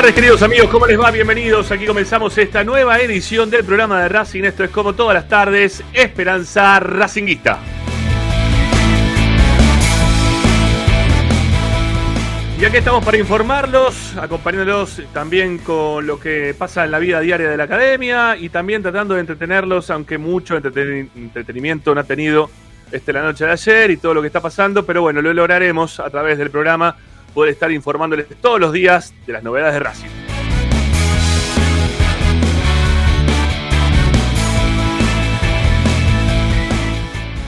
[0.00, 1.10] Tardes, queridos amigos, ¿cómo les va?
[1.10, 1.70] Bienvenidos.
[1.70, 4.44] Aquí comenzamos esta nueva edición del programa de Racing.
[4.44, 7.58] Esto es como todas las tardes, Esperanza Racinguista.
[12.58, 17.50] Y aquí estamos para informarlos, acompañándolos también con lo que pasa en la vida diaria
[17.50, 22.48] de la academia y también tratando de entretenerlos, aunque mucho entretenimiento no ha tenido
[22.90, 26.00] este, la noche de ayer y todo lo que está pasando, pero bueno, lo lograremos
[26.00, 26.96] a través del programa
[27.30, 30.08] poder estar informándoles todos los días de las novedades de Racing.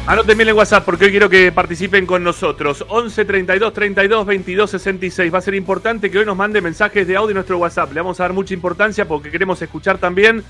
[0.05, 2.85] Anoten bien en WhatsApp porque hoy quiero que participen con nosotros.
[2.89, 5.33] 11 32 32 22 66.
[5.33, 7.93] Va a ser importante que hoy nos mande mensajes de audio en nuestro WhatsApp.
[7.93, 10.43] Le vamos a dar mucha importancia porque queremos escuchar también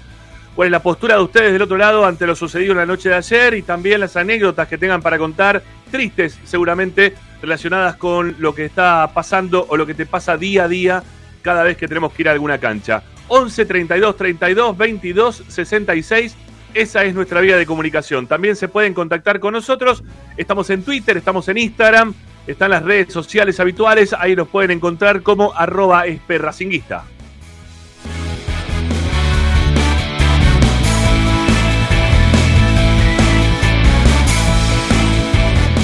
[0.56, 3.10] cuál es la postura de ustedes del otro lado ante lo sucedido en la noche
[3.10, 8.54] de ayer y también las anécdotas que tengan para contar, tristes seguramente, relacionadas con lo
[8.54, 11.02] que está pasando o lo que te pasa día a día
[11.42, 13.02] cada vez que tenemos que ir a alguna cancha.
[13.28, 16.36] 11 32 32 22 66.
[16.74, 18.26] Esa es nuestra vía de comunicación.
[18.26, 20.02] También se pueden contactar con nosotros.
[20.36, 22.14] Estamos en Twitter, estamos en Instagram,
[22.46, 24.14] están las redes sociales habituales.
[24.18, 27.04] Ahí nos pueden encontrar como arroba esperracinguista.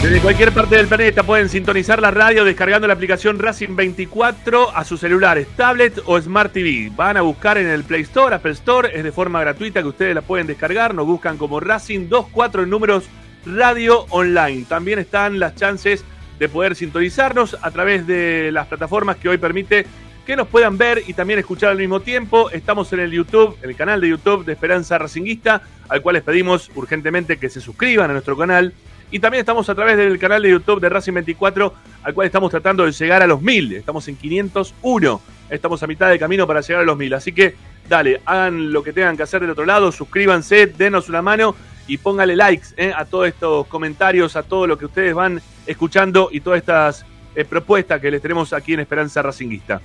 [0.03, 4.85] Desde cualquier parte del planeta pueden sintonizar la radio descargando la aplicación Racing 24 a
[4.85, 6.93] sus celulares, tablet o Smart TV.
[6.95, 10.15] Van a buscar en el Play Store, Apple Store, es de forma gratuita que ustedes
[10.15, 10.95] la pueden descargar.
[10.95, 13.05] Nos buscan como Racing 24 en números
[13.45, 14.67] radio online.
[14.69, 16.05] También están las chances
[16.39, 19.85] de poder sintonizarnos a través de las plataformas que hoy permite
[20.25, 22.51] que nos puedan ver y también escuchar al mismo tiempo.
[22.51, 26.71] Estamos en el YouTube, el canal de YouTube de Esperanza Racinguista, al cual les pedimos
[26.77, 28.73] urgentemente que se suscriban a nuestro canal
[29.11, 32.51] y también estamos a través del canal de YouTube de Racing 24, al cual estamos
[32.51, 33.75] tratando de llegar a los 1000.
[33.75, 35.21] Estamos en 501.
[35.51, 37.15] Estamos a mitad de camino para llegar a los 1000.
[37.15, 37.55] Así que
[37.89, 41.55] dale, hagan lo que tengan que hacer del otro lado, suscríbanse, denos una mano
[41.87, 46.29] y póngale likes eh, a todos estos comentarios, a todo lo que ustedes van escuchando
[46.31, 49.81] y todas estas eh, propuestas que les tenemos aquí en Esperanza Racinguista.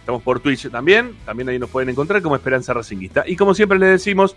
[0.00, 3.24] Estamos por Twitch también, también ahí nos pueden encontrar como Esperanza Racinguista.
[3.26, 4.36] Y como siempre les decimos,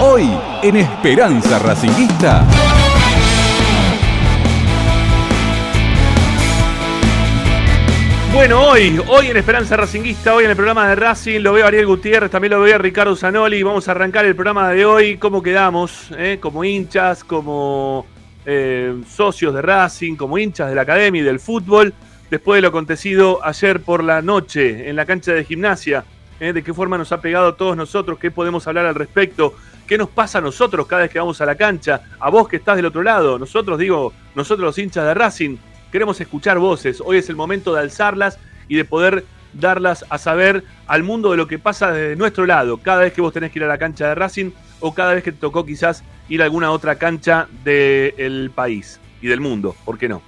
[0.00, 0.30] Hoy
[0.62, 2.44] en Esperanza Racinguista.
[8.32, 11.68] Bueno, hoy, hoy en Esperanza Racinguista, hoy en el programa de Racing, lo veo a
[11.68, 13.62] Ariel Gutiérrez, también lo veo a Ricardo Zanoli.
[13.62, 16.38] Vamos a arrancar el programa de hoy, cómo quedamos, eh?
[16.40, 18.06] como hinchas, como
[18.46, 21.94] eh, socios de Racing, como hinchas de la academia y del fútbol,
[22.30, 26.04] después de lo acontecido ayer por la noche en la cancha de gimnasia.
[26.40, 29.54] Eh, de qué forma nos ha pegado a todos nosotros, qué podemos hablar al respecto,
[29.88, 32.02] ¿Qué nos pasa a nosotros cada vez que vamos a la cancha?
[32.20, 33.38] A vos que estás del otro lado.
[33.38, 35.56] Nosotros, digo, nosotros los hinchas de Racing,
[35.90, 37.02] queremos escuchar voces.
[37.02, 38.38] Hoy es el momento de alzarlas
[38.68, 39.24] y de poder
[39.54, 42.76] darlas a saber al mundo de lo que pasa desde nuestro lado.
[42.76, 44.50] Cada vez que vos tenés que ir a la cancha de Racing
[44.80, 49.28] o cada vez que te tocó quizás ir a alguna otra cancha del país y
[49.28, 49.74] del mundo.
[49.86, 50.20] ¿Por qué no?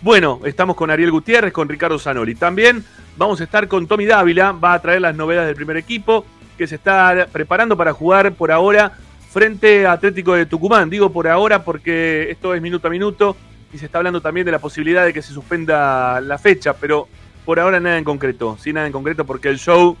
[0.00, 2.34] Bueno, estamos con Ariel Gutiérrez, con Ricardo Zanoli.
[2.34, 2.82] También
[3.18, 6.24] vamos a estar con Tommy Dávila, va a traer las novedades del primer equipo
[6.62, 8.92] que se está preparando para jugar por ahora
[9.32, 10.88] frente a Atlético de Tucumán.
[10.88, 13.36] Digo por ahora porque esto es minuto a minuto
[13.72, 17.08] y se está hablando también de la posibilidad de que se suspenda la fecha, pero
[17.44, 19.96] por ahora nada en concreto, sí nada en concreto porque el show,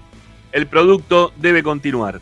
[0.52, 2.20] el producto debe continuar.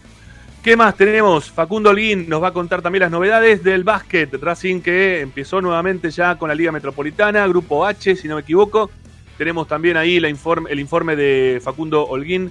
[0.62, 1.50] ¿Qué más tenemos?
[1.50, 4.32] Facundo Olguín nos va a contar también las novedades del básquet.
[4.42, 8.90] Racing que empezó nuevamente ya con la Liga Metropolitana, Grupo H, si no me equivoco.
[9.36, 12.50] Tenemos también ahí el informe de Facundo Holguín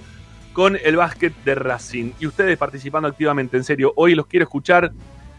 [0.52, 2.12] con el básquet de Racing.
[2.18, 4.92] Y ustedes participando activamente, en serio, hoy los quiero escuchar.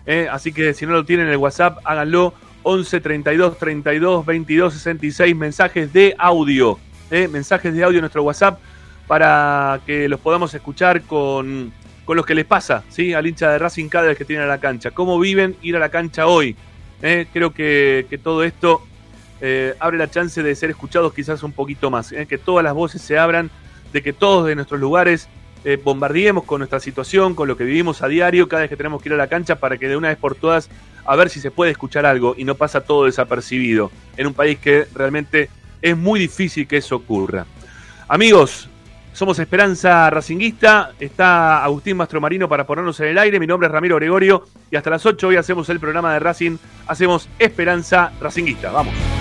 [0.05, 2.33] Eh, así que si no lo tienen en el WhatsApp, háganlo.
[2.63, 6.77] 11 32 32 22 66 mensajes de audio.
[7.09, 8.59] Eh, mensajes de audio en nuestro WhatsApp
[9.07, 11.73] para que los podamos escuchar con,
[12.05, 13.13] con los que les pasa ¿sí?
[13.13, 14.91] al hincha de Racing cada vez que tienen a la cancha.
[14.91, 16.55] ¿Cómo viven ir a la cancha hoy?
[17.01, 18.83] Eh, creo que, que, todo esto
[19.79, 22.13] abre la chance de ser escuchados quizás un poquito más.
[22.29, 23.49] que todas las voces se abran
[23.91, 25.29] de que todos de nuestros lugares
[25.63, 29.01] eh, bombardeemos con nuestra situación, con lo que vivimos a diario cada vez que tenemos
[29.01, 30.69] que ir a la cancha para que de una vez por todas
[31.05, 34.59] a ver si se puede escuchar algo y no pasa todo desapercibido en un país
[34.59, 35.49] que realmente
[35.81, 37.45] es muy difícil que eso ocurra.
[38.07, 38.69] Amigos,
[39.13, 40.93] Somos Esperanza Racinguista.
[40.99, 43.39] Está Agustín Mastromarino para ponernos en el aire.
[43.39, 44.45] Mi nombre es Ramiro Gregorio.
[44.71, 46.57] Y hasta las 8 hoy hacemos el programa de Racing.
[46.88, 48.71] Hacemos Esperanza Racinguista.
[48.71, 49.20] Vamos.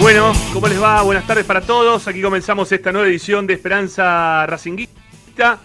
[0.00, 1.02] Bueno, ¿cómo les va?
[1.02, 2.06] Buenas tardes para todos.
[2.06, 5.58] Aquí comenzamos esta nueva edición de Esperanza Racinguista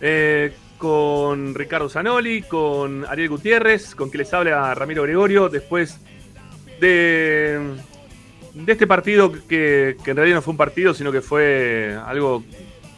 [0.00, 6.00] eh, con Ricardo Zanoli, con Ariel Gutiérrez, con quien les habla Ramiro Gregorio, después
[6.80, 7.74] de,
[8.66, 12.42] este partido que, que en realidad no fue un partido, sino que fue algo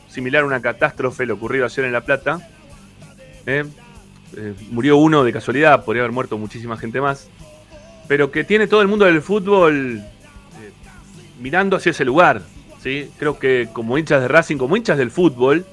[0.09, 2.49] similar a una catástrofe, lo ocurrido ayer en La Plata.
[3.47, 3.65] Eh,
[4.37, 7.29] eh, murió uno de casualidad, podría haber muerto muchísima gente más,
[8.07, 10.03] pero que tiene todo el mundo del fútbol
[11.39, 12.43] mirando hacia ese lugar.
[12.83, 13.11] ¿sí?
[13.19, 15.65] Creo que como hinchas de Racing, como hinchas del fútbol,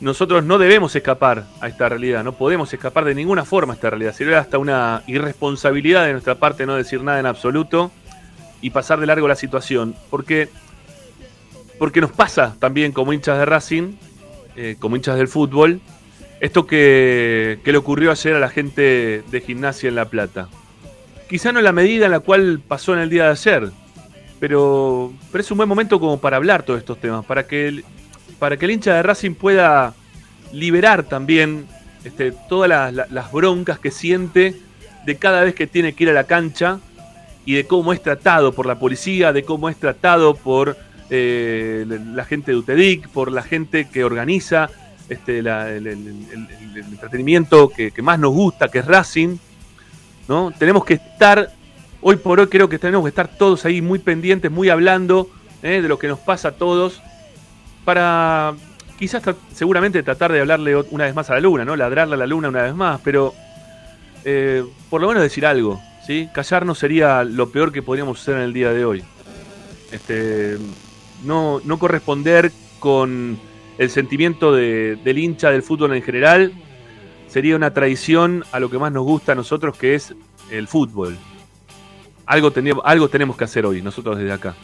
[0.00, 3.90] nosotros no debemos escapar a esta realidad, no podemos escapar de ninguna forma a esta
[3.90, 4.12] realidad.
[4.12, 7.92] Sería hasta una irresponsabilidad de nuestra parte no decir nada en absoluto
[8.60, 9.94] y pasar de largo la situación.
[10.10, 10.48] Porque,
[11.78, 13.92] porque nos pasa también como hinchas de Racing,
[14.56, 15.80] eh, como hinchas del fútbol,
[16.40, 20.48] esto que, que le ocurrió ayer a la gente de gimnasia en La Plata.
[21.28, 23.70] Quizá no la medida en la cual pasó en el día de ayer,
[24.42, 27.84] pero, pero es un buen momento como para hablar todos estos temas, para que el,
[28.40, 29.94] para que el hincha de Racing pueda
[30.52, 31.68] liberar también
[32.02, 34.56] este, todas las, broncas que siente
[35.06, 36.80] de cada vez que tiene que ir a la cancha
[37.46, 40.76] y de cómo es tratado por la policía, de cómo es tratado por
[41.08, 44.70] eh, la gente de UTEDIC, por la gente que organiza
[45.08, 45.46] este, el,
[46.90, 49.36] entretenimiento que, que más nos gusta, que es Racing.
[50.26, 50.50] ¿no?
[50.58, 51.48] Tenemos que estar
[52.02, 55.30] hoy por hoy creo que tenemos que estar todos ahí muy pendientes, muy hablando
[55.62, 55.80] ¿eh?
[55.80, 57.00] de lo que nos pasa a todos,
[57.84, 58.54] para
[58.98, 61.74] quizás seguramente tratar de hablarle una vez más a la luna, ¿no?
[61.76, 63.34] Ladrarle a la luna una vez más, pero
[64.24, 66.28] eh, por lo menos decir algo, ¿sí?
[66.34, 69.02] Callarnos sería lo peor que podríamos hacer en el día de hoy.
[69.90, 70.58] Este,
[71.24, 73.38] no, no corresponder con
[73.78, 76.52] el sentimiento de- del hincha del fútbol en general
[77.26, 80.14] sería una traición a lo que más nos gusta a nosotros, que es
[80.50, 81.16] el fútbol.
[82.32, 84.54] Algo, tenemos, algo tenemos que hacer hoy, nosotros desde acá.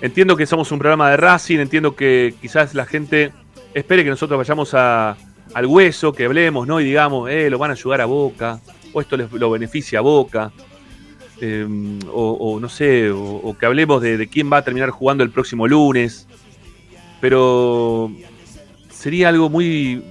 [0.00, 3.32] Entiendo que somos un programa de Racing, entiendo que quizás la gente
[3.74, 5.14] espere que nosotros vayamos a-
[5.52, 6.80] al hueso, que hablemos, ¿no?
[6.80, 8.60] Y digamos, eh, lo van a ayudar a Boca,
[8.94, 10.52] o esto les, lo beneficia a Boca,
[11.42, 11.66] eh,
[12.10, 15.28] o, no sé, o, o que hablemos de, de quién va a terminar jugando el
[15.30, 16.26] próximo lunes.
[17.20, 18.10] Pero
[18.90, 20.02] sería algo muy,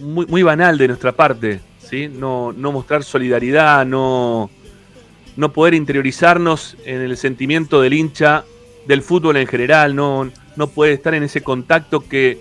[0.00, 2.06] muy, muy banal de nuestra parte, ¿sí?
[2.06, 4.48] No, no mostrar solidaridad, no,
[5.36, 8.44] no poder interiorizarnos en el sentimiento del hincha
[8.86, 12.38] del fútbol en general, no, no puede estar en ese contacto que,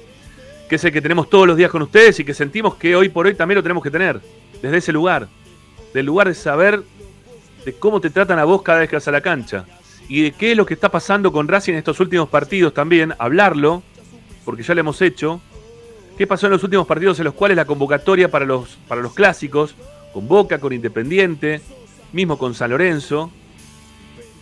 [0.70, 3.10] que es el que tenemos todos los días con ustedes y que sentimos que hoy
[3.10, 4.22] por hoy también lo tenemos que tener,
[4.62, 5.28] desde ese lugar,
[5.94, 6.84] del lugar de saber
[7.66, 9.66] de cómo te tratan a vos cada vez que vas a la cancha
[10.08, 13.14] y de qué es lo que está pasando con Racing en estos últimos partidos también,
[13.18, 13.82] hablarlo,
[14.44, 15.42] porque ya lo hemos hecho,
[16.18, 19.14] qué pasó en los últimos partidos en los cuales la convocatoria para los, para los
[19.14, 19.76] clásicos,
[20.14, 21.62] con Boca, con Independiente,
[22.16, 23.30] mismo con San Lorenzo,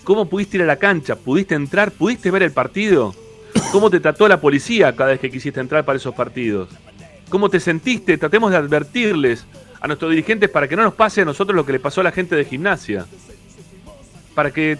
[0.03, 1.15] ¿cómo pudiste ir a la cancha?
[1.15, 1.91] ¿Pudiste entrar?
[1.91, 3.15] ¿Pudiste ver el partido?
[3.71, 6.69] ¿Cómo te trató la policía cada vez que quisiste entrar para esos partidos?
[7.29, 8.17] ¿Cómo te sentiste?
[8.17, 9.45] Tratemos de advertirles
[9.81, 12.03] a nuestros dirigentes para que no nos pase a nosotros lo que le pasó a
[12.03, 13.07] la gente de gimnasia.
[14.35, 14.77] Para que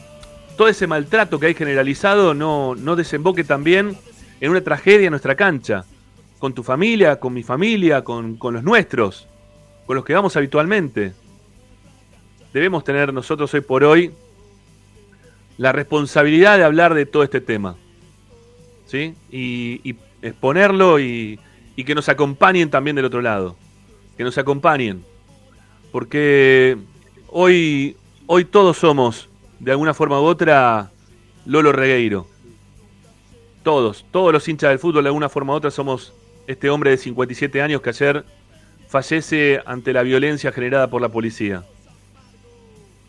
[0.55, 3.97] todo ese maltrato que hay generalizado no, no desemboque también
[4.39, 5.83] en una tragedia en nuestra cancha,
[6.37, 9.27] con tu familia, con mi familia, con, con los nuestros,
[9.87, 11.13] con los que vamos habitualmente.
[12.53, 14.11] Debemos tener nosotros hoy por hoy
[15.57, 17.75] la responsabilidad de hablar de todo este tema.
[18.85, 19.15] ¿Sí?
[19.31, 21.37] Y, exponerlo y,
[21.75, 23.57] y que nos acompañen también del otro lado.
[24.15, 25.03] Que nos acompañen.
[25.91, 26.77] Porque
[27.27, 29.27] hoy, hoy todos somos,
[29.59, 30.91] de alguna forma u otra,
[31.45, 32.27] Lolo Regueiro.
[33.63, 36.13] Todos, todos los hinchas del fútbol, de alguna forma u otra, somos
[36.47, 38.23] este hombre de 57 años que ayer
[38.87, 41.63] fallece ante la violencia generada por la policía.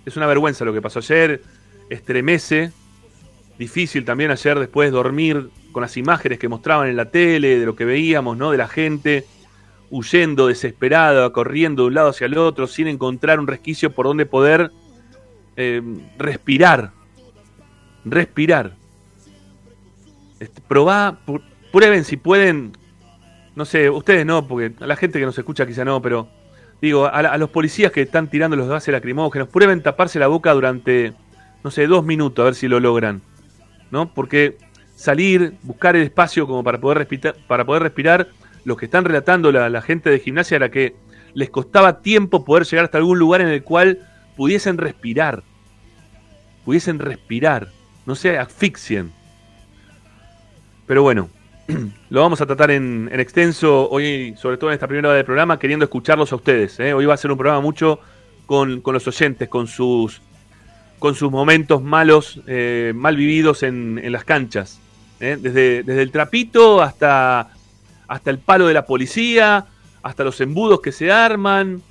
[0.05, 1.43] Es una vergüenza lo que pasó ayer,
[1.89, 2.73] estremece,
[3.59, 7.77] difícil también ayer después dormir con las imágenes que mostraban en la tele, de lo
[7.77, 8.51] que veíamos, ¿no?
[8.51, 9.25] De la gente
[9.91, 14.27] huyendo, desesperada, corriendo de un lado hacia el otro, sin encontrar un resquicio por donde
[14.27, 14.71] poder
[15.57, 15.83] eh,
[16.19, 16.93] respirar.
[18.05, 18.77] Respirar.
[20.41, 21.19] Este, probá,
[21.73, 22.77] prueben si pueden.
[23.55, 26.29] No sé, ustedes no, porque la gente que nos escucha quizá no, pero
[26.81, 30.53] digo, a, a los policías que están tirando los gases lacrimógenos, prueben taparse la boca
[30.53, 31.13] durante,
[31.63, 33.23] no sé, dos minutos, a ver si lo logran.
[33.91, 34.13] ¿No?
[34.13, 34.57] Porque
[34.97, 38.29] salir, buscar el espacio como para poder, respirar, para poder respirar,
[38.65, 40.95] lo que están relatando la, la gente de gimnasia era que
[41.35, 43.99] les costaba tiempo poder llegar hasta algún lugar en el cual
[44.37, 45.43] pudiesen respirar.
[46.65, 47.69] Pudiesen respirar.
[48.07, 49.13] No se asfixien.
[50.87, 51.29] Pero bueno,
[52.11, 55.25] lo vamos a tratar en, en, extenso hoy, sobre todo en esta primera hora del
[55.25, 56.79] programa, queriendo escucharlos a ustedes.
[56.81, 56.93] ¿eh?
[56.93, 58.01] Hoy va a ser un programa mucho
[58.47, 60.21] con, con los oyentes, con sus,
[60.99, 64.81] con sus momentos malos, eh, mal vividos en, en las canchas.
[65.21, 65.39] ¿eh?
[65.41, 67.51] Desde, desde el trapito hasta,
[68.09, 69.67] hasta el palo de la policía,
[70.03, 71.83] hasta los embudos que se arman,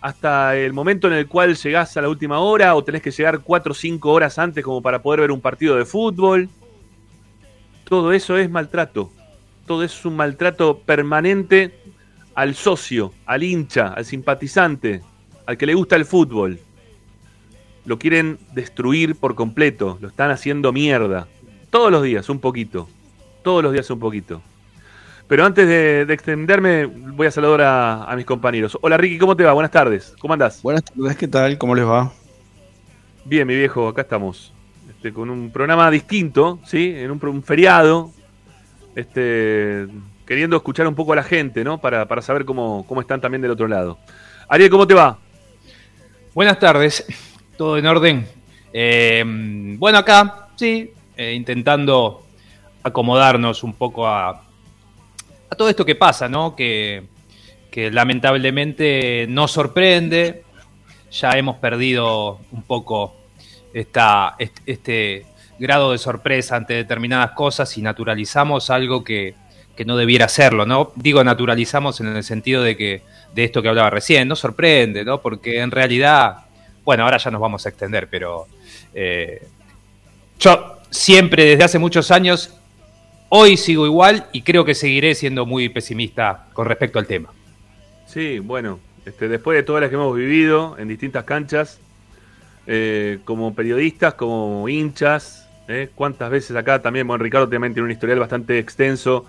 [0.00, 3.40] hasta el momento en el cual llegás a la última hora o tenés que llegar
[3.40, 6.48] 4 o 5 horas antes como para poder ver un partido de fútbol.
[7.84, 9.10] Todo eso es maltrato.
[9.70, 11.78] Todo es un maltrato permanente
[12.34, 15.00] al socio, al hincha, al simpatizante,
[15.46, 16.58] al que le gusta el fútbol.
[17.84, 21.28] Lo quieren destruir por completo, lo están haciendo mierda.
[21.70, 22.88] Todos los días, un poquito.
[23.44, 24.42] Todos los días, un poquito.
[25.28, 28.76] Pero antes de, de extenderme, voy a saludar a, a, mis compañeros.
[28.80, 29.52] Hola Ricky, ¿cómo te va?
[29.52, 30.16] Buenas tardes.
[30.18, 30.62] ¿Cómo andás?
[30.62, 31.56] Buenas tardes, ¿qué tal?
[31.58, 32.10] ¿Cómo les va?
[33.24, 34.52] Bien, mi viejo, acá estamos.
[34.88, 36.92] Este, con un programa distinto, ¿sí?
[36.96, 38.10] En un, un, feriado.
[38.94, 39.86] Este,
[40.26, 41.78] queriendo escuchar un poco a la gente, ¿no?
[41.78, 43.98] Para, para saber cómo, cómo están también del otro lado.
[44.48, 45.18] Ariel, ¿cómo te va?
[46.34, 47.04] Buenas tardes.
[47.56, 48.26] ¿Todo en orden?
[48.72, 49.22] Eh,
[49.78, 52.24] bueno, acá, sí, eh, intentando
[52.82, 56.56] acomodarnos un poco a, a, todo esto que pasa, ¿no?
[56.56, 57.02] Que,
[57.70, 60.44] que, lamentablemente nos sorprende.
[61.10, 63.16] Ya hemos perdido un poco
[63.74, 65.26] esta, este,
[65.60, 69.34] grado de sorpresa ante determinadas cosas y naturalizamos algo que,
[69.76, 70.90] que, no debiera serlo, ¿no?
[70.96, 73.02] Digo naturalizamos en el sentido de que
[73.34, 75.20] de esto que hablaba recién, no sorprende, ¿no?
[75.20, 76.46] Porque en realidad,
[76.82, 78.46] bueno, ahora ya nos vamos a extender, pero
[78.94, 79.46] eh,
[80.38, 82.56] yo siempre desde hace muchos años,
[83.28, 87.30] hoy sigo igual y creo que seguiré siendo muy pesimista con respecto al tema.
[88.06, 91.80] Sí, bueno, este, después de todas las que hemos vivido en distintas canchas,
[92.66, 95.90] eh, como periodistas, como hinchas, ¿eh?
[95.94, 99.26] cuántas veces acá también, bueno, Ricardo también tiene un historial bastante extenso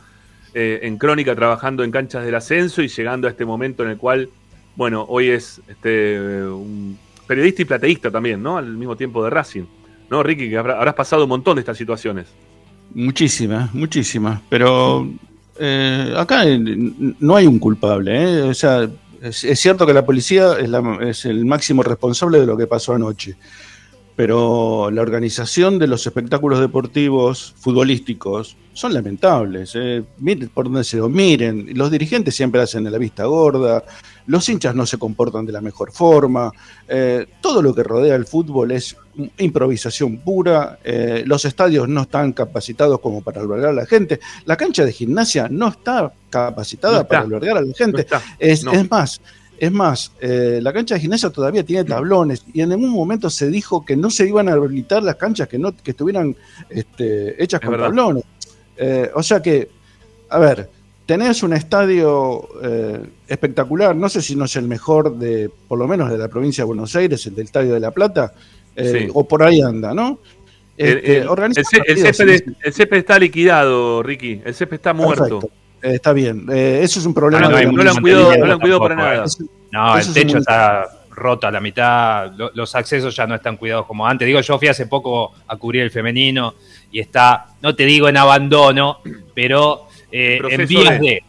[0.53, 3.97] eh, en crónica, trabajando en canchas del ascenso y llegando a este momento en el
[3.97, 4.29] cual,
[4.75, 8.57] bueno, hoy es este, un periodista y plateísta también, ¿no?
[8.57, 9.65] Al mismo tiempo de Racing.
[10.11, 10.49] ¿no, Ricky?
[10.49, 12.27] Que habrás pasado un montón de estas situaciones.
[12.93, 14.41] Muchísimas, muchísimas.
[14.49, 15.09] Pero
[15.57, 16.43] eh, acá
[17.19, 18.41] no hay un culpable.
[18.41, 18.89] O sea,
[19.21, 20.57] es, cierto que la policía
[20.99, 23.37] es, el máximo responsable de lo que pasó anoche.
[24.21, 29.71] Pero la organización de los espectáculos deportivos futbolísticos son lamentables.
[29.73, 30.03] ¿eh?
[30.19, 31.71] Miren por donde se lo miren.
[31.73, 33.83] Los dirigentes siempre hacen de la vista gorda.
[34.27, 36.51] Los hinchas no se comportan de la mejor forma.
[36.87, 38.95] Eh, todo lo que rodea el fútbol es
[39.39, 44.55] improvisación pura, eh, los estadios no están capacitados como para albergar a la gente, la
[44.55, 47.07] cancha de gimnasia no está capacitada no está.
[47.09, 48.05] para albergar a la gente.
[48.09, 48.71] No es, no.
[48.71, 49.19] es, más,
[49.61, 53.47] es más, eh, la cancha de gimnasia todavía tiene tablones y en algún momento se
[53.47, 56.35] dijo que no se iban a habilitar las canchas que no que estuvieran
[56.67, 57.85] este, hechas es con verdad.
[57.85, 58.23] tablones.
[58.75, 59.69] Eh, o sea que,
[60.29, 60.67] a ver,
[61.05, 65.87] tenés un estadio eh, espectacular, no sé si no es el mejor de, por lo
[65.87, 68.33] menos de la provincia de Buenos Aires, el del Estadio de la Plata,
[68.75, 69.09] sí.
[69.13, 70.17] o por ahí anda, ¿no?
[70.75, 74.41] Este, el, el, el, césped, el, césped, está liquidado, Ricky.
[74.43, 75.39] El césped está muerto.
[75.39, 75.60] Perfecto.
[75.81, 76.45] Eh, está bien.
[76.51, 77.47] Eh, eso es un problema.
[77.47, 79.25] No, no, no, lo han cuidado, no lo han cuidado para nada.
[79.25, 80.89] Eso, no, el techo está
[81.21, 84.25] roto a la mitad, los accesos ya no están cuidados como antes.
[84.25, 86.55] Digo, yo fui hace poco a cubrir el femenino
[86.91, 88.97] y está, no te digo en abandono,
[89.33, 91.23] pero eh, en vías de...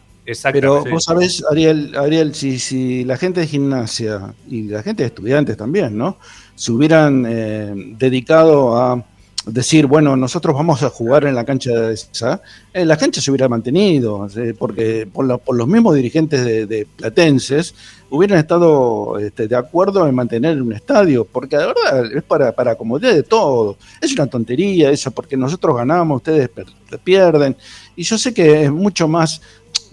[0.53, 5.07] Pero vos sabés, Ariel, Ariel si, si la gente de gimnasia y la gente de
[5.07, 6.17] estudiantes también, ¿no?
[6.55, 9.03] Se hubieran eh, dedicado a
[9.45, 12.41] decir, bueno, nosotros vamos a jugar en la cancha de esa,
[12.73, 17.75] eh, la cancha se hubiera mantenido, eh, porque por, los mismos dirigentes de, platenses
[18.09, 22.75] hubieran estado este, de acuerdo en mantener un estadio, porque de verdad es para, para
[22.75, 23.77] comodidad de todo.
[24.01, 26.49] Es una tontería eso, porque nosotros ganamos, ustedes
[27.03, 27.55] pierden.
[27.95, 29.41] Y yo sé que es mucho más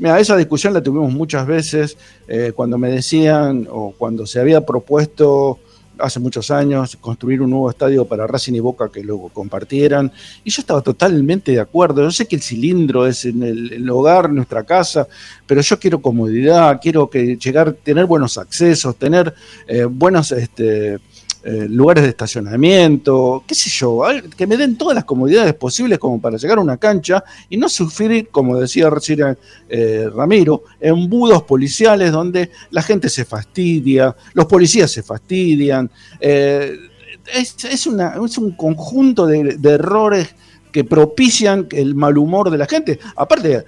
[0.00, 4.64] Mira, esa discusión la tuvimos muchas veces eh, cuando me decían o cuando se había
[4.64, 5.58] propuesto
[6.00, 10.12] hace muchos años, construir un nuevo estadio para Racing y Boca que luego compartieran.
[10.44, 12.02] Y yo estaba totalmente de acuerdo.
[12.02, 15.06] Yo sé que el cilindro es en el, hogar, nuestra casa,
[15.46, 19.34] pero yo quiero comodidad, quiero que llegar, tener buenos accesos, tener
[19.66, 20.98] eh, buenos este,
[21.42, 24.03] eh, lugares de estacionamiento, qué sé yo,
[24.37, 27.70] que me den todas las comodidades posibles como para llegar a una cancha y no
[27.70, 29.38] sufrir, como decía recién
[29.70, 35.90] eh, Ramiro, embudos policiales donde la gente se fastidia, los policías se fastidian.
[36.20, 36.76] Eh,
[37.33, 40.35] es, un conjunto de, errores
[40.70, 42.98] que propician el mal humor de la gente.
[43.16, 43.64] Aparte,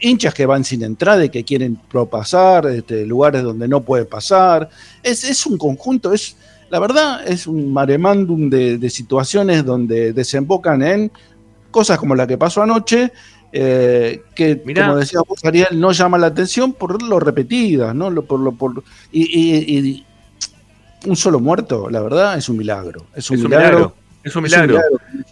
[0.00, 4.70] hinchas que van sin entrada y que quieren propasar, este, lugares donde no puede pasar.
[5.02, 6.36] Es, es un conjunto, es,
[6.70, 11.12] la verdad es un maremándum de, situaciones donde desembocan en
[11.70, 13.12] cosas como la que pasó anoche,
[13.52, 18.14] eh, que como decía vos, Ariel, no llama la atención por lo repetidas, ¿no?
[18.22, 20.04] por lo, por, y,
[21.06, 23.06] un solo muerto, la verdad, es un milagro.
[23.14, 24.80] Es un, milagro, Es un milagro.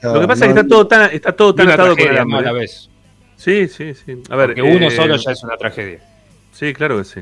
[0.02, 2.88] lo que pasa es que está todo tan, está todo tan atado con la vez.
[3.36, 4.22] Sí, sí, sí.
[4.30, 6.00] A ver, que uno eh, solo ya es una tragedia.
[6.52, 7.20] Sí, claro que sí.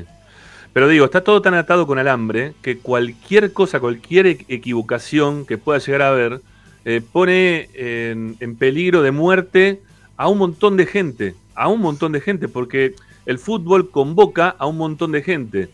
[0.75, 5.79] Pero digo, está todo tan atado con alambre que cualquier cosa, cualquier equivocación que pueda
[5.79, 6.41] llegar a haber,
[6.83, 9.81] eh, pone en, peligro de muerte
[10.17, 12.93] a un montón de gente, a un montón de gente, porque
[13.25, 15.69] el fútbol convoca a un montón de gente.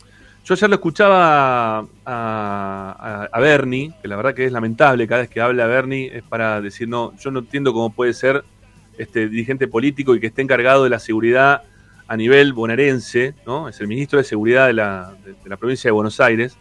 [0.46, 5.32] Yo ayer lo escuchaba a, a, Bernie, que la verdad que es lamentable, cada vez
[5.32, 8.44] que habla Bernie es para decir, no, yo no entiendo cómo puede ser
[9.00, 11.64] este dirigente político y que esté encargado de la seguridad
[12.12, 13.69] a nivel bonaerense, ¿no?
[13.69, 15.13] es el ministro de Seguridad de la,
[15.58, 16.58] provincia de Buenos Aires,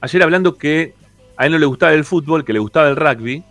[0.00, 0.94] ayer hablando que
[1.36, 3.44] a él no le gustaba el fútbol, que le gustaba el rugby,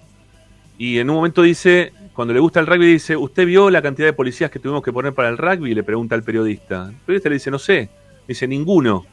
[0.78, 4.10] y en un momento dice, cuando le gusta el rugby, dice, ¿usted vio la cantidad
[4.10, 5.72] de policías que tuvimos que poner para el rugby?
[5.72, 6.90] Y le pregunta al periodista.
[6.90, 7.90] El periodista le dice, no sé.
[8.28, 9.06] Dice, ninguno.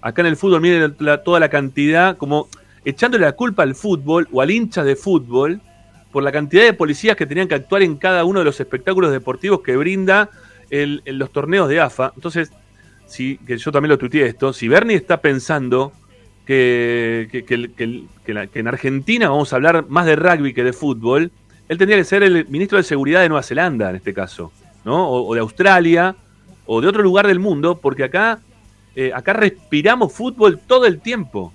[0.00, 0.88] Acá en el fútbol, mire
[1.24, 2.48] toda la cantidad, como
[2.86, 5.60] echándole la culpa al fútbol o al hincha de fútbol
[6.10, 9.12] por la cantidad de policías que tenían que actuar en cada uno de los espectáculos
[9.12, 10.30] deportivos que brinda
[10.70, 12.12] en los torneos de AFA.
[12.14, 12.50] Entonces,
[13.06, 15.92] si, que yo también lo tuiteé esto, si Bernie está pensando
[16.44, 21.30] que, que, en Argentina vamos a hablar más de rugby que de fútbol,
[21.68, 24.52] él tendría que ser el ministro de Seguridad de Nueva Zelanda en este caso,
[24.84, 25.08] ¿no?
[25.10, 26.14] O, de Australia,
[26.66, 28.40] o de otro lugar del mundo, porque acá,
[28.94, 31.52] eh, acá respiramos fútbol todo el tiempo.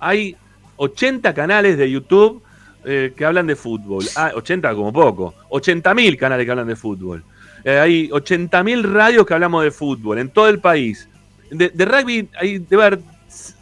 [0.00, 0.36] Hay
[0.76, 2.42] 80 canales de YouTube
[2.84, 4.04] eh, que hablan de fútbol.
[4.16, 5.34] Ah, 80 como poco.
[5.50, 7.22] 80.000 canales que hablan de fútbol.
[7.64, 11.08] Eh, hay 80.000 radios que hablamos de fútbol en todo el país.
[11.50, 13.00] De, rugby hay debe haber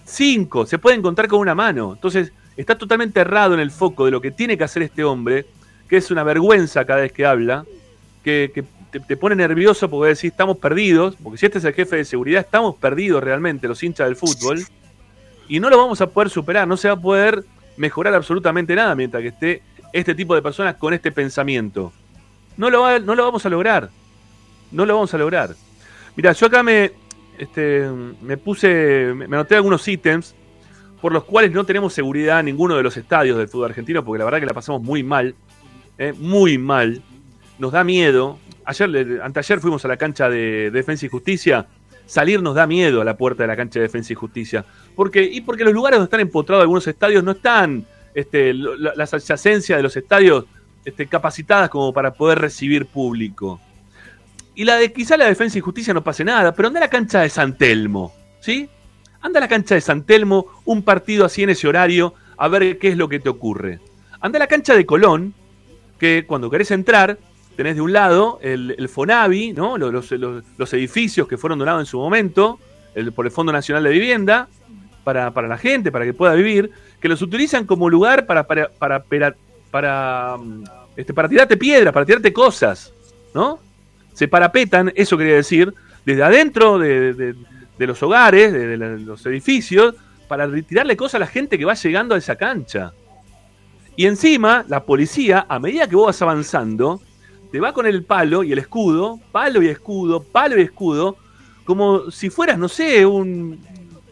[0.05, 1.93] 5, se puede encontrar con una mano.
[1.95, 5.47] Entonces, está totalmente errado en el foco de lo que tiene que hacer este hombre,
[5.89, 7.65] que es una vergüenza cada vez que habla,
[8.23, 12.05] que, te, pone nervioso porque decís, estamos perdidos, porque si este es el jefe de
[12.05, 14.65] seguridad, estamos perdidos realmente los hinchas del fútbol,
[15.49, 17.45] y no lo vamos a poder superar, no se va a poder
[17.77, 21.93] mejorar absolutamente nada mientras que esté este tipo de personas con este pensamiento.
[22.57, 23.91] No lo, no lo vamos a lograr.
[24.71, 25.55] No lo vamos a lograr.
[26.17, 26.93] Mira, yo acá me,
[27.39, 27.89] este,
[28.21, 30.35] me puse, me anoté algunos ítems
[31.01, 34.19] por los cuales no tenemos seguridad en ninguno de los estadios del fútbol argentino, porque
[34.19, 35.35] la verdad que la pasamos muy mal,
[35.97, 37.03] eh, muy mal.
[37.59, 38.39] Nos da miedo.
[38.65, 41.67] Ayer, anteayer fuimos a la cancha de Defensa y Justicia.
[42.05, 44.65] Salir nos da miedo a la puerta de la cancha de Defensa y Justicia.
[44.95, 49.79] Porque, y porque los lugares donde están empotrados algunos estadios no están, este, las adyacencias
[49.79, 50.45] de los estadios
[50.85, 53.61] este, capacitadas como para poder recibir público.
[54.55, 56.91] Y la de quizá la defensa y justicia no pase nada, pero anda a la
[56.91, 58.69] cancha de San Telmo, ¿sí?
[59.21, 62.79] Anda a la cancha de San Telmo, un partido así en ese horario, a ver
[62.79, 63.81] qué es lo que te ocurre.
[64.21, 65.35] Anda a la cancha de Colón,
[65.99, 67.19] que cuando querés entrar,
[67.57, 69.77] tenés de un lado el, Fonavi, ¿no?
[69.77, 70.13] Los,
[70.73, 72.59] edificios que fueron donados en su momento
[73.15, 74.49] por el Fondo Nacional de Vivienda,
[75.05, 79.35] para, la gente, para que pueda vivir, que los utilizan como lugar para, para, para,
[79.71, 80.65] para, mm,
[80.97, 82.93] este, para tirarte piedras, para tirarte cosas,
[83.35, 83.59] ¿no?
[84.13, 85.73] Se parapetan, eso quería decir,
[86.05, 87.35] desde adentro de,
[87.79, 89.95] los hogares, de, los edificios,
[90.29, 92.93] para retirarle cosas a la gente que va llegando a esa cancha.
[93.97, 97.01] Y encima, la policía, a medida que vos vas avanzando,
[97.51, 101.17] te va con el palo y el escudo, palo y escudo, palo y escudo,
[101.65, 103.59] como si fueras, no sé, un,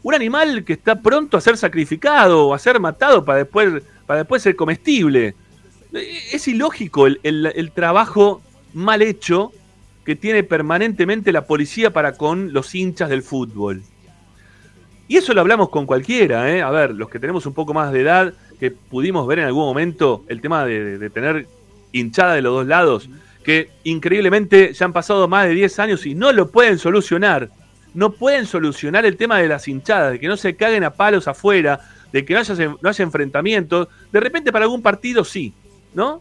[0.03, 4.21] un animal que está pronto a ser sacrificado o a ser matado para después, para
[4.21, 5.35] después ser comestible.
[5.93, 8.43] Es ilógico el, el trabajo
[8.75, 9.53] mal hecho
[10.05, 13.83] que tiene permanentemente la policía para con los hinchas del fútbol.
[15.07, 16.63] Y eso lo hablamos con cualquiera, ¿eh?
[16.63, 19.65] A ver, los que tenemos un poco más de edad, que pudimos ver en algún
[19.65, 21.47] momento el tema de, tener
[21.93, 23.09] hinchada de los dos lados,
[23.43, 27.51] que increíblemente ya han pasado más de 10 años y no lo pueden solucionar.
[27.95, 31.27] No pueden solucionar el tema de las hinchadas, de que no se caguen a palos
[31.27, 31.81] afuera,
[32.13, 33.89] de que no haya, no haya enfrentamientos.
[34.13, 35.55] De repente para algún partido sí,
[35.95, 36.21] ¿no?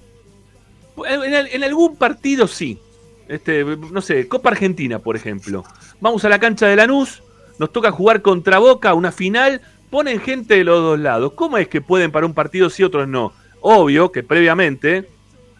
[1.07, 2.79] En, algún partido sí.
[3.27, 5.63] Este, no sé, Copa Argentina, por ejemplo.
[5.99, 7.23] Vamos a la cancha de Lanús,
[7.59, 11.33] nos toca jugar contra Boca, una final, ponen gente de los dos lados.
[11.33, 13.33] ¿Cómo es que pueden para un partido sí, otros no?
[13.61, 15.09] Obvio que previamente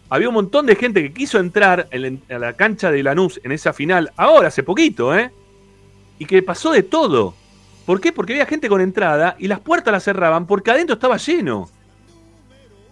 [0.08, 3.72] había un montón de gente que quiso entrar en la cancha de Lanús en esa
[3.72, 5.30] final, ahora, hace poquito, ¿eh?
[6.18, 7.34] Y que pasó de todo.
[7.84, 8.12] ¿Por qué?
[8.12, 11.68] Porque había gente con entrada y las puertas las cerraban porque adentro estaba lleno.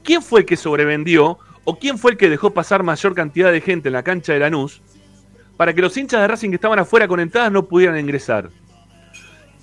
[0.06, 3.60] ¿Quién fue el que sobrevendió o quién fue el que dejó pasar mayor cantidad de
[3.60, 4.80] gente en la cancha de Lanús
[5.56, 8.50] para que los hinchas de Racing que estaban afuera con entradas no pudieran ingresar?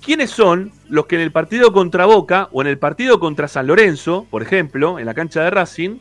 [0.02, 3.66] ¿Quiénes son los que en el partido contra Boca o en el partido contra San
[3.66, 5.96] Lorenzo, por ejemplo, en la cancha de Racing,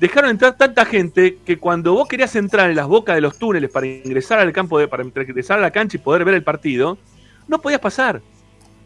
[0.00, 3.70] dejaron entrar tanta gente que cuando vos querías entrar en las bocas de los túneles
[3.70, 6.98] para ingresar al campo de, para ingresar a la cancha y poder ver el partido,
[7.46, 8.20] no podías pasar,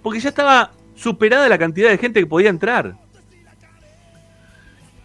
[0.02, 2.96] porque ya estaba superada la cantidad de gente que podía entrar.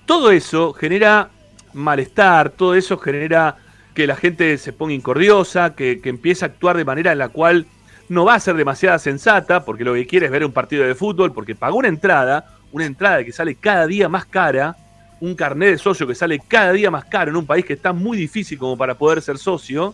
[0.08, 1.30] Todo eso genera
[1.74, 3.58] malestar, todo eso genera
[3.94, 7.28] que la gente se ponga incordiosa, que, que empiece a actuar de manera en la
[7.28, 7.68] cual
[8.08, 10.96] no va a ser demasiada sensata, porque lo que quiere es ver un partido de
[10.96, 14.78] fútbol, porque pagó una entrada, una entrada que sale cada día más cara,
[15.20, 17.92] un carnet de socio que sale cada día más caro en un país que está
[17.92, 19.94] muy difícil como para poder ser socio.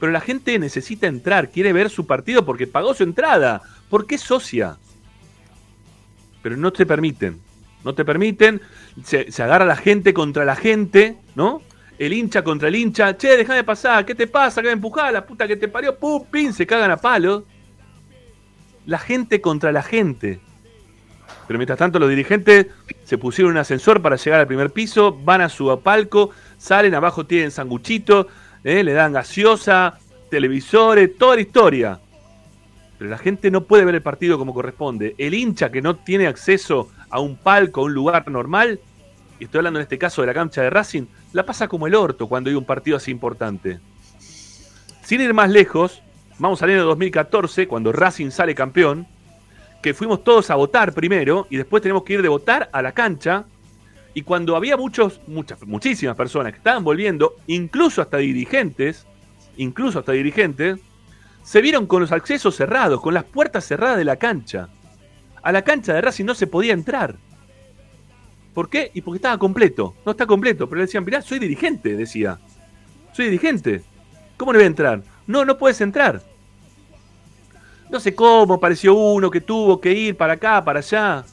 [0.00, 4.22] Pero la gente necesita entrar, quiere ver su partido porque pagó su entrada, porque es
[4.22, 4.78] socia.
[6.42, 7.40] Pero no te permiten,
[7.86, 8.60] no te permiten,
[9.04, 11.62] se, agarra la gente contra la gente, ¿no?
[11.98, 14.60] el hincha contra el hincha, che, déjame pasar, ¿qué te pasa?
[14.60, 15.12] ¿Qué me empujás?
[15.12, 17.44] La puta que te parió, pum, pin, se cagan a palo.
[18.86, 20.40] La gente contra la gente.
[21.46, 22.66] Pero mientras tanto los dirigentes
[23.04, 27.24] se pusieron un ascensor para llegar al primer piso, van a su palco, salen, abajo
[27.24, 28.26] tienen sanguchito,
[28.64, 29.96] eh, le dan gaseosa,
[30.28, 32.00] televisores, toda la historia.
[32.98, 35.14] Pero la gente no puede ver el partido como corresponde.
[35.18, 38.80] El hincha que no tiene acceso a un palco, a un lugar normal,
[39.38, 41.94] y estoy hablando en este caso de la cancha de Racing, la pasa como el
[41.94, 43.80] orto cuando hay un partido así importante.
[45.02, 46.02] Sin ir más lejos,
[46.38, 49.06] vamos al año 2014, cuando Racing sale campeón,
[49.82, 52.92] que fuimos todos a votar primero y después tenemos que ir de votar a la
[52.92, 53.44] cancha.
[54.14, 59.06] Y cuando había muchos, muchas, muchísimas personas que estaban volviendo, incluso hasta dirigentes,
[59.56, 60.80] incluso hasta dirigentes,
[61.44, 64.70] se vieron con los accesos cerrados, con las puertas cerradas de la cancha.
[65.46, 67.14] A la cancha de Racing no se podía entrar.
[68.52, 68.90] ¿Por qué?
[68.94, 69.94] Y porque estaba completo.
[70.04, 70.68] No está completo.
[70.68, 72.40] Pero le decían, mirá, soy dirigente, decía.
[73.12, 73.84] Soy dirigente.
[74.36, 75.04] ¿Cómo no voy a entrar?
[75.24, 76.20] No, no puedes entrar.
[77.88, 81.24] No sé cómo, apareció uno que tuvo que ir para acá, para allá.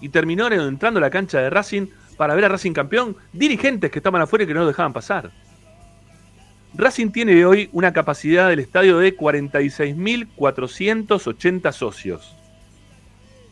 [0.00, 3.16] Y terminó entrando a la cancha de Racing para ver a Racing campeón.
[3.32, 5.32] Dirigentes que estaban afuera y que no lo dejaban pasar.
[6.74, 12.36] Racing tiene hoy una capacidad del estadio de 46.480 socios.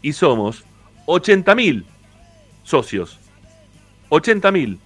[0.05, 0.65] Y somos
[1.07, 1.83] 80.000
[2.63, 3.19] socios.
[4.11, 4.77] 80.000.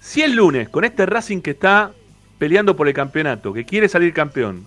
[0.00, 1.92] Si el lunes, con este Racing que está
[2.36, 4.66] peleando por el campeonato, que quiere salir campeón,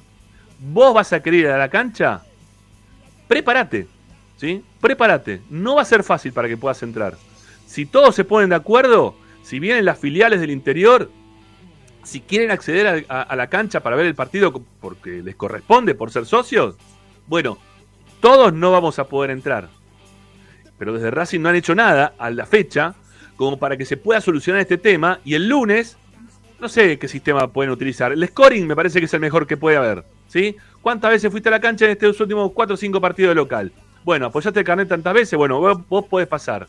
[0.57, 2.23] vos vas a querer ir a la cancha,
[3.27, 3.87] prepárate.
[4.37, 4.63] ¿Sí?
[4.79, 5.41] Prepárate.
[5.49, 7.17] No va a ser fácil para que puedas entrar.
[7.65, 11.11] Si todos se ponen de acuerdo, si vienen las filiales del interior,
[12.03, 16.09] si quieren acceder a, a, la cancha para ver el partido porque les corresponde por
[16.09, 16.77] ser socios,
[17.27, 17.57] bueno,
[18.21, 19.77] todos no vamos a poder entrar
[20.79, 22.95] pero desde Racing no han hecho nada a la fecha
[23.35, 25.97] como para que se pueda solucionar este tema y el lunes
[26.59, 28.11] no sé qué sistema pueden utilizar.
[28.11, 30.55] El scoring me parece que es el mejor que puede haber, ¿sí?
[30.81, 33.71] ¿Cuántas veces fuiste a la cancha en estos últimos 4 o 5 partidos de local?
[34.03, 36.67] Bueno, apoyaste el carnet tantas veces, bueno, vos, vos podés pasar.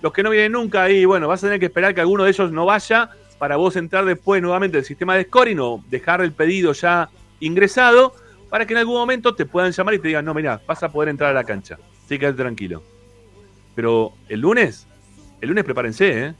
[0.00, 2.30] Los que no vienen nunca ahí, bueno, vas a tener que esperar que alguno de
[2.30, 6.32] ellos no vaya para vos entrar después nuevamente al sistema de scoring o dejar el
[6.32, 7.08] pedido ya
[7.40, 8.14] ingresado
[8.50, 10.90] para que en algún momento te puedan llamar y te digan, no, mira, vas a
[10.90, 11.78] poder entrar a la cancha.
[12.04, 12.82] Así quédate tranquilo.
[13.74, 14.86] Pero el lunes,
[15.40, 16.34] el lunes prepárense, ¿eh?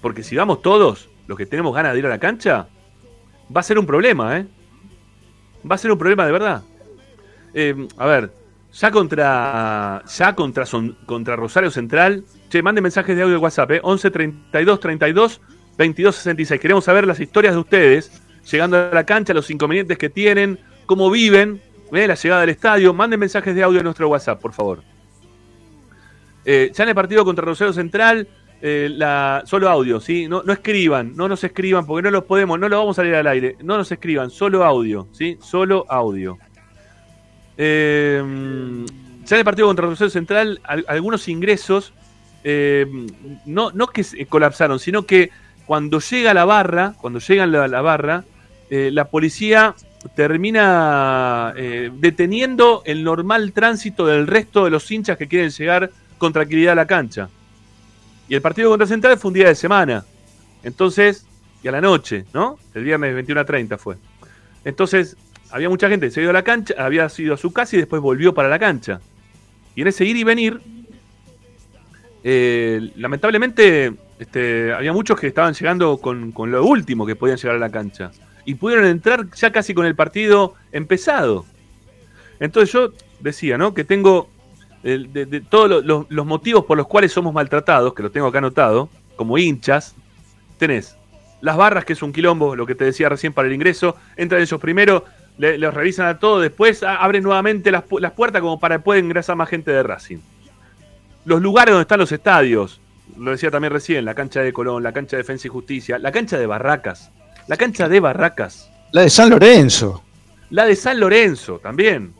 [0.00, 2.68] Porque si vamos todos, los que tenemos ganas de ir a la cancha,
[3.54, 4.46] va a ser un problema, ¿eh?
[5.68, 6.62] Va a ser un problema de verdad.
[7.54, 8.32] Eh, a ver,
[8.72, 12.24] ya contra, ya contra, son, contra Rosario Central.
[12.48, 13.80] Che, manden mensajes de audio de WhatsApp, ¿eh?
[13.82, 15.40] 11 32 32
[15.76, 16.60] 22 66.
[16.60, 21.10] Queremos saber las historias de ustedes, llegando a la cancha, los inconvenientes que tienen, cómo
[21.10, 22.06] viven, ¿eh?
[22.06, 22.92] la llegada del estadio.
[22.94, 24.82] Manden mensajes de audio a nuestro WhatsApp, por favor.
[26.50, 28.26] Eh, ya en el partido contra Rosario Central,
[28.62, 28.98] eh,
[29.44, 30.26] solo audio, ¿sí?
[30.28, 33.14] No, no escriban, no nos escriban porque no los podemos, no los vamos a salir
[33.16, 33.56] al aire.
[33.62, 35.36] No nos escriban, solo audio, ¿sí?
[35.42, 36.38] Solo audio.
[37.58, 38.22] Eh,
[39.26, 41.92] ya en el partido contra Rosario Central, al- algunos ingresos
[43.44, 45.28] no, no que colapsaron, sino que
[45.66, 48.24] cuando llega la barra, cuando llegan la, la barra,
[48.70, 49.74] la policía
[50.16, 51.52] termina
[51.98, 56.76] deteniendo el normal tránsito del resto de los hinchas que quieren llegar con tranquilidad a
[56.76, 57.28] la cancha.
[58.28, 60.04] Y el partido contra Central fue un día de semana.
[60.62, 61.24] Entonces,
[61.62, 62.58] y a la noche, ¿no?
[62.74, 63.96] El viernes 21 a 30 fue.
[64.64, 65.16] Entonces,
[65.50, 67.76] había mucha gente que se había ido a la cancha, había ido a su casa
[67.76, 69.00] y después volvió para la cancha.
[69.74, 70.60] Y en ese ir y venir,
[72.22, 77.56] eh, lamentablemente, este, había muchos que estaban llegando con, con lo último que podían llegar
[77.56, 78.10] a la cancha.
[78.44, 81.46] Y pudieron entrar ya casi con el partido empezado.
[82.40, 83.74] Entonces yo decía, ¿no?
[83.74, 84.30] Que tengo
[84.96, 88.28] de, de todos lo- los, los motivos por los cuales somos maltratados, que lo tengo
[88.28, 89.94] acá anotado, como hinchas,
[90.56, 90.96] tenés
[91.40, 94.40] las barras, que es un quilombo, lo que te decía recién para el ingreso, entran
[94.40, 95.04] ellos primero,
[95.36, 98.98] le- los revisan a todos, después abren nuevamente las, las puertas como para que pueda
[99.00, 100.18] ingresar más gente de Racing.
[101.24, 102.80] Los lugares donde están los estadios,
[103.18, 106.10] lo decía también recién, la cancha de Colón, la cancha de Defensa y Justicia, la
[106.10, 107.10] cancha de Barracas,
[107.46, 110.02] la cancha de Barracas, La de San Lorenzo.
[110.50, 112.12] la de San Lorenzo también.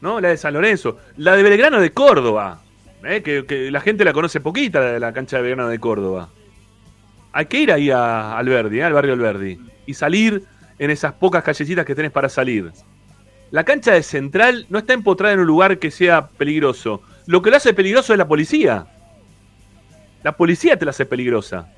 [0.00, 0.20] ¿No?
[0.20, 0.98] La de San Lorenzo.
[1.16, 2.60] La de Belgrano de Córdoba.
[3.04, 3.22] ¿eh?
[3.22, 6.28] Que, la gente la conoce poquita, la de la cancha de Belgrano de Córdoba.
[7.32, 8.84] Hay que ir ahí a Alberdi, ¿eh?
[8.84, 9.58] al barrio Alberdi.
[9.86, 10.44] Y salir
[10.78, 12.72] en esas pocas callecitas que tenés para salir.
[13.50, 17.02] La cancha de Central no está empotrada en un lugar que sea peligroso.
[17.26, 18.86] Lo que lo hace peligroso es la policía.
[20.22, 21.68] La policía te la hace peligrosa.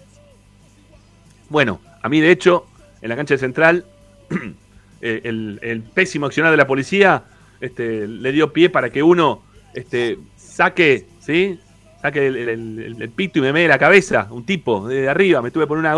[1.49, 2.67] Bueno, a mí de hecho,
[3.01, 3.85] en la cancha de Central,
[5.01, 7.25] eh, el pésimo accionar de la policía
[7.61, 9.43] este, le dio pie para que uno
[9.75, 11.59] este, saque, ¿sí?
[12.01, 15.81] Saque el, pito y me mee la cabeza, un tipo, de arriba, me tuve poner
[15.81, 15.97] una,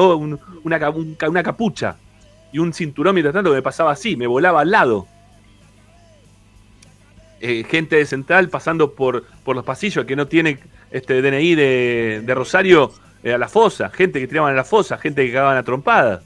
[0.65, 0.91] una,
[1.29, 1.97] una capucha
[2.53, 5.07] y un cinturón mientras tanto me pasaba así, me volaba al lado.
[7.43, 10.59] Eh, gente de Central pasando por, por los pasillos que no tiene
[10.91, 12.93] este DNI de, de Rosario
[13.23, 16.23] eh, a la fosa, gente que tiraban a la fosa, gente que cagaban a trompadas.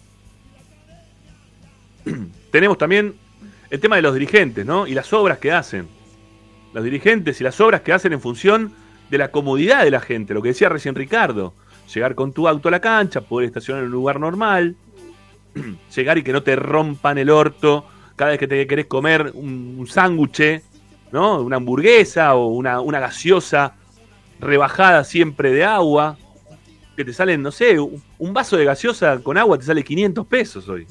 [2.51, 3.15] Tenemos también
[3.75, 4.87] el tema de los dirigentes, ¿no?
[4.87, 5.89] Y las obras que hacen.
[6.73, 8.73] Los dirigentes y las obras que hacen en función
[9.11, 11.55] de la comodidad de la gente, lo que decía recién Ricardo.
[11.93, 14.77] Llegar con tu auto a la cancha, poder estacionar en un lugar normal,
[15.97, 17.85] llegar y que no te rompan el orto
[18.15, 20.63] cada vez que te querés comer un, un sándwich,
[21.11, 21.41] ¿no?
[21.41, 23.75] Una hamburguesa o una, una gaseosa
[24.39, 26.17] rebajada siempre de agua,
[26.97, 30.69] que te salen, no sé, un vaso de gaseosa con agua te sale 500 pesos
[30.69, 30.87] hoy.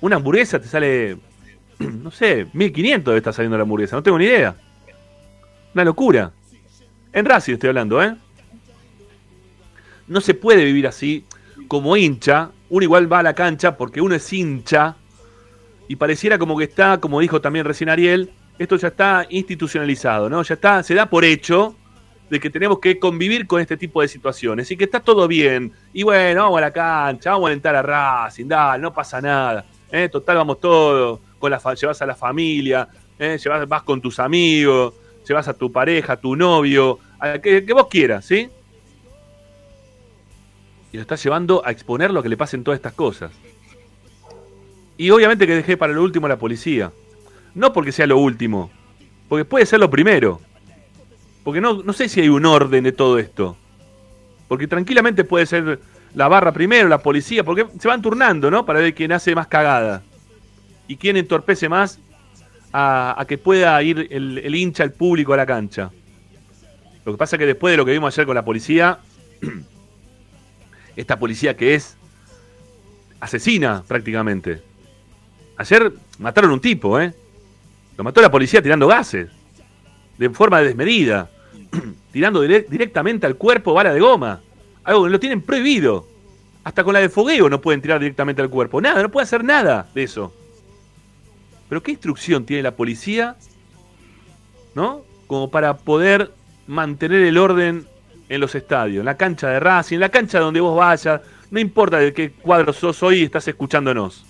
[0.00, 1.18] Una hamburguesa te sale,
[1.78, 4.54] no sé, 1500 debe estar saliendo la hamburguesa, no tengo ni idea.
[5.74, 6.32] Una locura.
[7.12, 8.14] En Racing estoy hablando, ¿eh?
[10.06, 11.24] No se puede vivir así
[11.68, 12.50] como hincha.
[12.68, 14.96] Uno igual va a la cancha porque uno es hincha
[15.88, 20.42] y pareciera como que está, como dijo también recién Ariel, esto ya está institucionalizado, ¿no?
[20.42, 21.74] Ya está, se da por hecho
[22.28, 25.72] de que tenemos que convivir con este tipo de situaciones y que está todo bien.
[25.92, 28.46] Y bueno, vamos a la cancha, vamos a alentar a Racing,
[28.78, 29.64] no pasa nada.
[29.92, 30.08] ¿Eh?
[30.08, 33.38] Total, vamos todos, con la llevas a la familia, ¿eh?
[33.42, 34.94] llevas, vas con tus amigos,
[35.26, 38.48] llevas a tu pareja, a tu novio, a que, que vos quieras, ¿sí?
[40.92, 43.32] Y lo estás llevando a exponer lo que le pasen todas estas cosas.
[44.96, 46.92] Y obviamente que dejé para lo último a la policía.
[47.54, 48.70] No porque sea lo último,
[49.28, 50.40] porque puede ser lo primero.
[51.44, 53.56] Porque no, no sé si hay un orden de todo esto.
[54.46, 55.80] Porque tranquilamente puede ser
[56.14, 58.64] la barra primero, la policía, porque se van turnando, ¿no?
[58.66, 60.02] Para ver quién hace más cagada.
[60.88, 62.00] Y quién entorpece más
[62.72, 65.90] a, que pueda ir el, hincha, el público a la cancha.
[67.04, 68.98] Lo que pasa es que después de lo que vimos ayer con la policía,
[70.96, 71.96] esta policía que es
[73.20, 74.62] asesina prácticamente.
[75.56, 77.14] Ayer mataron un tipo, ¿eh?
[77.96, 79.28] Lo mató la policía tirando gases.
[80.18, 81.30] De forma desmedida.
[82.12, 84.40] tirando dire- directamente al cuerpo bala de goma.
[84.84, 86.06] Algo que lo tienen prohibido.
[86.64, 88.80] Hasta con la de fogueo no pueden tirar directamente al cuerpo.
[88.80, 90.32] Nada, no puede hacer nada de eso.
[91.68, 93.36] Pero ¿qué instrucción tiene la policía?
[94.74, 95.02] ¿No?
[95.26, 96.32] Como para poder
[96.66, 97.86] mantener el orden
[98.28, 101.58] en los estadios, en la cancha de Racing, en la cancha donde vos vayas, no
[101.58, 104.24] importa de qué cuadro sos hoy y estás escuchándonos.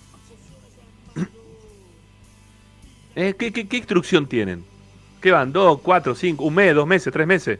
[3.16, 3.34] ¿Eh?
[3.38, 4.64] ¿Qué, qué, qué instrucción tienen?
[5.20, 5.52] ¿Qué van?
[5.52, 7.58] ¿Dos, cuatro, cinco, un mes, dos meses, tres meses?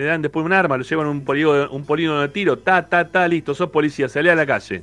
[0.00, 2.88] Le dan después un arma, lo llevan a un polígono, un polígono de tiro, ta,
[2.88, 4.82] ta, ta, listo, sos policía, salí a la calle.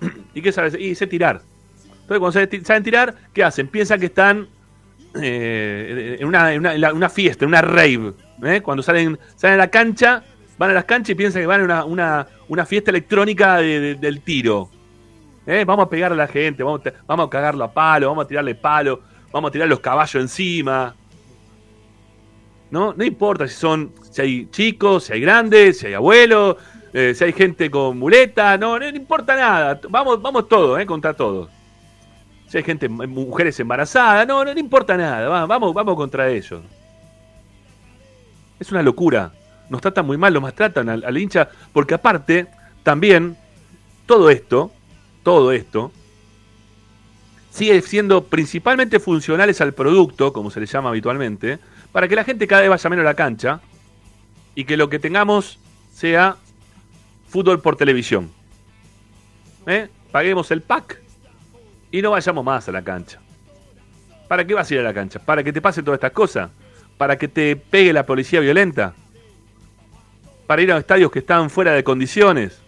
[0.34, 0.76] ¿Y qué sabes?
[0.78, 1.40] Y sé tirar.
[2.02, 3.66] Entonces cuando saben- tirar, ¿qué hacen?
[3.66, 4.46] Piensan que están
[5.20, 8.12] eh, en, una, en una- fiesta, en una rave.
[8.44, 8.60] ¿eh?
[8.62, 10.22] Cuando salen, salen a la cancha,
[10.56, 12.26] van a las canchas y piensan que van a una,
[12.64, 14.70] fiesta electrónica de- de- del tiro.
[15.48, 15.64] ¿eh?
[15.66, 18.54] Vamos a pegar a la gente, vamos, vamos a cagarlo a palo, vamos a tirarle
[18.54, 19.00] palo,
[19.32, 20.94] vamos a tirar los caballos encima.
[22.72, 22.94] ¿No?
[22.96, 26.56] No importa si son, si hay chicos, si hay grandes, si hay abuelos,
[26.94, 29.78] eh, si hay gente con muleta, no, no, no importa nada.
[29.90, 30.86] Vamos, vamos todos, ¿eh?
[30.86, 31.50] contra todos.
[32.48, 36.62] Si hay gente, mujeres embarazadas, no, no, importa nada, va- vamos, vamos contra ellos.
[38.58, 39.32] Es una locura.
[39.68, 42.46] Nos tratan muy mal, los maltratan al, al hincha, porque aparte,
[42.82, 43.36] también,
[44.06, 44.72] todo esto,
[45.22, 45.92] todo esto,
[47.50, 51.58] sigue siendo principalmente funcionales al producto, como se le llama habitualmente,
[51.92, 53.60] para que la gente cada vez vaya menos a la cancha
[54.54, 55.58] y que lo que tengamos
[55.92, 56.36] sea
[57.28, 58.30] fútbol por televisión.
[59.66, 59.88] ¿Eh?
[60.10, 61.00] Paguemos el pack
[61.90, 63.20] y no vayamos más a la cancha.
[64.28, 65.18] ¿Para qué vas a ir a la cancha?
[65.18, 66.50] ¿Para que te pasen todas estas cosas?
[66.96, 68.94] ¿Para que te pegue la policía violenta?
[70.46, 72.60] ¿Para ir a estadios que están fuera de condiciones?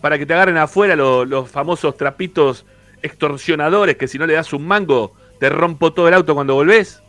[0.00, 2.64] ¿Para que te agarren afuera lo- los famosos trapitos
[3.02, 7.02] extorsionadores que si no le das un mango te rompo todo el auto cuando volvés?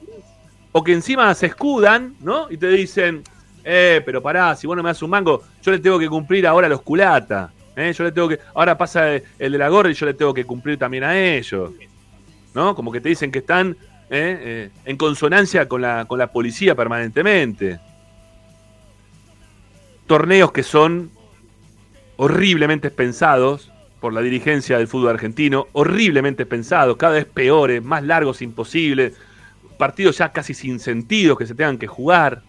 [0.71, 2.49] O que encima se escudan, ¿no?
[2.49, 3.23] Y te dicen,
[3.63, 6.47] eh, pero pará, si vos no me das un mango, yo le tengo que cumplir
[6.47, 7.51] ahora a los culata.
[7.75, 7.93] ¿eh?
[7.93, 8.39] Yo le tengo que.
[8.53, 11.71] Ahora pasa el de la gorra y yo le tengo que cumplir también a ellos.
[12.53, 12.75] ¿No?
[12.75, 13.77] Como que te dicen que están
[14.11, 14.37] ¿eh?
[14.41, 17.79] Eh, en consonancia con la, con la policía permanentemente.
[20.05, 21.09] Torneos que son
[22.17, 28.41] horriblemente pensados por la dirigencia del fútbol argentino, horriblemente pensados, cada vez peores, más largos
[28.41, 29.13] imposibles,
[29.81, 32.43] partidos ya casi sin sentido que se tengan que jugar,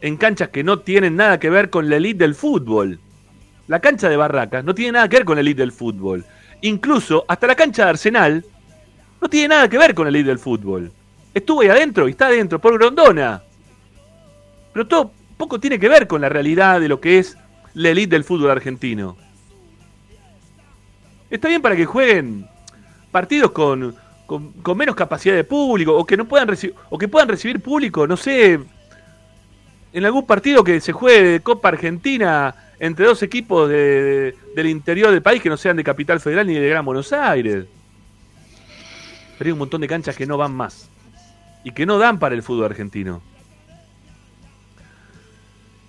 [0.00, 3.00] en canchas que no tienen nada que ver con la elite del fútbol.
[3.66, 6.24] La cancha de Barracas no tiene nada que ver con la elite del fútbol.
[6.60, 8.46] Incluso hasta la cancha de Arsenal
[9.20, 10.92] no tiene nada que ver con la elite del fútbol.
[11.34, 13.42] Estuvo ahí adentro y está adentro por Grondona.
[14.72, 17.36] Pero todo poco tiene que ver con la realidad de lo que es
[17.74, 19.16] la elite del fútbol argentino.
[21.30, 22.46] Está bien para que jueguen
[23.10, 23.96] partidos con,
[24.28, 28.06] con, menos capacidad de público o que no puedan recibir o que puedan recibir público,
[28.06, 28.60] no sé,
[29.90, 35.10] en algún partido que se juegue de Copa Argentina entre dos equipos de- del interior
[35.10, 37.64] del país que no sean de Capital Federal ni de Gran Buenos Aires.
[39.38, 40.90] Pero hay un montón de canchas que no van más
[41.64, 43.22] y que no dan para el fútbol argentino.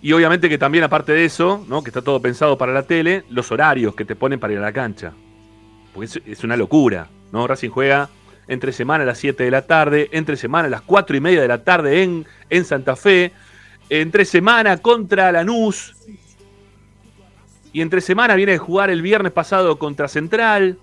[0.01, 1.83] Y obviamente que también aparte de eso, ¿no?
[1.83, 4.61] que está todo pensado para la tele, los horarios que te ponen para ir a
[4.61, 5.11] la cancha.
[5.93, 7.09] Porque es, es una locura.
[7.33, 7.45] ¿no?
[7.45, 8.09] Racing juega
[8.49, 11.41] entre semana a las 7 de la tarde, entre semana a las 4 y media
[11.41, 13.31] de la tarde en, en Santa Fe,
[13.89, 15.95] entre semana contra Lanús,
[17.71, 20.79] y entre semana viene a jugar el viernes pasado contra Central.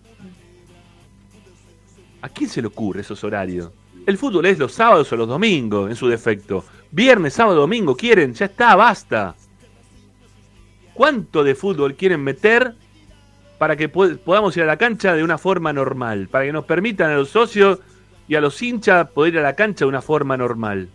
[2.23, 3.71] ¿A quién se le ocurre esos horarios?
[4.07, 6.64] El fútbol es los sábados o los domingos, en su defecto.
[6.93, 9.35] Viernes, sábado, domingo, quieren, ya está, basta.
[10.95, 12.75] ¿Cuánto de fútbol quieren meter
[13.59, 16.28] para que pod- podamos ir a la cancha de una forma normal?
[16.30, 17.78] Para que nos permitan a los socios
[18.28, 20.88] y a los hinchas poder ir a la cancha de una forma normal.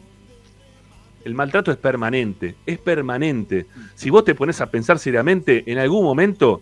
[1.24, 3.68] El maltrato es permanente, es permanente.
[3.96, 6.62] Si vos te pones a pensar seriamente, en algún momento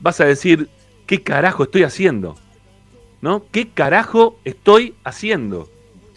[0.00, 0.68] vas a decir,
[1.06, 2.36] ¿qué carajo estoy haciendo?
[3.22, 3.46] ¿No?
[3.50, 5.70] ¿Qué carajo estoy haciendo?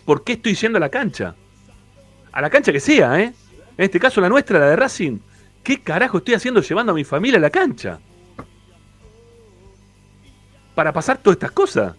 [0.06, 1.36] ¿Por qué estoy yendo a la cancha?
[2.34, 3.34] A la cancha que sea, ¿eh?
[3.78, 5.20] En este caso la nuestra, la de Racing.
[5.64, 8.00] ¿Qué carajo estoy haciendo llevando a mi familia a la cancha?
[10.78, 11.96] Para pasar todas estas cosas.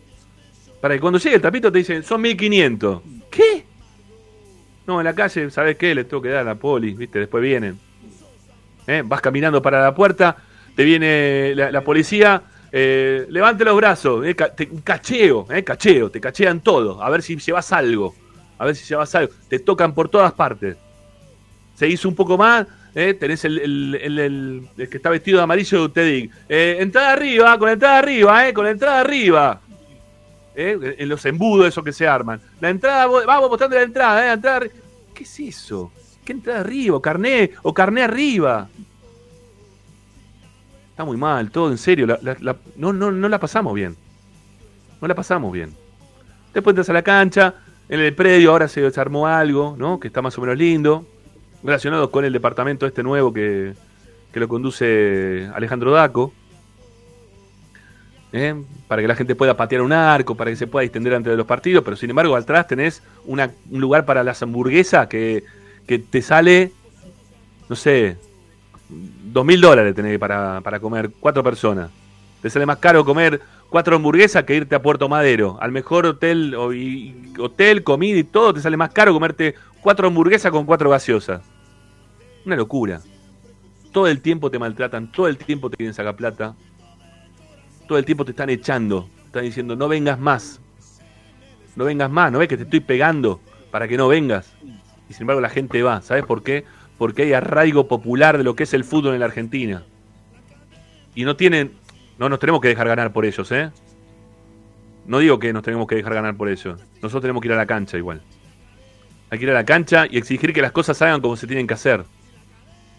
[0.80, 3.02] Para que cuando llegue el tapito te dicen, son 1500.
[3.28, 3.64] ¿Qué?
[4.86, 5.96] No, en la calle, ¿sabes qué?
[5.96, 7.18] Les tengo que dar a la poli, ¿viste?
[7.18, 7.76] Después vienen.
[8.86, 9.02] ¿Eh?
[9.04, 10.36] Vas caminando para la puerta,
[10.76, 16.60] te viene la, policía, eh, levante los brazos, eh, te- cacheo, eh, cacheo, te cachean
[16.60, 18.14] todo, a ver si llevas algo,
[18.58, 20.76] a ver si llevas algo, te tocan por todas partes.
[21.74, 22.64] Se hizo un poco más,
[23.00, 27.56] eh, tenés el, el- el- que está vestido de amarillo, te digo, eh, entrada arriba,
[27.58, 29.60] con entrada arriba, eh, con entrada arriba.
[30.56, 30.96] ¿eh?
[30.98, 32.40] en los embudos esos que se arman.
[32.60, 34.20] La entrada, vamos mostrando la entrada.
[34.26, 34.66] La entrada
[35.14, 35.92] ¿Qué es eso?
[36.24, 36.96] ¿Qué entrada arriba?
[36.96, 37.52] ¿O carné?
[37.62, 38.68] ¿O carné arriba?
[40.90, 42.06] Está muy mal, todo en serio.
[42.76, 43.94] no, no, no la pasamos bien.
[45.00, 45.72] No la pasamos bien.
[46.52, 47.54] Después entras a la cancha,
[47.88, 50.00] en el predio ahora se desarmó algo, ¿no?
[50.00, 51.06] Que está más o menos lindo.
[51.62, 53.74] Relacionado con el departamento este nuevo que,
[54.32, 56.32] que lo conduce Alejandro Daco.
[58.32, 58.54] ¿eh?
[58.86, 61.36] para que la gente pueda patear un arco, para que se pueda distender antes de
[61.36, 65.44] los partidos, pero sin embargo atrás tenés una- un lugar para las hamburguesas que,
[65.86, 66.72] que te sale,
[67.70, 68.16] no sé,
[68.88, 71.90] dos mil dólares tenés para, para comer cuatro personas.
[72.42, 75.58] Te sale más caro comer cuatro hamburguesas que irte a Puerto Madero.
[75.60, 76.70] Al mejor hotel, o,
[77.42, 81.42] hotel, comida y todo, te sale más caro comerte cuatro hamburguesas con cuatro gaseosas.
[82.44, 83.00] Una locura.
[83.92, 86.54] Todo el tiempo te maltratan, todo el tiempo te quieren sacar plata,
[87.86, 90.60] todo el tiempo te están echando, están diciendo no vengas más,
[91.74, 93.40] no vengas más, no ves que te estoy pegando
[93.70, 94.52] para que no vengas.
[95.08, 96.64] Y sin embargo la gente va, ¿sabes por qué?
[96.98, 99.84] Porque hay arraigo popular de lo que es el fútbol en la Argentina.
[101.14, 101.72] Y no tienen,
[102.18, 103.70] no nos tenemos que dejar ganar por ellos, ¿eh?
[105.06, 106.80] No digo que nos tenemos que dejar ganar por ellos.
[106.96, 108.20] Nosotros tenemos que ir a la cancha igual.
[109.30, 111.66] Hay que ir a la cancha y exigir que las cosas hagan como se tienen
[111.66, 112.04] que hacer.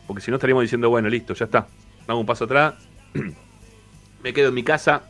[0.07, 1.67] Porque si no estaríamos diciendo, bueno, listo, ya está.
[2.07, 2.75] Damos un paso atrás.
[4.23, 5.03] me quedo en mi casa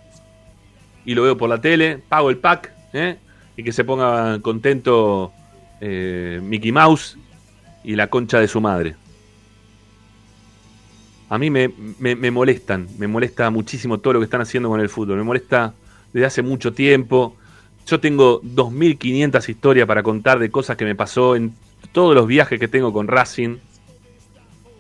[1.06, 3.18] y lo veo por la tele, pago el pack, ¿eh?
[3.56, 5.32] y que se ponga contento
[5.82, 7.18] eh, Mickey Mouse
[7.84, 8.96] y la concha de su madre.
[11.30, 14.90] A mí me, me- molestan, me molesta muchísimo todo lo que están haciendo con el
[14.90, 15.74] fútbol, me molesta
[16.12, 17.36] desde hace mucho tiempo.
[17.86, 21.54] Yo tengo 2.500 historias para contar de cosas que me pasó en
[21.92, 23.58] todos los viajes que tengo con Racing.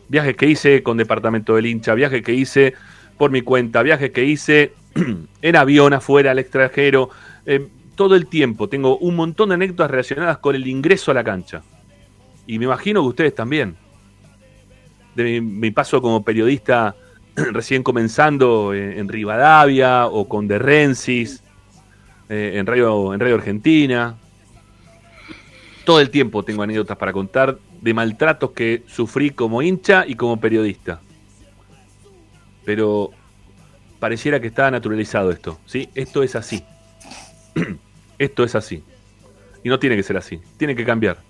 [0.07, 2.73] Viajes que hice con Departamento del Hincha, viajes que hice
[3.17, 4.73] por mi cuenta, viajes que hice
[5.41, 7.09] en avión afuera, al extranjero.
[7.45, 11.23] eh, todo el tiempo tengo un montón de anécdotas relacionadas con el ingreso a la
[11.23, 11.61] cancha.
[12.47, 13.75] Y me imagino que ustedes también.
[15.15, 16.95] De mi, mi paso como periodista
[17.51, 21.43] recién comenzando en, Rivadavia o con De Rensis,
[22.29, 24.17] eh, en, Radio, en Radio Argentina.
[25.85, 30.39] Todo el tiempo tengo anécdotas para contar de maltratos que sufrí como hincha y como
[30.39, 31.01] periodista.
[32.65, 33.11] Pero
[33.99, 35.89] pareciera que está naturalizado esto, ¿sí?
[35.95, 36.63] Esto es así.
[38.19, 38.83] esto es así.
[39.63, 41.28] Y no tiene que ser así, tiene que cambiar.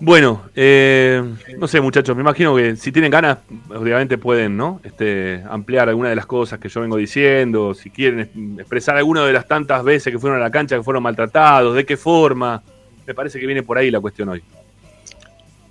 [0.00, 1.20] Bueno, eh,
[1.58, 3.38] no sé muchachos, me imagino que si tienen ganas,
[3.74, 4.80] obviamente pueden, ¿no?
[4.84, 8.28] Este, ampliar alguna de las cosas que yo vengo diciendo, si quieren es-
[8.60, 11.84] expresar alguna de las tantas veces que fueron a la cancha, que fueron maltratados, de
[11.84, 12.62] qué forma.
[13.08, 14.42] Me parece que viene por ahí la cuestión hoy.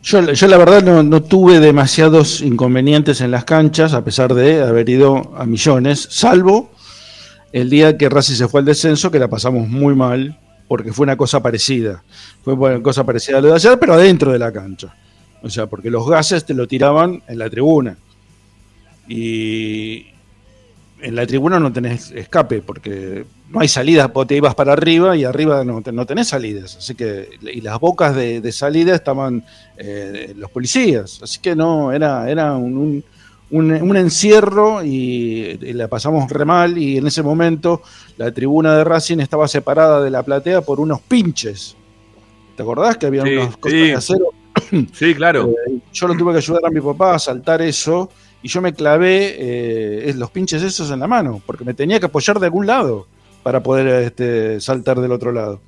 [0.04, 4.62] Yo, yo la verdad no, no tuve demasiados inconvenientes en las canchas, a pesar de
[4.62, 6.72] haber ido a millones, salvo
[7.54, 10.38] el día que Racing se fue al descenso, que la pasamos muy mal,
[10.68, 12.04] porque fue una cosa parecida.
[12.44, 14.94] Fue una cosa parecida a lo de ayer, pero adentro de la cancha.
[15.42, 17.98] O sea, porque los gases te lo tiraban en la tribuna.
[19.08, 20.08] Y
[21.00, 25.24] en la tribuna no tenés escape, porque no hay salidas, te ibas para arriba y
[25.24, 26.78] arriba no, no tenés salidas.
[26.78, 29.46] Así que, y las bocas de, de salida estaban
[29.78, 31.20] eh, los policías.
[31.22, 33.04] Así que no, era, era un,
[33.52, 36.78] un- un encierro y, la pasamos re mal.
[36.78, 37.82] Y en ese momento
[38.18, 41.76] la tribuna de Racing estaba separada de la platea por unos pinches.
[42.56, 43.88] ¿Te acordás que había Sí, unas cosas sí.
[43.88, 44.26] de acero?
[44.94, 45.50] Sí, claro.
[45.68, 48.10] Eh, yo lo tuve que ayudar a mi papá a saltar eso
[48.42, 52.08] y yo me clavé eh, los pinches esos en la mano porque me tenía que
[52.08, 53.08] apoyar de algún lado
[53.44, 55.62] para poder este, saltar del otro lado.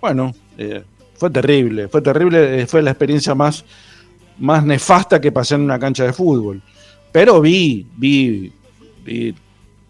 [0.00, 3.64] Bueno, eh, fue terrible, fue terrible, eh, fue la experiencia más,
[4.38, 6.62] más nefasta que pasé en una cancha de fútbol.
[7.14, 8.52] Pero vi, vi,
[9.04, 9.32] vi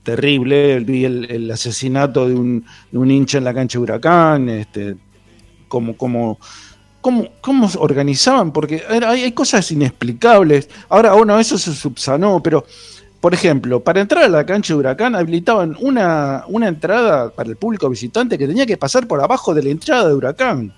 [0.03, 4.51] terrible, vi el, el asesinato de un, de un hincha en la cancha de Huracán,
[4.51, 4.97] este,
[5.66, 6.39] como, como,
[7.01, 10.68] cómo, cómo organizaban, porque hay, hay cosas inexplicables.
[10.91, 12.66] Ahora, bueno, eso se subsanó, pero,
[13.22, 17.57] por ejemplo, para entrar a la cancha de Huracán habilitaban una, una entrada para el
[17.57, 20.75] público visitante que tenía que pasar por abajo de la entrada de Huracán.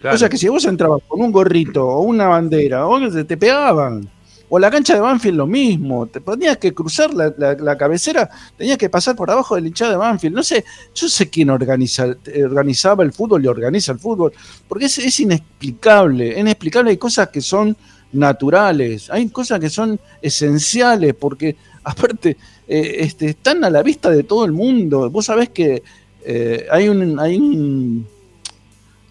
[0.00, 0.14] claro.
[0.14, 4.08] O sea que si vos entrabas con un gorrito o una bandera, o te pegaban.
[4.50, 8.78] O la cancha de Banfield lo mismo, te tenías que cruzar la, la- cabecera, tenías
[8.78, 10.34] que pasar por abajo del hinchada de Banfield.
[10.34, 12.06] No sé, yo sé quién organiza,
[12.44, 14.32] organizaba el fútbol y organiza el fútbol,
[14.66, 17.76] porque es, es inexplicable, inexplicable, hay cosas que son
[18.12, 22.36] naturales, hay cosas que son esenciales, porque aparte
[22.66, 25.10] eh, este, están a la vista de todo el mundo.
[25.10, 25.82] Vos sabés que
[26.24, 27.18] eh, hay un...
[27.20, 28.17] Hay un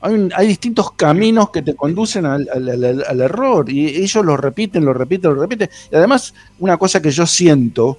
[0.02, 4.24] hay, un- hay distintos caminos que te conducen al, al- al- al error y ellos
[4.26, 5.70] lo repiten, lo repiten, lo repiten.
[5.92, 7.98] Y además, una cosa que yo siento,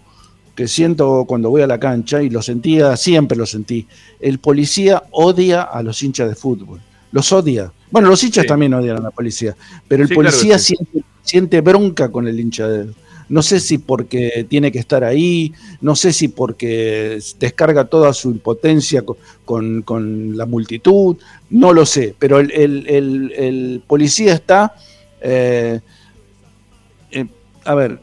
[0.55, 3.87] que siento cuando voy a la cancha, y lo sentía, siempre lo sentí,
[4.21, 6.81] el policía odia a los hinchas de fútbol.
[7.13, 7.73] Los odia.
[7.91, 8.49] Bueno, los hinchas Sí.
[8.49, 10.75] también odian a la policía, pero el Sí, claro que policía sí.
[10.77, 12.91] siente, siente bronca con el hincha de...
[13.29, 18.31] No sé si porque tiene que estar ahí, no sé si porque descarga toda su
[18.31, 19.05] impotencia
[19.45, 21.17] con, la multitud,
[21.51, 24.75] no lo sé, pero el, policía está,
[25.21, 25.81] eh,
[27.11, 27.27] eh,
[27.65, 28.01] a ver,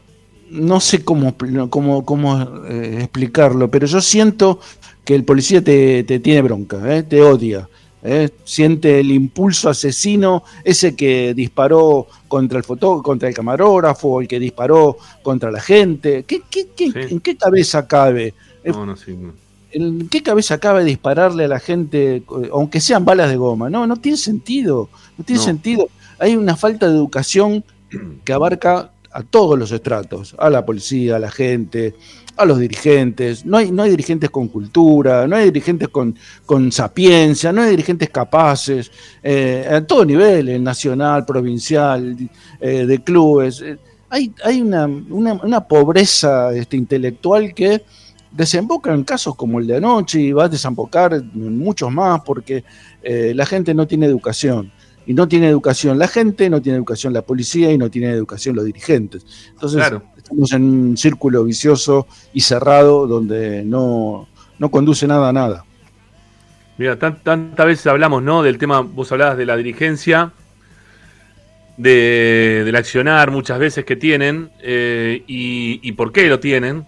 [0.50, 1.34] no sé cómo,
[1.70, 4.60] cómo, cómo eh, explicarlo, pero yo siento
[5.04, 7.68] que el policía te, tiene bronca, eh, te odia.
[8.02, 14.28] Eh, siente el impulso asesino, ese que disparó contra el foto, contra el camarógrafo, el
[14.28, 16.24] que disparó contra la gente.
[16.24, 18.34] ¿Qué, qué, qué, ¿En qué cabeza cabe?
[18.64, 19.16] No, no, sí,
[19.72, 22.22] ¿En qué cabeza cabe dispararle a la gente,
[22.52, 23.68] aunque sean balas de goma?
[23.68, 24.88] No, no tiene sentido.
[25.18, 25.88] No tiene sentido.
[26.18, 27.64] Hay una falta de educación
[28.24, 31.94] que abarca a todos los estratos, a la policía, a la gente,
[32.36, 33.44] a los dirigentes.
[33.44, 37.70] No hay, no hay dirigentes con cultura, no hay dirigentes con, con sapiencia, no hay
[37.70, 38.90] dirigentes capaces,
[39.22, 42.16] eh, a todo nivel, nacional, provincial,
[42.60, 43.62] eh, de clubes.
[43.62, 43.78] Eh,
[44.10, 47.82] hay, hay una, una, pobreza este, intelectual que
[48.30, 52.62] desemboca en casos como el de anoche y va a desembocar en muchos más porque
[53.02, 54.72] la gente no tiene educación
[55.06, 58.56] y no tiene educación la gente, no tiene educación la policía y no tiene educación
[58.56, 59.24] los dirigentes.
[59.50, 64.28] Entonces estamos en un círculo vicioso y cerrado donde no,
[64.70, 65.64] conduce nada a nada.
[66.76, 68.42] Mira, tantas veces hablamos, ¿no?
[68.42, 70.32] Del tema, vos hablabas de la dirigencia,
[71.76, 76.84] de, del accionar muchas veces que tienen eh, y, por qué lo tienen.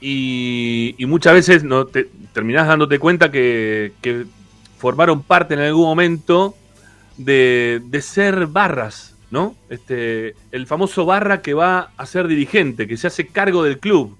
[0.00, 4.26] Y, muchas veces no te, terminás dándote cuenta que, que
[4.76, 6.54] formaron parte en algún momento
[7.18, 9.54] de, ser barras, ¿no?
[9.68, 14.16] Este, el famoso barra que va a ser dirigente, que se hace cargo del club.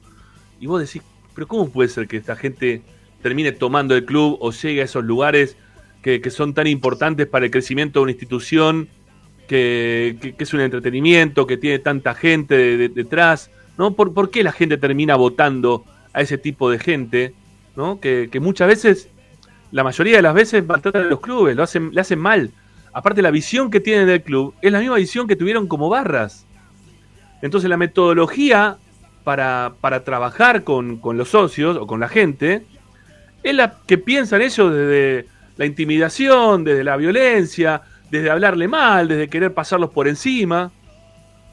[0.60, 1.02] Y vos decís,
[1.34, 2.82] pero ¿cómo puede ser que esta gente
[3.22, 5.56] termine tomando el club o llegue a esos lugares
[6.02, 8.88] que, son tan importantes para el crecimiento de una institución,
[9.46, 13.50] que, es un entretenimiento, que tiene tanta gente detrás?
[13.76, 13.94] ¿no?
[13.94, 17.34] ¿Por, ¿Por, qué la gente termina votando a ese tipo de gente?
[17.76, 18.00] ¿no?
[18.00, 19.08] Que, muchas veces,
[19.70, 22.50] la mayoría de las veces, maltratan a los clubes, lo hacen, le hacen mal
[22.98, 26.44] aparte la visión que tienen del club es la misma visión que tuvieron como barras.
[27.42, 28.76] Entonces la metodología
[29.22, 29.72] para,
[30.04, 32.66] trabajar con, los socios o con la gente
[33.44, 35.26] es la que piensan ellos desde
[35.56, 40.72] la intimidación, desde la violencia, desde hablarle mal, desde querer pasarlos por encima,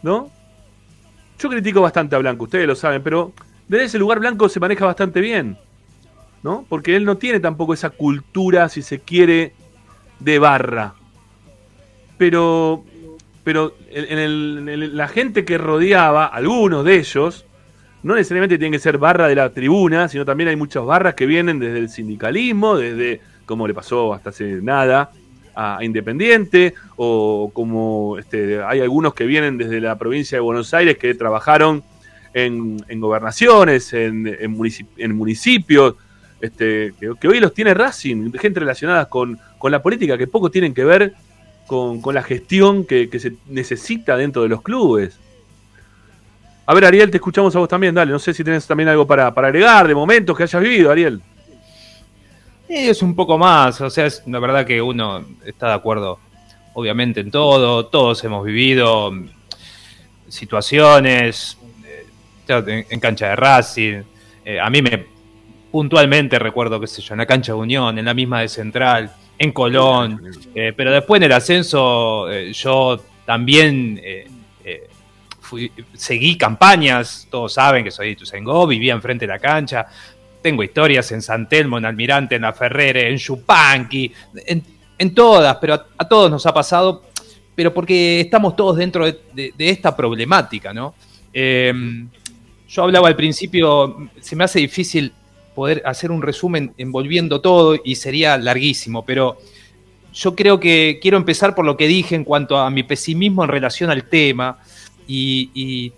[0.01, 0.31] ¿no?
[1.37, 3.33] Yo critico bastante a Blanco, ustedes lo saben, pero
[3.67, 5.59] desde ese lugar Blanco se maneja bastante bien,
[6.41, 6.65] ¿no?
[6.67, 9.53] Porque él no tiene tampoco esa cultura, si se quiere,
[10.19, 10.95] de barra
[12.17, 12.83] pero,
[13.43, 17.45] pero en, la gente que rodeaba, algunos de ellos,
[18.03, 21.25] no necesariamente tienen que ser barra de la tribuna, sino también hay muchas barras que
[21.25, 25.11] vienen desde el sindicalismo, desde, como le pasó hasta hace nada,
[25.55, 30.97] a Independiente, o como este, hay algunos que vienen desde la provincia de Buenos Aires
[30.97, 31.83] que trabajaron
[32.33, 35.95] en, gobernaciones, en, en, municipios,
[36.41, 40.73] este, que, hoy los tiene Racing, gente relacionada con, con la política, que poco tienen
[40.73, 41.13] que ver
[41.67, 45.19] con, la gestión que, se necesita dentro de los clubes.
[46.65, 48.11] A ver, Ariel, te escuchamos a vos también, dale.
[48.11, 51.21] No sé si tienes también algo para, agregar de momentos que hayas vivido, Ariel.
[52.67, 56.19] Es un poco más, o sea, es la verdad que uno está de acuerdo,
[56.73, 57.85] obviamente, en todo.
[57.85, 59.11] Todos hemos vivido
[60.27, 61.57] situaciones
[62.47, 64.01] eh, en, cancha de Racing.
[64.43, 65.05] Eh, a mí me
[65.71, 69.11] puntualmente recuerdo, qué sé yo, en la cancha de Unión, en la misma de Central
[69.37, 74.27] en Colón, eh, pero después en el ascenso eh, yo también eh,
[75.93, 79.85] seguí campañas, todos saben que soy de Ituzaingó, vivía enfrente de la cancha,
[80.41, 84.11] tengo historias en San Telmo, en Almirante, en La Ferrere, en Chupanqui,
[84.97, 87.03] en, todas, pero a, todos nos ha pasado,
[87.53, 90.93] pero porque estamos todos dentro de, esta problemática, ¿no?
[91.33, 95.13] yo hablaba al principio, se me hace difícil
[95.55, 99.37] poder hacer un resumen envolviendo todo y sería larguísimo, pero
[100.13, 103.49] yo creo que quiero empezar por lo que dije en cuanto a mi pesimismo en
[103.49, 104.59] relación al tema
[105.07, 105.91] y,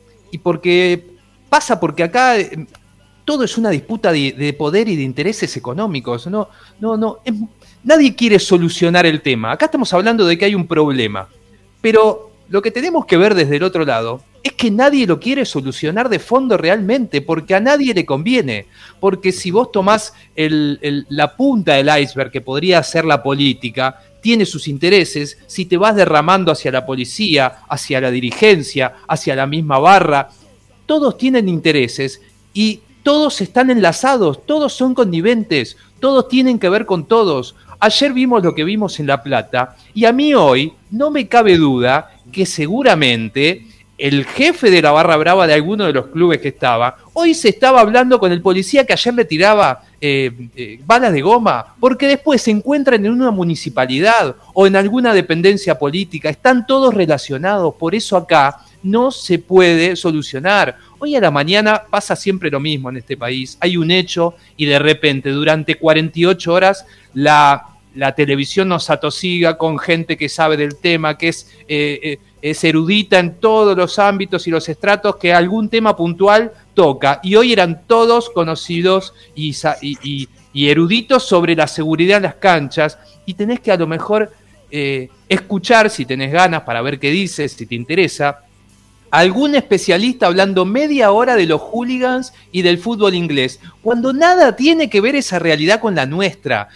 [0.43, 1.05] porque
[1.49, 2.67] pasa porque acá eh,
[3.25, 6.27] todo es una disputa de, poder y de intereses económicos.
[6.27, 6.49] No,
[6.79, 7.19] no, no.
[7.83, 9.51] nadie quiere solucionar el tema.
[9.51, 11.27] Acá estamos hablando de que hay un problema.
[11.81, 15.45] Pero lo que tenemos que ver desde el otro lado es que nadie lo quiere
[15.45, 18.65] solucionar de fondo realmente, porque a nadie le conviene.
[18.99, 24.67] Porque si vos tomás la punta del iceberg, que podría ser la política, tiene sus
[24.67, 30.29] intereses, si te vas derramando hacia la policía, hacia la dirigencia, hacia la misma barra,
[30.85, 32.21] todos tienen intereses
[32.53, 37.55] y todos están enlazados, todos son conniventes, todos tienen que ver con todos.
[37.79, 41.57] Ayer vimos lo que vimos en La Plata y a mí hoy no me cabe
[41.57, 43.66] duda que seguramente
[43.97, 47.49] el jefe de la barra brava de alguno de los clubes que estaba, hoy se
[47.49, 52.07] estaba hablando con el policía que ayer le tiraba eh, eh, balas de goma, porque
[52.07, 57.95] después se encuentran en una municipalidad o en alguna dependencia política, están todos relacionados, por
[57.95, 60.77] eso acá no se puede solucionar.
[60.99, 63.57] Hoy a la mañana pasa siempre lo mismo en este país.
[63.59, 69.79] Hay un hecho y de repente durante 48 horas la, la televisión nos atosiga con
[69.79, 72.19] gente que sabe del tema, que es, eh,
[72.51, 77.19] es erudita en todos los ámbitos y los estratos, que algún tema puntual toca.
[77.23, 79.55] Y hoy eran todos conocidos y,
[80.53, 82.97] y, eruditos sobre la seguridad en las canchas.
[83.25, 84.31] Y tenés que a lo mejor
[84.71, 88.39] eh, escuchar, si tenés ganas, para ver qué dices, si te interesa,
[89.11, 94.89] algún especialista hablando media hora de los hooligans y del fútbol inglés, cuando nada tiene
[94.89, 96.69] que ver esa realidad con la nuestra.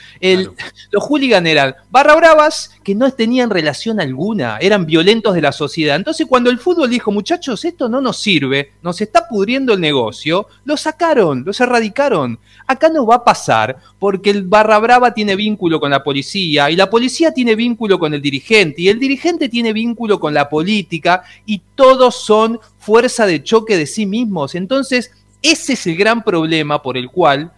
[0.91, 5.95] Los hooligans eran barra bravas que no tenían relación alguna, eran violentos de la sociedad.
[5.95, 10.47] Entonces cuando el fútbol dijo, muchachos, esto no nos sirve, nos está pudriendo el negocio,
[10.65, 12.39] lo sacaron, los erradicaron.
[12.65, 16.75] Acá no va a pasar porque el barra brava tiene vínculo con la policía y
[16.75, 21.23] la policía tiene vínculo con el dirigente y el dirigente tiene vínculo con la política
[21.45, 24.55] y todos son fuerza de choque de sí mismos.
[24.55, 25.11] Entonces,
[25.41, 27.51] ese es el gran problema por el cual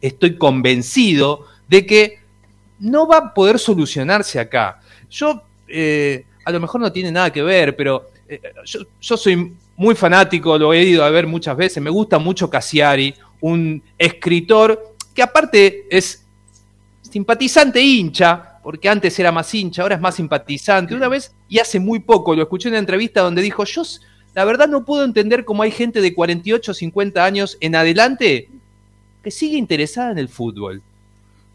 [0.00, 2.18] estoy convencido de que
[2.80, 4.80] no va a poder solucionarse acá.
[5.10, 9.54] Yo, eh, a lo mejor no tiene nada que ver, pero eh, yo, yo, soy
[9.76, 14.94] muy fanático, lo he ido a ver muchas veces, me gusta mucho Cassiari, un escritor
[15.14, 16.24] que aparte es
[17.02, 20.94] simpatizante hincha, porque antes era más hincha, ahora es más simpatizante.
[20.94, 23.82] Una vez, y hace muy poco, lo escuché en una entrevista donde dijo, yo
[24.34, 28.48] la verdad no puedo entender cómo hay gente de 48 o 50 años en adelante
[29.22, 30.80] que sigue interesada en el fútbol.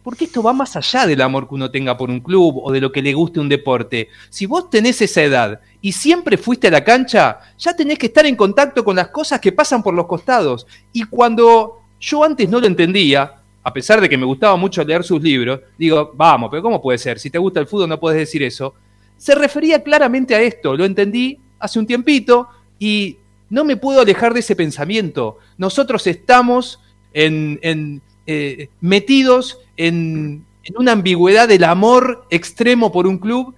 [0.04, 2.80] Porque esto va más allá del amor que uno tenga por un club o de
[2.80, 4.10] lo que le guste un deporte.
[4.30, 8.28] Si vos tenés esa edad y siempre fuiste a la cancha, ya tenés que estar
[8.28, 10.68] en contacto con las cosas que pasan por los costados.
[10.94, 13.39] Y cuando yo antes no lo entendía,
[13.70, 16.98] a pesar de que me gustaba mucho leer sus libros, digo, vamos, pero ¿cómo puede
[16.98, 17.20] ser?
[17.20, 18.74] Si te gusta el fútbol no puedes decir eso.
[19.16, 22.48] Se refería claramente a esto, lo entendí hace un tiempito
[22.80, 23.18] y
[23.50, 25.38] no me puedo alejar de ese pensamiento.
[25.58, 26.80] Nosotros estamos
[27.14, 33.54] en, eh, metidos en, en una ambigüedad del amor extremo por un club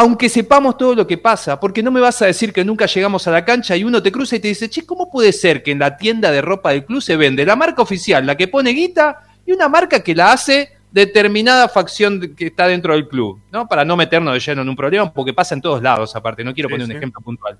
[0.00, 3.26] aunque sepamos todo lo que pasa, porque no me vas a decir que nunca llegamos
[3.26, 5.72] a la cancha y uno te cruza y te dice, che, ¿cómo puede ser que
[5.72, 8.70] en la tienda de ropa del club se vende la marca oficial, la que pone
[8.70, 13.66] guita, y una marca que la hace determinada facción que está dentro del club, ¿no?
[13.66, 16.52] Para no meternos de lleno en un problema, porque pasa en todos lados, aparte, no
[16.52, 17.56] quiero poner un ejemplo puntual.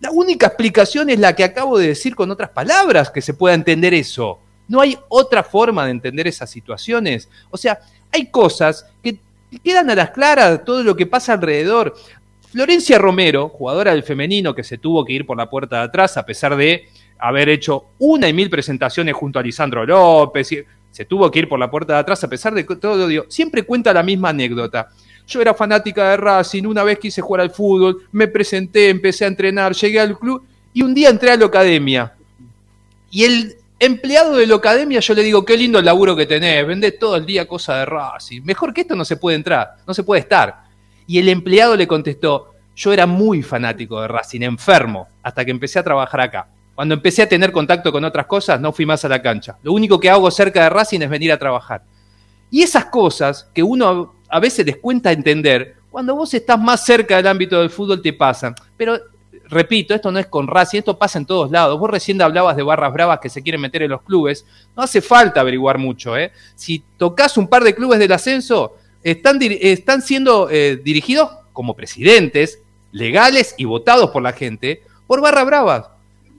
[0.00, 3.54] La única explicación es la que acabo de decir con otras palabras, que se pueda
[3.54, 4.40] entender eso.
[4.66, 7.28] No hay otra forma de entender esas situaciones.
[7.48, 7.78] O sea,
[8.10, 9.20] hay cosas que
[9.62, 11.94] quedan a las claras todo lo que pasa alrededor.
[12.50, 16.16] Florencia Romero, jugadora del femenino que se tuvo que ir por la puerta de atrás
[16.16, 16.88] a pesar de
[17.18, 20.50] haber hecho una y mil presentaciones junto a Lisandro López,
[20.90, 23.64] se tuvo que ir por la puerta de atrás a pesar de todo, digo, siempre
[23.64, 24.88] cuenta la misma anécdota.
[25.26, 29.28] Yo era fanática de Racing, una vez quise jugar al fútbol, me presenté, empecé a
[29.28, 32.14] entrenar, llegué al club y un día entré a la academia.
[33.10, 36.66] Y el empleado de la academia yo le digo, qué lindo el laburo que tenés,
[36.66, 38.42] vendés todo el día cosas de Racing.
[38.44, 40.62] Mejor que esto no se puede entrar, no se puede estar.
[41.06, 45.78] Y el empleado le contestó, yo era muy fanático de Racing, enfermo, hasta que empecé
[45.78, 46.48] a trabajar acá.
[46.76, 49.56] Cuando empecé a tener contacto con otras cosas, no fui más a la cancha.
[49.62, 51.82] Lo único que hago cerca de Racing es venir a trabajar.
[52.50, 57.16] Y esas cosas que uno a veces les cuenta entender, cuando vos estás más cerca
[57.16, 58.54] del ámbito del fútbol te pasan.
[58.76, 58.98] Pero,
[59.46, 61.80] repito, esto no es con Racing, esto pasa en todos lados.
[61.80, 64.44] Vos recién hablabas de barras bravas que se quieren meter en los clubes.
[64.76, 66.14] No hace falta averiguar mucho.
[66.14, 66.30] ¿eh?
[66.54, 72.60] Si tocas un par de clubes del ascenso, están, están siendo eh, dirigidos como presidentes,
[72.92, 75.95] legales y votados por la gente, por barras bravas.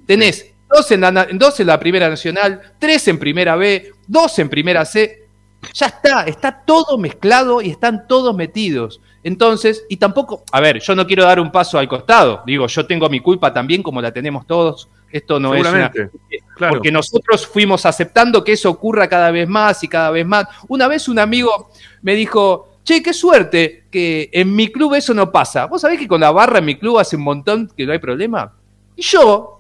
[0.08, 4.50] Tenés dos en, la, dos en la Primera Nacional, tres en Primera B, dos en
[4.50, 5.28] Primera C,
[5.74, 9.02] ya está, está todo mezclado y están todos metidos.
[9.24, 12.86] Entonces, y tampoco, a ver, yo no quiero dar un paso al costado, digo, yo
[12.86, 14.90] tengo mi culpa también como la tenemos todos.
[15.10, 15.92] Esto no es una,
[16.70, 20.48] porque nosotros fuimos aceptando que eso ocurra cada vez más y cada vez más.
[20.68, 21.70] Una vez un amigo
[22.02, 25.66] me dijo, "Che, qué suerte que en mi club eso no pasa.
[25.66, 28.00] ¿Vos sabés que con la barra en mi club hace un montón que no hay
[28.00, 28.54] problema?"
[28.98, 29.57] Y yo,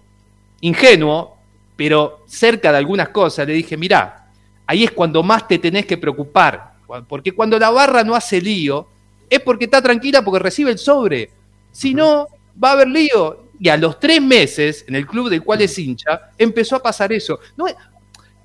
[0.61, 1.37] ingenuo,
[1.75, 4.27] pero cerca de algunas cosas, le dije, "Mirá,
[4.67, 6.73] ahí es cuando más te tenés que preocupar.
[7.07, 8.87] Porque cuando la barra no hace lío,
[9.29, 11.31] es porque está tranquila porque recibe el sobre.
[11.71, 12.27] Si no,
[12.61, 13.47] va a haber lío.
[13.59, 17.11] Y a los tres meses, en el club del cual es hincha, empezó a pasar
[17.11, 17.39] eso.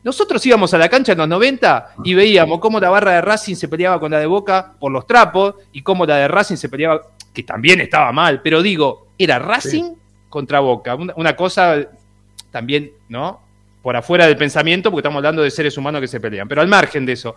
[0.03, 3.55] nosotros íbamos a la cancha en los 90 y veíamos cómo la barra de Racing
[3.55, 6.69] se peleaba con la de Boca por los trapos y cómo la de Racing se
[6.69, 7.01] peleaba,
[7.33, 9.95] que también estaba mal, pero digo, era Racing
[10.29, 10.97] contra Boca.
[10.97, 11.87] una cosa
[12.53, 13.41] también, ¿no?
[13.83, 16.47] por afuera del pensamiento, porque estamos hablando de seres humanos que se pelean.
[16.47, 17.35] Pero al margen de eso,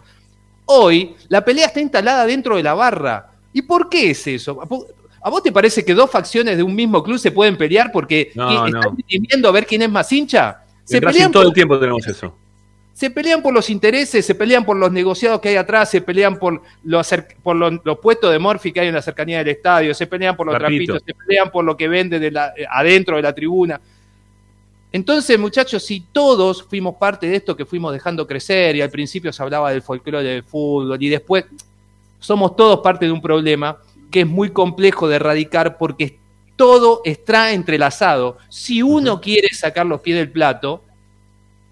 [0.66, 3.32] hoy la pelea está instalada dentro de la barra.
[3.51, 4.61] ¿Y por qué es eso?
[5.24, 8.32] ¿A vos te parece que dos facciones de un mismo club se pueden pelear porque
[8.36, 8.95] No, están no.
[9.07, 10.59] viendo a ver quién es más hincha?
[10.84, 12.38] Se pelean, todo por, el tiempo tenemos eso.
[12.93, 16.38] se pelean por los intereses, se pelean por los negociados que hay atrás, se pelean
[16.38, 17.09] por los,
[17.41, 20.36] por los, los puestos de Morphy que hay en la cercanía del estadio, se pelean
[20.38, 23.34] por los trapitos, se pelean por lo que vende de la- eh, adentro de la
[23.34, 23.82] tribuna.
[24.95, 29.33] Entonces, muchachos, si todos fuimos parte de esto que fuimos dejando crecer y al principio
[29.33, 31.43] se hablaba del folclore del fútbol y después
[32.17, 33.77] somos todos parte de un problema
[34.09, 36.17] que es muy complejo de erradicar porque
[36.55, 38.37] todo está entrelazado.
[38.47, 40.81] Si uno quiere sacar los pies del plato,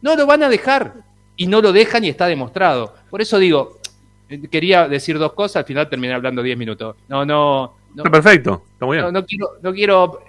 [0.02, 0.96] no lo van a dejar
[1.38, 2.94] y no lo dejan y está demostrado.
[3.10, 3.80] Por eso digo,
[4.28, 6.98] eh, quería decir dos cosas, al final terminé hablando 10 minutos.
[7.08, 9.06] No, no, no, Está perfecto, está muy bien.
[9.06, 10.20] no, no quiero, no quiero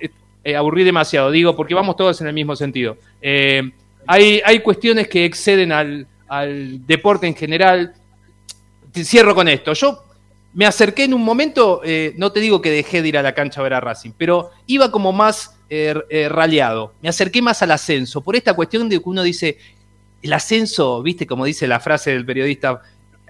[0.45, 2.97] eh, aburrir demasiado, digo, porque vamos todos en el mismo sentido.
[3.23, 3.73] Eh,
[4.07, 7.95] hay, hay cuestiones que exceden al, al deporte en general.
[8.93, 9.73] Cierro con esto.
[9.73, 10.05] Yo
[10.55, 13.35] me acerqué en un momento, eh, no te digo que dejé de ir a la
[13.35, 16.95] cancha a ver a Racing, pero iba como más eh, eh, raleado.
[17.03, 19.59] Me acerqué más al ascenso, por esta cuestión de que uno dice,
[20.23, 22.81] el ascenso, viste, como dice la frase del periodista,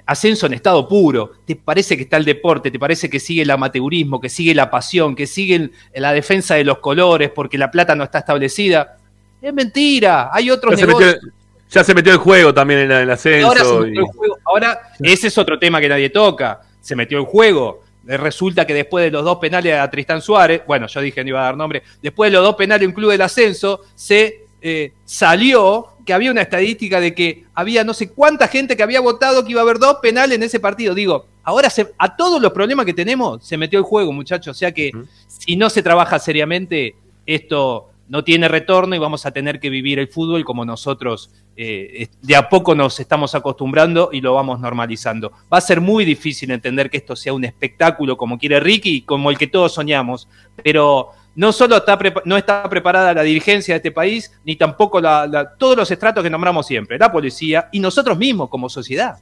[0.06, 1.32] ascenso en estado puro.
[1.46, 2.70] ¿Te parece que está el deporte?
[2.70, 6.64] ¿Te parece que sigue el amateurismo, que sigue la pasión, que sigue la defensa de
[6.64, 8.96] los colores porque la plata no está establecida?
[9.40, 11.14] Es mentira, hay otros Ya se, negocios.
[11.14, 11.32] metió,
[11.70, 13.46] ya se metió el juego también en el ascenso.
[13.48, 14.38] Ahora, se metió y- el juego.
[14.44, 16.60] Ahora, ese es otro tema que nadie toca.
[16.80, 17.82] Se metió el juego.
[18.06, 21.30] Eh, Resulta que después de los dos penales a Tristán Suárez, bueno, yo dije no
[21.30, 24.92] iba a dar nombre, después de los dos penales en Club del Ascenso, se eh,
[25.04, 29.44] salió que había una estadística de que había no sé cuánta gente que había votado
[29.44, 30.94] que iba a haber dos penales en ese partido.
[30.94, 34.56] Digo, ahora se- a todos los problemas que tenemos se metió el juego, muchachos.
[34.56, 34.92] O sea que
[35.26, 36.94] si no se trabaja seriamente,
[37.26, 42.08] esto no tiene retorno y vamos a tener que vivir el fútbol como nosotros eh,
[42.20, 45.32] de a poco nos estamos acostumbrando y lo vamos normalizando.
[45.50, 49.30] Va a ser muy difícil entender que esto sea un espectáculo como quiere Ricky como
[49.30, 50.28] el que todos soñamos,
[50.62, 55.26] pero no solo está, no está preparada la dirigencia de este país, ni tampoco la-
[55.26, 59.16] la- todos los estratos que nombramos siempre, la policía y nosotros mismos como sociedad.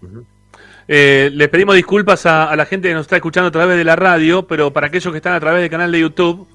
[0.89, 3.97] Eh, les pedimos disculpas a, la gente que nos está escuchando a través de la
[3.97, 6.47] radio, pero para aquellos que están a través del canal de YouTube,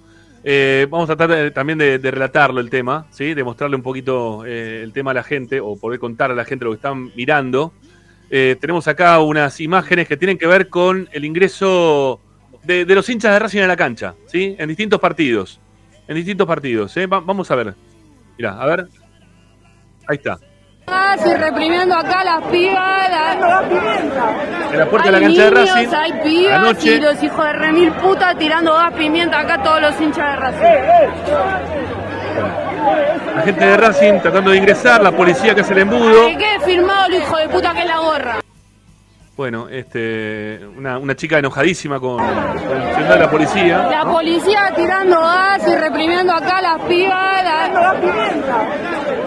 [0.43, 4.93] eh, vamos a tratar también de, relatarlo el tema, de mostrarle un poquito eh, el
[4.93, 7.73] tema a la gente o poder contar a la gente lo que están mirando.
[8.29, 12.19] Tenemos acá unas imágenes que tienen que ver con el ingreso
[12.67, 14.55] de, de los hinchas de Racing a la cancha, ¿sí?
[14.59, 15.59] en distintos partidos.
[16.07, 16.95] En distintos partidos.
[16.97, 17.07] ¿eh?
[17.07, 17.73] Va- vamos a ver.
[18.37, 18.87] Mira, a ver.
[20.07, 20.37] Ahí está.
[21.25, 23.09] y reprimiendo acá las pibas.
[23.09, 23.63] La...
[24.71, 25.87] En la puerta de la hay cancha de Racing.
[25.95, 26.95] hay pibas anoche.
[26.95, 31.87] y los hijos de remil puta tirando gas pimienta acá todos los hinchas de Racing.
[33.35, 36.27] La gente de Racing tratando de ingresar, la policía que hace el embudo.
[36.27, 38.39] Que quede firmado el hijo de puta que es la gorra.
[39.37, 42.27] Bueno, este, una, una chica enojadísima con, con
[42.81, 43.87] el señor de la policía.
[43.87, 47.43] La policía tirando gas y reprimiendo acá las pibas.
[47.43, 47.95] La...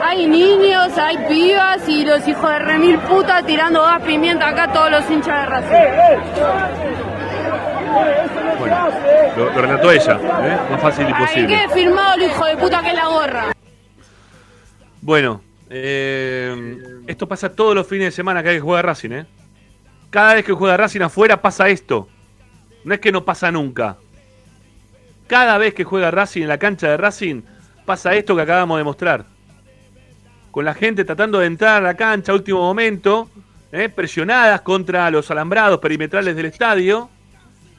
[0.02, 4.90] Hay niños, hay pibas y los hijos de remil puta tirando gas pimienta acá todos
[4.90, 6.20] los hinchas de Racing.
[8.58, 8.88] Bueno,
[9.36, 10.58] lo, lo relató ella, ¿eh?
[10.72, 11.46] más fácil y Que posible.
[11.46, 13.44] quede firmado el hijo de puta que es la gorra.
[15.02, 15.40] Bueno,
[15.70, 19.26] eh, esto pasa todos los fines de semana cada vez que juega Racing, ¿eh?
[20.10, 22.08] Cada vez que juega Racing afuera pasa esto.
[22.84, 23.96] No es que no pasa nunca.
[25.28, 27.42] Cada vez que juega Racing en la cancha de Racing
[27.84, 29.24] pasa esto que acabamos de mostrar.
[30.50, 33.30] Con la gente tratando de entrar a la cancha a último momento,
[33.70, 33.88] ¿eh?
[33.88, 37.08] presionadas contra los alambrados perimetrales del estadio,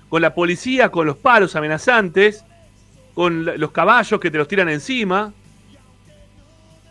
[0.07, 2.45] con la policía, con los palos amenazantes,
[3.13, 5.33] con los caballos que te los tiran encima.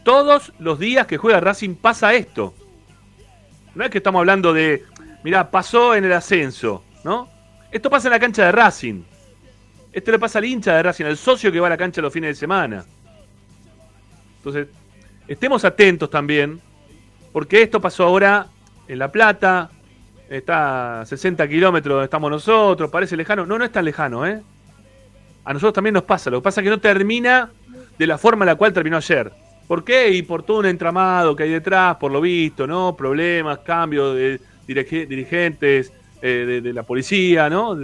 [0.05, 2.53] Todos los días que juega Racing pasa esto.
[3.75, 4.85] No es que estamos hablando de,
[5.23, 7.29] mirá, pasó en el ascenso, ¿no?
[7.71, 9.03] Esto pasa en la cancha de Racing.
[9.93, 12.13] Esto le pasa al hincha de Racing, al socio que va a la cancha los
[12.13, 12.85] fines de semana.
[14.37, 14.69] Entonces,
[15.27, 16.61] estemos atentos también,
[17.33, 18.47] porque esto pasó ahora
[18.87, 19.71] en La Plata,
[20.29, 23.47] está a 60 kilómetros donde estamos nosotros, parece lejano.
[23.47, 24.41] No, no es tan lejano, ¿eh?
[25.45, 26.31] A nosotros también nos pasa.
[26.31, 27.51] Lo que pasa es que no termina
[27.99, 29.33] de la forma en la cual terminó ayer.
[29.67, 30.11] ¿Por qué?
[30.11, 32.97] Y por todo un entramado que hay detrás, por lo visto, ¿no?
[32.97, 34.41] Problemas, cambios de
[34.75, 35.93] dirige- dirigentes,
[36.23, 37.79] eh, de, de la policía, ¿no?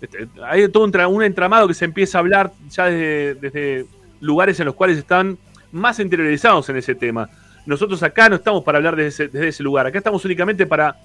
[0.00, 3.86] Este, Hay todo un, un entramado que se empieza a hablar ya desde, desde
[4.20, 5.38] lugares en los cuales están
[5.72, 7.28] más interiorizados en ese tema.
[7.66, 9.86] Nosotros acá no estamos para hablar desde ese, desde ese lugar.
[9.86, 10.96] Acá estamos únicamente para,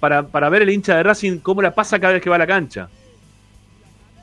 [0.00, 2.38] para, para ver el hincha de Racing cómo la pasa cada vez que va a
[2.40, 2.88] la cancha.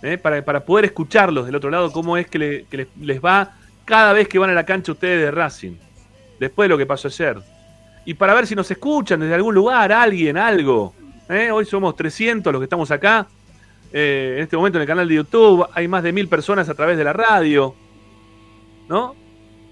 [0.01, 0.18] ¿eh?
[0.18, 3.53] para, para poder escucharlos del otro lado, cómo es que, le- que les va
[3.86, 5.74] cada vez que van a la cancha ustedes de Racing,
[6.39, 7.38] después de lo que pasó ayer.
[8.06, 10.93] Y para ver si nos escuchan desde algún lugar, alguien, algo.
[11.30, 11.52] ¿eh?
[11.52, 13.28] Hoy somos 300 los que estamos acá.
[13.93, 16.74] eh, en este momento en el canal de YouTube, hay más de mil personas a
[16.74, 17.76] través de la radio,
[18.88, 19.16] ¿no?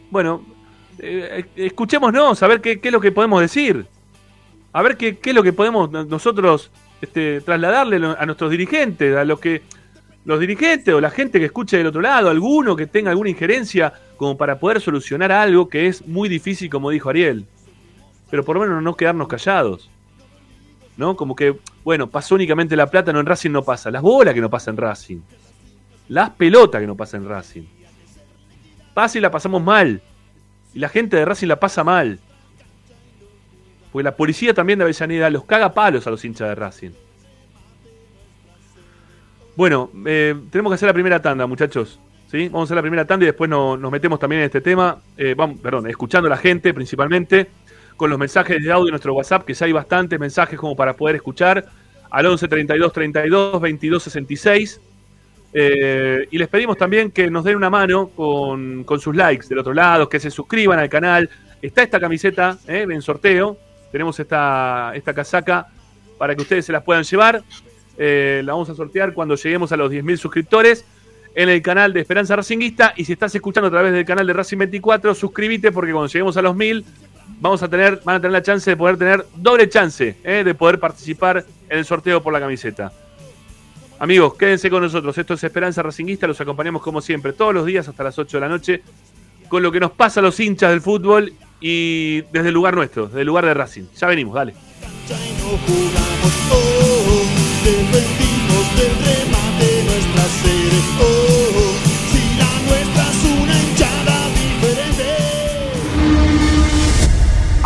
[0.09, 0.43] Bueno,
[0.99, 3.86] eh, escuchémonos, a ver qué, es lo que podemos decir,
[4.73, 6.71] a ver qué, qué es lo que podemos nosotros
[7.01, 9.61] este, trasladarle a nuestros dirigentes, a los que
[10.25, 13.93] los dirigentes o la gente que escuche del otro lado, alguno que tenga alguna injerencia
[14.17, 17.45] como para poder solucionar algo que es muy difícil, como dijo Ariel.
[18.30, 19.89] Pero por lo menos no quedarnos callados.
[20.97, 21.15] ¿No?
[21.15, 23.91] Como que, bueno, pasó únicamente la plata, no en Racing no pasa.
[23.91, 25.19] Las bolas que no pasan en Racing.
[26.09, 27.63] Las pelotas que no pasan en Racing.
[28.93, 30.01] Pasa y la pasamos mal.
[30.73, 32.19] Y la gente de Racing la pasa mal.
[33.91, 36.91] Porque la policía también de Avellaneda los caga palos a los hinchas de Racing.
[39.55, 41.99] Bueno, eh, tenemos que hacer la primera tanda, muchachos.
[42.30, 42.47] ¿sí?
[42.47, 45.01] Vamos a hacer la primera tanda y después nos metemos también en este tema.
[45.17, 47.49] Eh, vamos, perdón, escuchando a la gente principalmente,
[47.97, 50.95] con los mensajes de audio de nuestro WhatsApp, que ya hay bastantes mensajes como para
[50.95, 51.65] poder escuchar,
[52.09, 54.81] al 11 32 32 22 66.
[56.31, 60.07] y les pedimos también que nos den una mano con, sus likes del otro lado,
[60.07, 61.29] que se suscriban al canal.
[61.61, 63.57] Está esta camiseta eh, en sorteo.
[63.91, 65.67] Tenemos esta, esta casaca
[66.17, 67.43] para que ustedes se las puedan llevar.
[67.97, 70.85] Eh, la vamos a sortear cuando lleguemos a los 10.000 suscriptores
[71.33, 72.93] en el canal de Esperanza Racinguista.
[72.95, 76.37] Y si estás escuchando a través del canal de Racing 24, suscríbete porque cuando lleguemos
[76.37, 76.83] a los 1.000
[77.39, 80.55] vamos a tener, van a tener la chance de poder tener doble chance eh, de
[80.55, 82.91] poder participar en el sorteo por la camiseta.
[83.99, 85.17] Amigos, quédense con nosotros.
[85.17, 86.27] Esto es Esperanza Racinguista.
[86.27, 88.83] Los acompañamos como siempre todos los días hasta las 8 de la noche
[89.47, 93.07] con lo que nos pasa a los hinchas del fútbol y desde el lugar nuestro,
[93.07, 93.85] desde el lugar de Racing.
[93.95, 94.53] Ya venimos, dale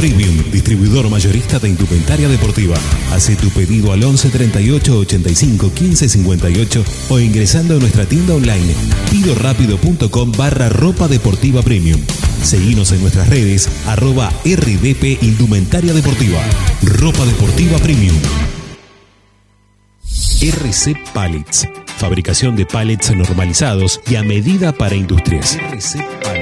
[0.00, 2.74] Premium, distribuidor mayorista de indumentaria deportiva.
[3.12, 8.74] Hace tu pedido al 11 38 85 15 58 o ingresando a nuestra tienda online
[9.10, 12.00] pidorapido.com barra ropa deportiva premium.
[12.42, 16.40] Seguimos en nuestras redes, arroba RDP Indumentaria Deportiva.
[16.82, 18.16] Ropa Deportiva Premium.
[20.40, 21.68] RC Pallets.
[21.98, 25.58] Fabricación de pallets normalizados y a medida para industrias.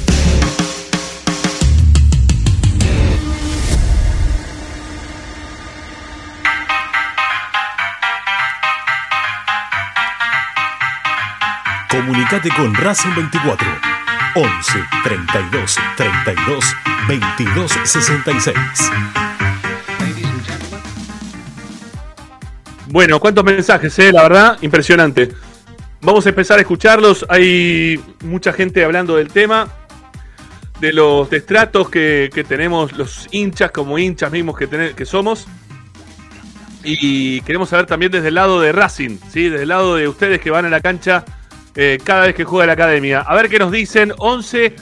[12.31, 13.67] Comunicate con Racing 24
[14.35, 16.75] 11 32 32
[17.09, 18.55] 22 66.
[22.87, 25.33] Bueno, cuántos mensajes, eh, la verdad, impresionante.
[25.99, 27.25] Vamos a empezar a escucharlos.
[27.27, 29.67] Hay mucha gente hablando del tema,
[30.79, 35.47] de los destratos que, tenemos los hinchas como hinchas mismos que, que somos.
[36.85, 39.49] Y queremos saber también desde el lado de Racing, ¿sí?
[39.49, 41.25] desde el lado de ustedes que van a la cancha
[41.75, 43.21] eh, cada vez que juega la academia.
[43.21, 44.13] A ver qué nos dicen.
[44.17, 44.75] 11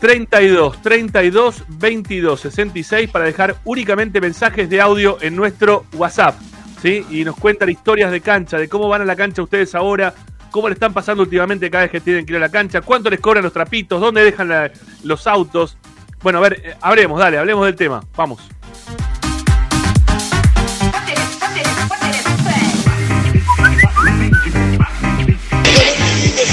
[0.00, 6.34] 32 32 22 66 para dejar únicamente mensajes de audio en nuestro WhatsApp.
[6.82, 7.04] ¿sí?
[7.10, 10.14] Y nos cuentan historias de cancha, de cómo van a la cancha ustedes ahora,
[10.50, 13.10] cómo le están pasando últimamente cada vez que tienen que ir a la cancha, cuánto
[13.10, 14.72] les cobran los trapitos, dónde dejan
[15.04, 15.76] los autos.
[16.22, 18.02] Bueno, a ver, eh, hablemos, dale, hablemos del tema.
[18.16, 18.48] Vamos.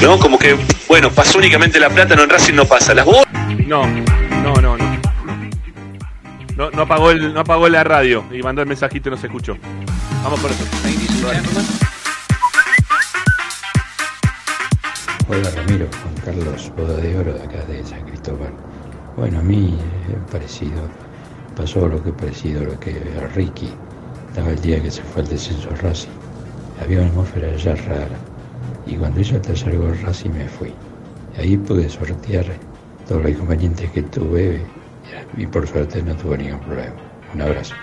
[0.01, 0.55] No, como que,
[0.87, 2.93] bueno, pasó únicamente la plata, no en Racing no pasa.
[2.93, 3.05] Las
[3.65, 3.85] No,
[4.43, 4.97] no, no, no.
[6.55, 9.27] No, no apagó el, no apagó la radio y mandó el mensajito y no se
[9.27, 9.57] escuchó.
[10.23, 10.63] Vamos por eso.
[15.29, 18.53] Hola Ramiro, Juan Carlos Boda de Oro de acá de San Cristóbal.
[19.17, 19.77] Bueno, a mí
[20.09, 20.89] eh, parecido,
[21.55, 23.69] pasó lo que parecido a lo que a Ricky
[24.29, 26.09] estaba el día que se fue al descenso Racing.
[26.81, 28.17] Había una atmósfera ya rara.
[28.85, 30.73] Y cuando hizo el tercer gol Racing me fui.
[31.37, 32.45] Ahí pude sortear
[33.07, 34.61] todos los inconvenientes que tuve
[35.35, 36.95] y por suerte no tuve ningún problema.
[37.33, 37.75] Un abrazo.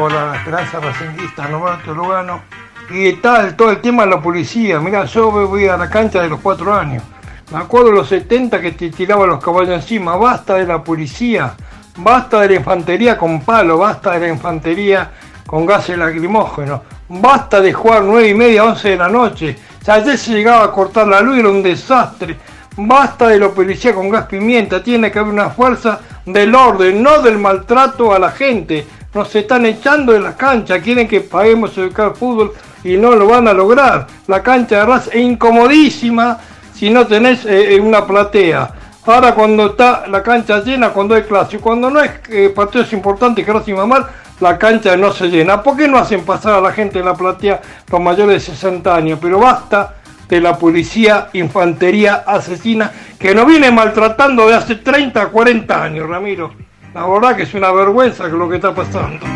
[0.00, 2.42] Hola, Esperanza Racinguista, Norberto Lugano.
[2.90, 4.78] Y tal, todo el tema de la policía.
[4.80, 7.02] Mira, yo voy a la cancha de los cuatro años.
[7.50, 10.16] Me acuerdo de los 70 que te tiraban los caballos encima.
[10.16, 11.54] Basta de la policía,
[11.96, 15.10] basta de la infantería con palo, basta de la infantería
[15.48, 16.82] con gases lacrimógenos.
[17.08, 19.56] Basta de jugar nueve y media, 11 de la noche.
[19.86, 22.36] O ayer se llegaba a cortar la luz, era un desastre.
[22.76, 24.82] Basta de la policía con gas pimienta.
[24.82, 28.86] Tiene que haber una fuerza del orden, no del maltrato a la gente.
[29.14, 32.52] Nos están echando de la cancha, quieren que paguemos el fútbol
[32.84, 34.06] y no lo van a lograr.
[34.26, 36.38] La cancha de raza es incomodísima
[36.74, 38.70] si no tenés eh, una platea.
[39.06, 43.46] Ahora cuando está la cancha llena, cuando hay clase, cuando no es eh, partidos importantes
[43.46, 45.62] que Racing Mamar, la cancha no se llena.
[45.62, 47.60] ¿Por qué no hacen pasar a la gente en la platea
[47.90, 49.18] los mayores de 60 años?
[49.20, 49.94] Pero basta
[50.28, 56.52] de la policía, infantería asesina, que nos viene maltratando de hace 30, 40 años, Ramiro.
[56.94, 59.26] La verdad que es una vergüenza lo que está pasando.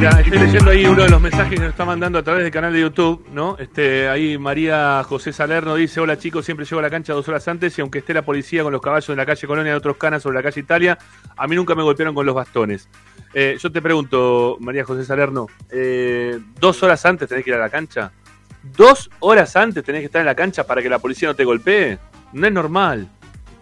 [0.00, 2.50] Ya, estoy leyendo ahí uno de los mensajes que nos está mandando a través del
[2.50, 3.58] canal de YouTube, ¿no?
[3.58, 7.46] Este, ahí María José Salerno dice, hola chicos, siempre llego a la cancha dos horas
[7.48, 9.98] antes y aunque esté la policía con los caballos en la calle Colonia y otros
[9.98, 10.96] canas sobre la calle Italia,
[11.36, 12.88] a mí nunca me golpearon con los bastones.
[13.34, 17.60] Eh, yo te pregunto, María José Salerno, eh, ¿dos horas antes tenés que ir a
[17.60, 18.10] la cancha?
[18.74, 21.44] ¿Dos horas antes tenés que estar en la cancha para que la policía no te
[21.44, 21.98] golpee?
[22.32, 23.06] No es normal.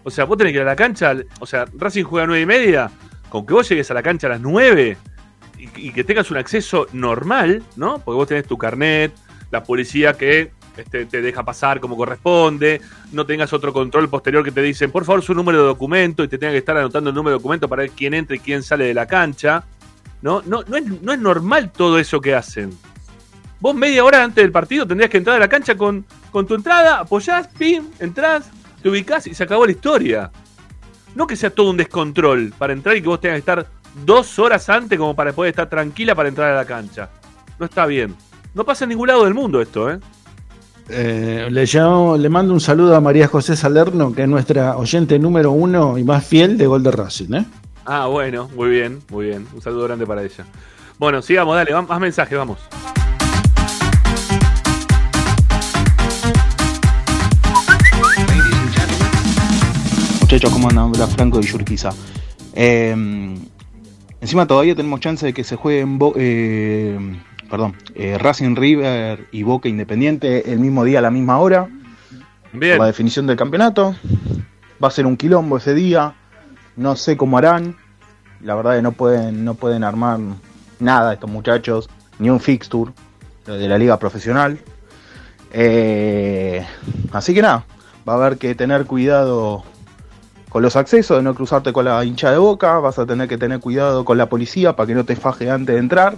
[0.05, 2.43] O sea, vos tenés que ir a la cancha, o sea, Racing juega a nueve
[2.43, 2.89] y media,
[3.27, 4.95] con que vos llegues a la cancha a las nueve
[5.59, 7.99] y, que tengas un acceso normal, ¿no?
[7.99, 9.13] Porque vos tenés tu carnet,
[9.51, 12.81] la policía que este, te deja pasar como corresponde,
[13.11, 16.27] no tengas otro control posterior que te dicen, por favor, su número de documento y
[16.27, 18.63] te tenga que estar anotando el número de documento para ver quién entra y quién
[18.63, 19.65] sale de la cancha.
[20.21, 22.71] No, no, no, es, no es normal todo eso que hacen.
[23.59, 26.55] Vos media hora antes del partido tendrías que entrar a la cancha con, con tu
[26.55, 28.49] entrada, apoyás, pim, entrás,
[28.81, 30.31] te ubicás y se acabó la historia.
[31.15, 33.67] No que sea todo un descontrol para entrar y que vos tengas que estar
[34.05, 37.09] dos horas antes como para poder estar tranquila para entrar a la cancha.
[37.57, 38.15] No está bien.
[38.53, 39.99] No pasa en ningún lado del mundo esto, ¿eh?
[40.89, 41.47] ¿eh?
[41.49, 45.51] le, llamo, le mando un saludo a María José Salerno, que es nuestra oyente número
[45.51, 47.45] uno y más fiel de Gol de Racing, ¿eh?
[47.85, 49.47] Ah, bueno, muy bien, muy bien.
[49.53, 50.45] Un saludo grande para ella.
[50.97, 52.59] Bueno, sigamos, dale, más mensajes, vamos.
[60.21, 60.93] Muchachos, ¿cómo andan?
[61.09, 61.89] Franco y Yurquiza.
[62.53, 63.35] Eh,
[64.21, 66.97] encima todavía tenemos chance de que se jueguen Bo- eh,
[67.49, 71.67] perdón, eh, Racing River y Boca Independiente el mismo día a la misma hora.
[72.53, 72.73] Bien.
[72.77, 73.95] Por la definición del campeonato.
[74.83, 76.13] Va a ser un quilombo ese día.
[76.75, 77.75] No sé cómo harán.
[78.41, 80.19] La verdad que no pueden, no pueden armar
[80.79, 81.89] nada estos muchachos.
[82.19, 82.91] Ni un fixture
[83.45, 84.59] de la liga profesional.
[85.51, 86.65] Eh,
[87.11, 87.65] así que nada,
[88.07, 89.63] va a haber que tener cuidado
[90.49, 93.37] con los accesos, de no cruzarte con la hincha de boca, vas a tener que
[93.37, 96.15] tener cuidado con la policía para que no te faje antes de entrar.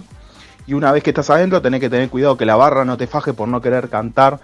[0.66, 3.06] Y una vez que estás adentro, tenés que tener cuidado que la barra no te
[3.06, 4.40] faje por no querer cantar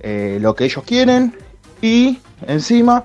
[0.00, 1.34] eh, lo que ellos quieren.
[1.80, 3.04] Y encima,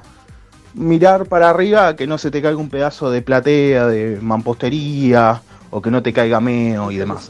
[0.73, 5.81] mirar para arriba que no se te caiga un pedazo de platea, de mampostería, o
[5.81, 7.29] que no te caiga meo y demás.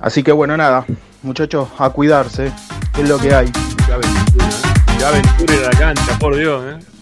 [0.00, 0.86] Así que bueno, nada,
[1.22, 2.52] muchachos, a cuidarse,
[2.98, 3.50] es lo que hay.
[3.86, 4.96] Qué aventura, ¿eh?
[4.98, 6.95] Qué aventura ir a la cancha, por Dios, ¿eh?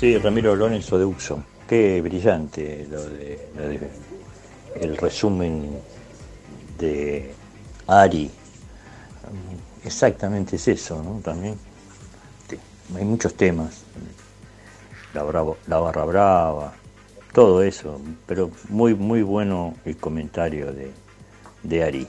[0.00, 1.44] Sí, Ramiro Lorenzo de Uxo.
[1.68, 3.38] Qué brillante lo de,
[4.80, 5.78] el resumen
[6.78, 7.34] de
[7.86, 8.30] Ari.
[9.84, 11.20] Exactamente es eso, ¿no?
[11.22, 11.56] También
[12.96, 13.82] hay muchos temas.
[15.12, 16.72] La, bravo- la barra brava,
[17.34, 18.00] todo eso.
[18.26, 20.90] Pero muy, muy bueno el comentario de,
[21.62, 22.08] de Ari.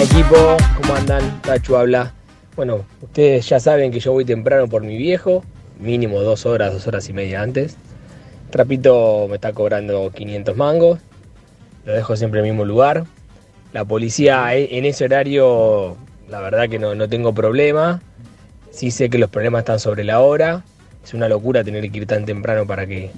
[0.00, 1.42] Equipo, ¿cómo andan?
[1.42, 2.12] Tachu habla.
[2.54, 5.42] Bueno, ustedes ya saben que yo voy temprano por mi viejo,
[5.80, 7.76] mínimo dos horas, dos horas y media antes.
[8.50, 11.00] Trapito me está cobrando 500 mangos,
[11.84, 13.04] lo dejo siempre en el mismo lugar.
[13.72, 15.96] La policía e- en ese horario,
[16.28, 18.00] la verdad que no, no tengo problema.
[18.70, 20.62] Sí sé que los problemas están sobre la hora.
[21.04, 23.10] Es una locura tener que ir tan temprano para que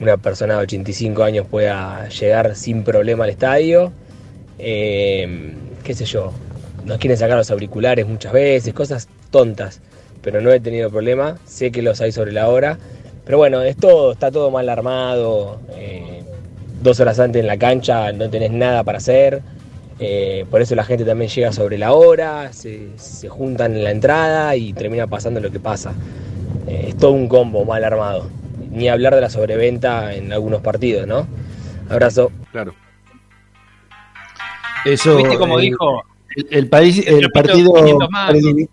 [0.00, 3.92] una persona de 85 años pueda llegar sin problema al estadio.
[4.58, 5.54] Eh,
[5.86, 6.32] qué sé yo,
[6.84, 9.80] nos quieren sacar los auriculares muchas veces, cosas tontas,
[10.20, 12.76] pero no he tenido problema, sé que los hay sobre la hora,
[13.24, 16.24] pero bueno, es todo, está todo mal armado, eh,
[16.82, 19.42] dos horas antes en la cancha no tenés nada para hacer,
[20.00, 23.92] eh, por eso la gente también llega sobre la hora, se, se juntan en la
[23.92, 25.92] entrada y termina pasando lo que pasa.
[26.66, 28.28] Eh, es todo un combo mal armado,
[28.72, 31.28] ni hablar de la sobreventa en algunos partidos, ¿no?
[31.88, 32.32] Abrazo.
[32.50, 32.74] Claro.
[34.86, 36.02] Eso, ¿Viste cómo el- dijo?
[36.34, 38.30] El, el país, el partido 500 más.
[38.30, 38.68] prelimi-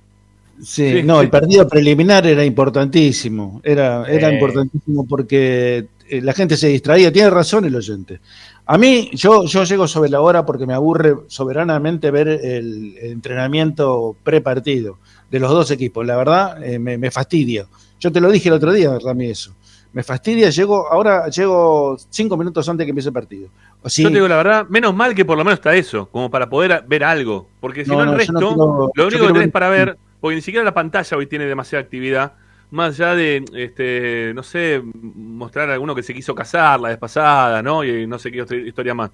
[0.62, 1.24] sí, Sí, no, sí.
[1.26, 4.34] el partido preliminar era importantísimo, era, era Eh.
[4.34, 8.20] importantísimo porque eh, la gente se distraía, tiene razón el oyente.
[8.66, 13.12] A mí, yo, yo llego sobre la hora porque me aburre soberanamente ver el, el
[13.12, 14.98] entrenamiento prepartido
[15.32, 17.66] de los dos equipos, la verdad eh, me, me fastidia.
[18.00, 19.54] Yo te lo dije el otro día, Rami, eso.
[19.94, 23.48] Me fastidia, llego, ahora llego cinco minutos antes que empiece el partido.
[23.84, 26.32] O Yo te digo la verdad, menos mal que por lo menos está eso, como
[26.32, 27.48] para poder ver algo.
[27.60, 30.36] Porque si No, el no resto, quiero- lo único que tenés ver- para ver, porque
[30.36, 32.34] ni siquiera la pantalla hoy tiene demasiada actividad,
[32.72, 36.98] más allá de, este, no sé, mostrar a alguno que se quiso casar la vez
[36.98, 37.84] pasada, ¿no?
[37.84, 39.12] Y no sé qué otra historia más.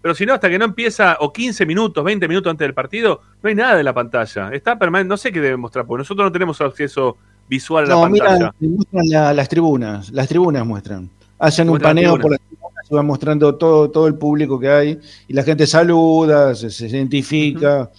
[0.00, 3.20] Pero si no, hasta que no empieza, o 15 minutos, 20 minutos antes del partido,
[3.42, 4.48] no hay nada de la pantalla.
[4.50, 7.94] Está permanente, no sé qué debe mostrar, porque nosotros no tenemos acceso visual a la
[7.94, 8.52] No, pantalla.
[8.58, 11.08] mira, muestran la- las tribunas, las tribunas muestran.
[11.38, 14.98] Hacen un paneo por las tribunas y van mostrando todo, todo el público que hay
[15.28, 17.90] y la gente saluda, se, se identifica.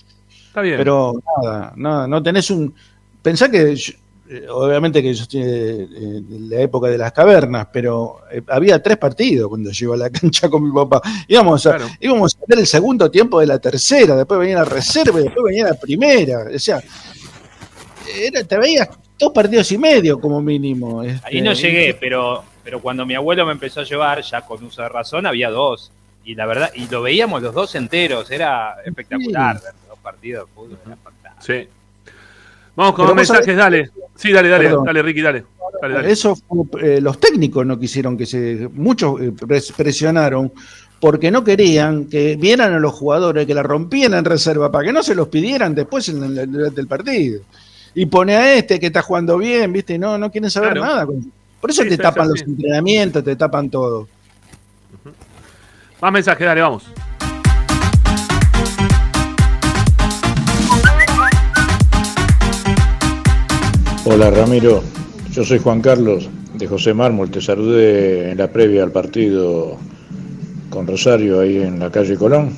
[0.48, 0.78] Está bien.
[0.78, 1.14] Pero
[1.44, 2.74] nada, nada, no tenés un...
[3.22, 3.94] Pensá que, yo-
[4.30, 5.88] eh, obviamente que yo estoy eh,
[6.30, 9.98] en la época de las cavernas, pero eh, había tres partidos cuando yo iba a
[10.00, 11.02] la cancha con mi papá.
[11.28, 15.20] Íbamos a, íbamos a ver el segundo tiempo de la tercera, después venía la reserva
[15.20, 16.40] y después venía la primera.
[16.54, 16.82] O sea,
[18.20, 18.90] era, te veías
[19.20, 21.02] dos partidos y medio como mínimo.
[21.24, 24.64] Ahí no este, llegué, pero, pero cuando mi abuelo me empezó a llevar, ya con
[24.64, 25.92] uso de razón, había dos.
[26.24, 30.48] Y la verdad, y lo veíamos los dos enteros, era espectacular ver los dos partidos
[30.48, 30.78] de fútbol.
[30.86, 31.44] era fantástico.
[31.64, 31.68] Sí.
[32.76, 33.90] Vamos con vos mensajes, sabés- dale.
[34.16, 34.86] Sí, dale, dale, Perdón.
[34.86, 35.44] dale, Ricky, dale.
[35.82, 36.12] Dale, dale.
[36.12, 36.66] Eso fue,
[36.98, 38.70] eh, los técnicos no quisieron que se.
[38.74, 40.52] Muchos eh, pres- presionaron
[41.00, 44.94] porque no querían que vieran a los jugadores que la rompían en reserva para que
[44.94, 47.42] no se los pidieran después en el, durante el partido.
[48.00, 49.96] Y pone a este que está jugando bien, ¿viste?
[49.96, 50.86] Y no, no quieren saber Claro.
[50.86, 51.06] nada.
[51.60, 52.46] Por eso Sí, te sí, tapan sí, los sí.
[52.46, 54.08] entrenamientos, te tapan todo.
[56.00, 56.84] Más mensajes, dale, vamos.
[64.06, 64.84] Hola Ramiro,
[65.32, 69.78] yo soy Juan Carlos de José Mármol, te saludé en la previa al partido
[70.70, 72.52] con Rosario ahí en la calle Colón.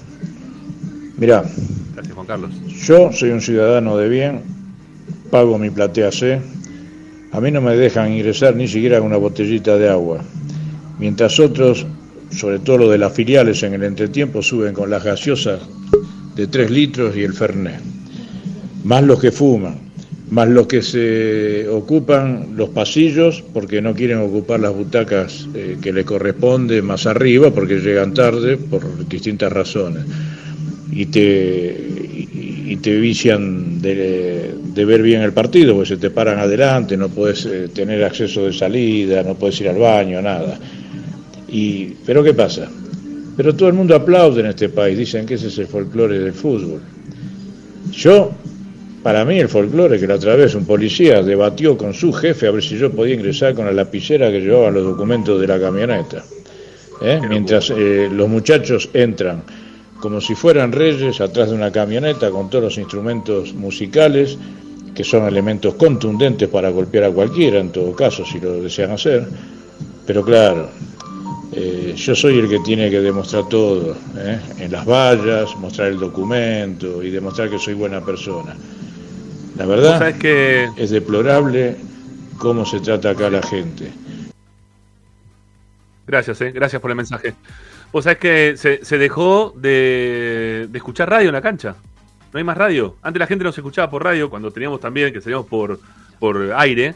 [1.18, 1.44] Mirá,
[1.96, 2.52] Gracias, Juan Carlos.
[2.86, 4.42] yo soy un ciudadano de bien,
[5.30, 6.42] pago mi platea C,
[7.32, 10.24] A mí no me dejan ingresar ni siquiera una botellita de agua.
[10.98, 11.86] Mientras otros,
[12.32, 15.60] sobre todo los de las filiales en el entretiempo, suben con las gaseosas
[16.36, 17.80] de 3 litros y el Fernet.
[18.84, 19.78] Más los que fuman,
[20.32, 25.94] más los que se ocupan los pasillos porque no quieren ocupar las butacas eh, que
[25.94, 30.04] le corresponde más arriba porque llegan tarde por distintas razones.
[30.92, 32.09] Y te,
[32.70, 37.10] y, te vician de, de ver bien el partido, porque se te paran adelante, no
[37.10, 40.60] puedes eh, tener acceso de salida, no puedes ir al baño, nada.
[41.48, 42.70] Y, pero ¿qué pasa?
[43.36, 46.34] Pero todo el mundo aplaude en este país, dicen que ese es el folclore del
[46.34, 46.82] fútbol.
[47.92, 48.32] Yo,
[49.02, 52.52] para mí el folclore que la otra vez un policía debatió con su jefe a
[52.52, 56.24] ver si yo podía ingresar con la lapicera que llevaban los documentos de la camioneta.
[57.02, 57.20] ¿eh?
[57.28, 59.44] Mientras eh, los muchachos entran
[60.00, 64.38] como si fueran reyes atrás de una camioneta con todos los instrumentos musicales,
[64.96, 69.28] que son elementos contundentes para golpear a cualquiera, en todo caso, si lo desean hacer.
[70.06, 70.70] Pero claro,
[71.54, 74.40] eh, yo soy el que tiene que demostrar todo, ¿eh?
[74.60, 78.56] en las vallas, mostrar el documento y demostrar que soy buena persona.
[79.58, 81.76] La verdad que- es deplorable
[82.38, 83.92] cómo se trata acá a la gente.
[86.08, 87.36] Gracias, eh, gracias por el mensaje.
[87.92, 91.76] Vos sabés que se, dejó de, de escuchar radio en la cancha.
[92.32, 92.96] No hay más radio.
[93.02, 95.80] Antes la gente nos escuchaba por radio, cuando teníamos también, que salíamos por,
[96.20, 96.94] por aire.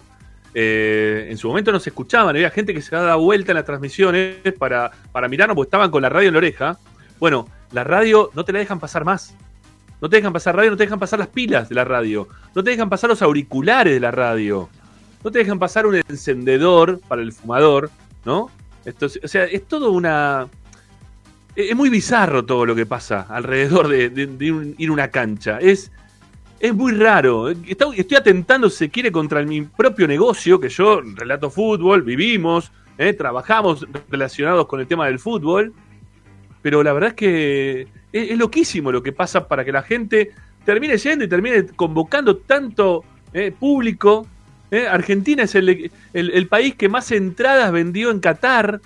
[0.53, 3.65] Eh, en su momento no se escuchaban, había gente que se daba vuelta en las
[3.65, 6.77] transmisiones para, para mirarnos porque estaban con la radio en la oreja.
[7.19, 9.33] Bueno, la radio no te la dejan pasar más.
[9.99, 12.27] No te dejan pasar radio, no te dejan pasar las pilas de la radio.
[12.53, 14.69] No te dejan pasar los auriculares de la radio.
[15.23, 17.89] No te dejan pasar un encendedor para el fumador,
[18.25, 18.51] ¿no?
[18.85, 20.47] Esto, es- o sea, es todo una.
[21.55, 25.59] Es muy bizarro todo lo que pasa alrededor de, ir a una cancha.
[25.59, 25.91] Es,
[26.59, 27.49] es muy raro.
[27.49, 33.13] Estoy atentando, se quiere, contra mi propio negocio, que yo relato fútbol, vivimos, ¿eh?
[33.13, 35.73] trabajamos relacionados con el tema del fútbol.
[36.63, 40.31] Pero la verdad es que es, loquísimo lo que pasa para que la gente
[40.65, 44.25] termine yendo y termine convocando tanto eh, público.
[44.71, 44.87] ¿eh?
[44.87, 48.81] Argentina es el, país que más entradas vendió en Qatar.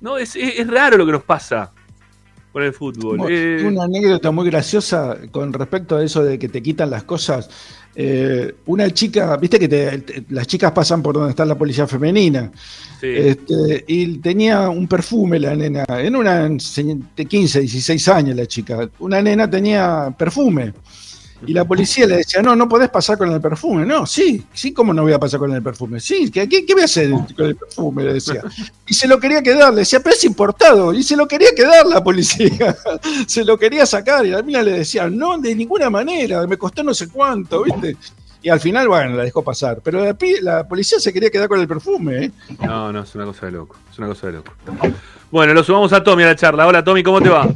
[0.00, 1.70] No, es- es raro lo que nos pasa
[2.52, 3.16] con el fútbol.
[3.16, 7.04] Tengo Eh, Una anécdota muy graciosa con respecto a eso de que te quitan las
[7.04, 7.48] cosas.
[7.94, 11.86] Eh, una chica, viste que te- te- las chicas pasan por donde está la policía
[11.86, 12.50] femenina.
[13.00, 13.08] sí.
[13.08, 18.88] Este, y tenía un perfume la nena, en una de 15, 16 años la chica.
[19.00, 20.72] Una nena tenía perfume.
[21.46, 23.84] Y la policía le decía, no, no podés pasar con el perfume.
[23.84, 25.98] No, sí, sí, ¿cómo no voy a pasar con el perfume?
[26.00, 28.04] Sí, ¿qué, qué, voy a hacer con el perfume?
[28.04, 28.42] Le decía.
[28.86, 30.92] Y se lo quería quedar, le decía, pero es importado.
[30.92, 32.76] Y se lo quería quedar la policía.
[33.26, 34.24] se lo quería sacar.
[34.24, 37.96] Y la mina le decía, no, de ninguna manera, me costó no sé cuánto, ¿viste?
[38.42, 39.80] Y al final, bueno, la dejó pasar.
[39.82, 42.32] Pero la, la policía se quería quedar con el perfume, ¿eh?
[42.60, 43.76] No, no, es una cosa de loco.
[43.90, 44.52] Es una cosa de loco.
[45.30, 46.66] Bueno, lo sumamos a Tommy a la charla.
[46.66, 47.48] Hola, Tommy, ¿cómo te va?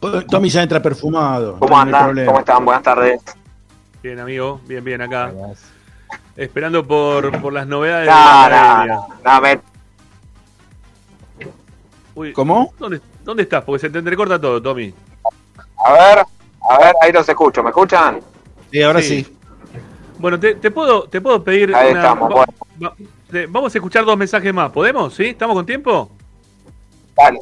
[0.00, 1.58] Tommy ya entra perfumado.
[1.58, 2.04] ¿Cómo no hay andan?
[2.04, 2.26] problema.
[2.26, 2.64] ¿Cómo están?
[2.64, 3.20] Buenas tardes.
[4.02, 4.60] Bien, amigo.
[4.66, 5.32] Bien, bien, acá.
[6.36, 9.00] Esperando por, por las novedades No, de la no, previa.
[9.24, 9.60] no, me-
[12.14, 12.72] Uy, ¿Cómo?
[12.78, 13.62] ¿dónde, ¿Dónde estás?
[13.64, 14.92] Porque se te entrecorta todo, Tommy.
[15.84, 16.18] A ver,
[16.68, 17.62] a ver, ahí los escucho.
[17.62, 18.20] ¿Me escuchan?
[18.70, 19.24] Sí, ahora Sí.
[19.24, 19.36] sí.
[20.18, 21.74] Bueno, te, te puedo, te puedo pedir.
[21.74, 22.46] Ahí una- estamos, va-
[22.84, 22.94] va-
[23.30, 24.70] te- vamos a escuchar dos mensajes más.
[24.72, 25.14] ¿Podemos?
[25.14, 25.26] ¿Sí?
[25.26, 26.10] ¿Estamos con tiempo?
[27.16, 27.38] Dale,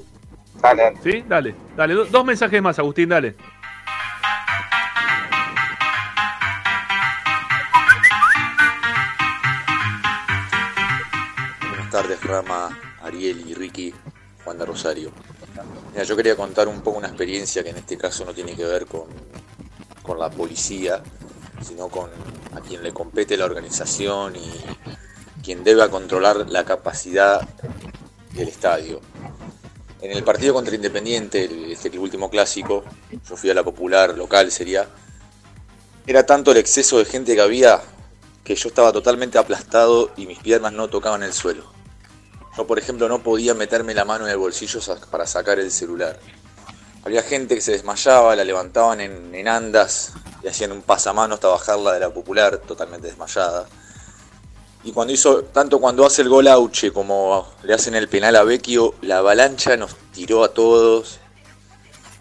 [0.61, 0.99] dale, dale.
[1.03, 1.25] ¿Sí?
[1.29, 1.95] Dale, dale.
[1.95, 3.37] do- dos mensajes más, Agustín, dale.
[11.69, 13.95] Buenas tardes, Rama, Ariel y Ricky,
[14.45, 15.11] Juan de Rosario.
[15.93, 18.65] Mira, yo quería contar un poco una experiencia que en este caso no tiene que
[18.65, 19.05] ver con,
[20.03, 21.03] con la policía,
[21.63, 22.11] sino con
[22.55, 24.51] a quien le compete la organización y
[25.43, 27.41] quien debe controlar la capacidad
[28.33, 29.01] del estadio.
[30.01, 32.85] En el partido contra Independiente, este, último clásico,
[33.29, 34.87] yo fui a la popular local, sería,
[36.07, 37.81] era tanto el exceso de gente que había
[38.45, 41.65] que yo estaba totalmente aplastado y mis piernas no tocaban el suelo.
[42.57, 46.19] Yo, por ejemplo, no podía meterme la mano en el bolsillo para sacar el celular.
[47.05, 50.13] Había gente que se desmayaba, la levantaban en, en andas
[50.43, 53.67] y hacían un pasamano hasta bajarla de la popular, totalmente desmayada.
[54.87, 58.45] Y cuando hizo, tanto cuando hace el gol Auche como le hacen el penal a
[58.45, 61.19] Vecchio, la avalancha nos tiró a todos.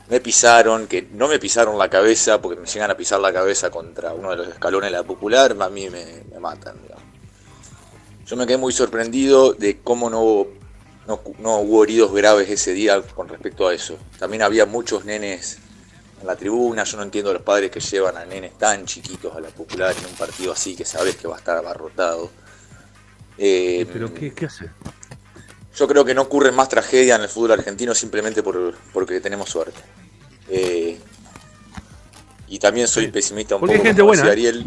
[0.10, 3.70] Me pisaron, que no me pisaron la cabeza, porque me llegan a pisar la cabeza
[3.70, 6.78] contra uno de los escalones de la popular, a mí me, matan.
[8.26, 10.48] Yo me quedé muy sorprendido de cómo no hubo,
[11.06, 13.96] no, no hubo heridos graves ese día con respecto a eso.
[14.18, 15.60] También había muchos nenes
[16.20, 16.84] en la tribuna.
[16.84, 19.94] Yo no entiendo a los padres que llevan a nenes tan chiquitos a la popular
[19.96, 22.32] en un partido así que sabes que va a estar abarrotado.
[23.38, 24.70] Eh, ¿Pero qué, qué hace?
[25.76, 29.50] yo creo que no ocurre más tragedia en el fútbol argentino simplemente por, porque tenemos
[29.50, 29.80] suerte.
[30.50, 30.98] Eh,
[32.48, 34.32] y también soy pesimista un Porque poco gente buena, ¿eh?
[34.32, 34.66] Ariel.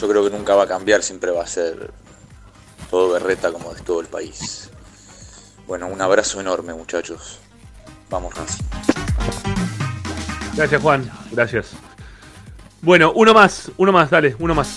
[0.00, 1.92] Yo creo que nunca va a cambiar, siempre va a ser
[2.90, 4.70] todo berreta como de todo el país.
[5.66, 7.38] Bueno, un abrazo enorme muchachos.
[8.10, 8.64] Vamos Racing.
[10.54, 11.10] Gracias, Juan.
[11.32, 11.70] Gracias.
[12.82, 14.74] Bueno, uno más, uno más, dale, uno más.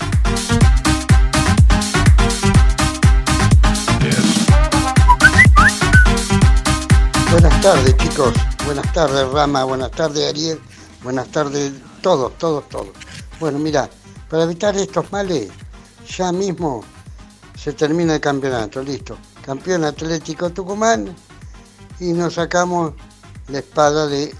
[7.60, 8.34] Buenas tardes, chicos.
[8.64, 9.64] Buenas tardes, Rama.
[9.64, 10.58] Buenas tardes, Ariel.
[11.02, 12.88] Buenas tardes, todos, todos, todos.
[13.38, 13.90] Bueno, mira,
[14.30, 15.50] para evitar estos males,
[16.08, 16.82] ya mismo
[17.54, 19.18] se termina el campeonato, listo.
[19.44, 21.14] Campeón Atlético Tucumán
[21.98, 22.94] y nos sacamos
[23.48, 24.34] la espada de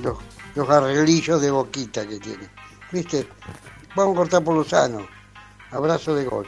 [0.00, 0.18] los,
[0.54, 2.48] los arreglillos de boquita que tiene.
[2.92, 3.28] ¿Viste?
[3.96, 5.04] Vamos a cortar por lo sano.
[5.72, 6.46] Abrazo de gol.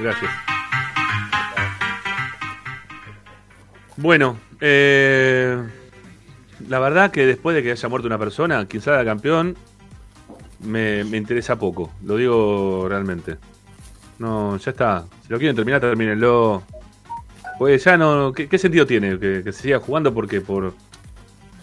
[0.00, 0.30] Gracias.
[4.00, 5.60] Bueno, eh,
[6.68, 9.56] la verdad que después de que haya muerto una persona, quien salga campeón,
[10.60, 11.90] me, me interesa poco.
[12.04, 13.38] Lo digo realmente.
[14.20, 15.04] No, ya está.
[15.26, 16.62] Si lo quieren terminar, termínenlo.
[17.58, 18.32] Pues ya no.
[18.32, 20.14] ¿Qué, sentido tiene que, se siga jugando?
[20.14, 20.74] Porque por.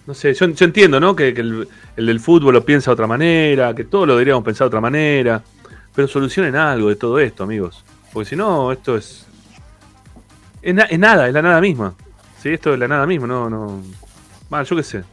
[0.05, 1.15] No sé, yo, entiendo, ¿no?
[1.15, 4.65] Que, el, el del fútbol lo piensa de otra manera, que todos lo deberíamos pensar
[4.65, 5.41] de otra manera.
[5.95, 7.85] Pero solucionen algo de todo esto, amigos.
[8.11, 9.25] Porque si no, esto es.
[10.61, 11.95] Es, es nada, es la nada misma.
[12.45, 13.81] Sí, esto es la nada misma, no, no.
[14.51, 15.03] Mal, yo qué sé.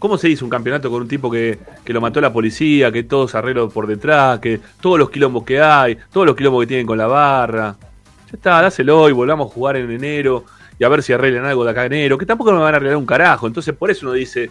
[0.00, 3.04] ¿Cómo se hizo un campeonato con un tipo que, que lo mató la policía, que
[3.04, 6.84] todos arreglos por detrás, que todos los quilombos que hay, todos los quilombos que tienen
[6.84, 7.76] con la barra?
[7.80, 10.44] Ya está, dáselo y volvamos a jugar en enero
[10.76, 12.78] y a ver si arreglan algo de acá en enero, que tampoco me van a
[12.78, 13.46] arreglar un carajo.
[13.46, 14.50] Entonces por eso uno dice,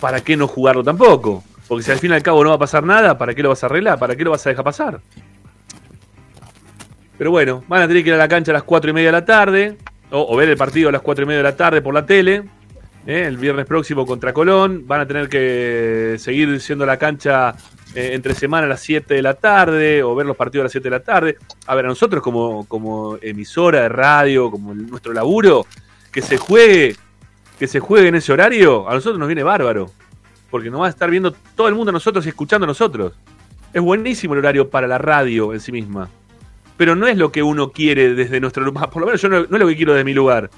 [0.00, 1.44] ¿para qué no jugarlo tampoco?
[1.68, 3.50] Porque si al fin y al cabo no va a pasar nada, ¿para qué lo
[3.50, 3.96] vas a arreglar?
[3.96, 5.00] ¿Para qué lo vas a dejar pasar?
[7.16, 9.10] Pero bueno, van a tener que ir a la cancha a las 4 y media
[9.10, 9.78] de la tarde,
[10.12, 12.44] o, ver el partido a las 4 y media de la tarde por la tele,
[13.06, 13.24] ¿eh?
[13.26, 14.84] el viernes próximo contra Colón.
[14.86, 17.54] Van a tener que seguir siendo la cancha
[17.94, 20.72] eh, entre semana a las 7 de la tarde, o ver los partidos a las
[20.72, 21.36] 7 de la tarde.
[21.66, 25.66] A ver, a nosotros como, como emisora de radio, como nuestro laburo,
[26.12, 26.94] que se juegue,
[27.58, 29.90] que se juegue en ese horario, a nosotros nos viene bárbaro.
[30.50, 33.14] Porque nos va a estar viendo todo el mundo a nosotros y escuchando a nosotros.
[33.72, 36.10] Es buenísimo el horario para la radio en sí misma
[36.76, 38.90] pero no es lo que uno quiere desde nuestro lugar.
[38.90, 40.50] Por lo menos yo no, es lo que quiero de mi lugar.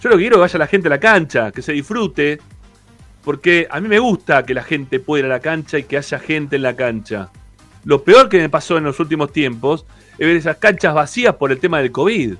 [0.00, 2.40] Yo lo que quiero es que vaya la gente a la cancha, que se disfrute,
[3.24, 5.96] porque a mí me gusta que la gente pueda ir a la cancha y que
[5.96, 7.30] haya gente en la cancha.
[7.84, 11.52] Lo peor que me pasó en los últimos tiempos es ver esas canchas vacías por
[11.52, 12.34] el tema del COVID.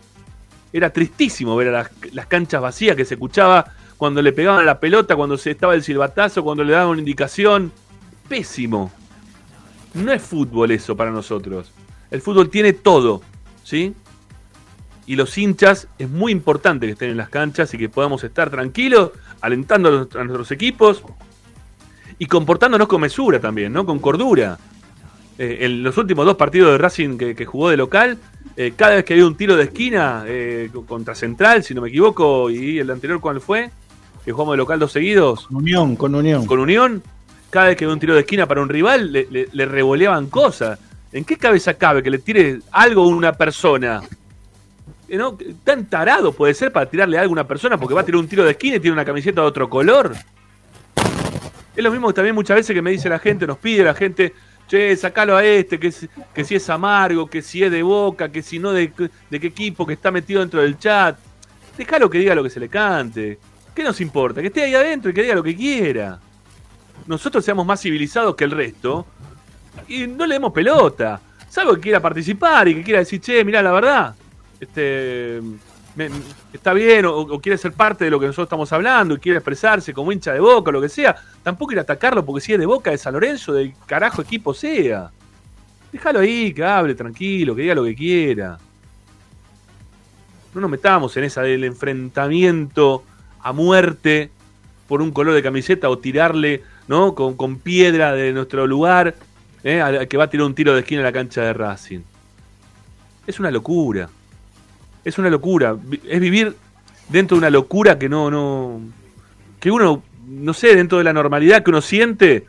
[0.73, 4.79] Era tristísimo ver a las, las canchas vacías que se escuchaba cuando le pegaban la
[4.79, 7.73] pelota, cuando se estaba el silbatazo, cuando le daban una indicación.
[8.29, 8.93] Pésimo.
[9.95, 11.73] No es fútbol eso para nosotros.
[12.11, 13.23] El fútbol tiene todo,
[13.65, 13.95] ¿sí?
[15.07, 18.51] Y los hinchas es muy importante que estén en las canchas y que podamos estar
[18.51, 19.11] tranquilos,
[19.41, 21.03] alentando a, los- a nuestros equipos
[22.19, 23.85] y comportándonos con mesura también, ¿no?
[23.87, 24.59] Con cordura.
[25.39, 28.19] Eh, en los últimos dos partidos de Racing que, que jugó de local,
[28.57, 31.89] eh, cada vez que había un tiro de esquina eh, contra Central, si no me
[31.91, 33.71] equivoco, y el anterior, ¿cuál fue?
[34.25, 35.47] Que jugamos de local dos seguidos.
[35.51, 36.47] Unión, con Unión.
[36.47, 37.03] Con Unión,
[37.51, 40.27] cada vez que había un tiro de esquina para un rival, le, le- le revoleaban
[40.29, 40.79] cosas.
[41.17, 44.03] ¿En qué cabeza cabe que le tire algo a una persona?
[45.09, 45.19] Eh.
[45.65, 48.29] Tan tarado puede ser para tirarle algo a una persona porque va a tirar un
[48.29, 50.13] tiro de esquina y tiene una camiseta de otro color.
[51.75, 54.35] Es lo mismo también muchas veces que me dice la gente, nos pide la gente,
[54.69, 58.59] che, sacalo a este, que, si- es amargo, que si es de boca, que si
[58.59, 58.93] no de,
[59.31, 61.17] de qué equipo, que está metido dentro del chat.
[61.79, 63.39] Déjalo que diga lo que se le cante.
[63.75, 64.43] ¿Qué nos importa?
[64.43, 66.19] Que esté ahí adentro y que diga lo que quiera.
[67.07, 69.07] Nosotros seamos más civilizados que el resto
[69.89, 71.21] y no le demos pelota.
[71.49, 74.15] Salvo que quiera participar y que quiera decir, che, mirá, la verdad,
[74.61, 75.41] este,
[75.95, 76.11] me-
[76.53, 79.93] está bien, o, quiere ser parte de lo que nosotros estamos hablando y quiere expresarse
[79.95, 81.17] como hincha de boca o lo que sea.
[81.43, 84.53] Tampoco ir a atacarlo porque si es de boca de San Lorenzo, del carajo equipo
[84.53, 85.11] sea.
[85.93, 88.59] Déjalo ahí, que hable tranquilo, que diga lo que quiera.
[90.55, 93.05] No nos metamos en esa del enfrentamiento
[93.43, 94.31] a muerte
[94.89, 97.15] por un color de camiseta o tirarle ¿no?
[97.15, 99.15] con, con piedra de nuestro lugar
[99.67, 100.07] ¿eh?
[100.09, 102.01] que va a tirar un tiro de esquina en la cancha de Racing.
[103.27, 104.09] Es una locura.
[105.05, 105.77] Es una locura.
[106.09, 106.55] Es vivir
[107.09, 108.81] dentro de una locura que no, no.
[109.59, 112.47] que uno, no sé, dentro de la normalidad que uno siente,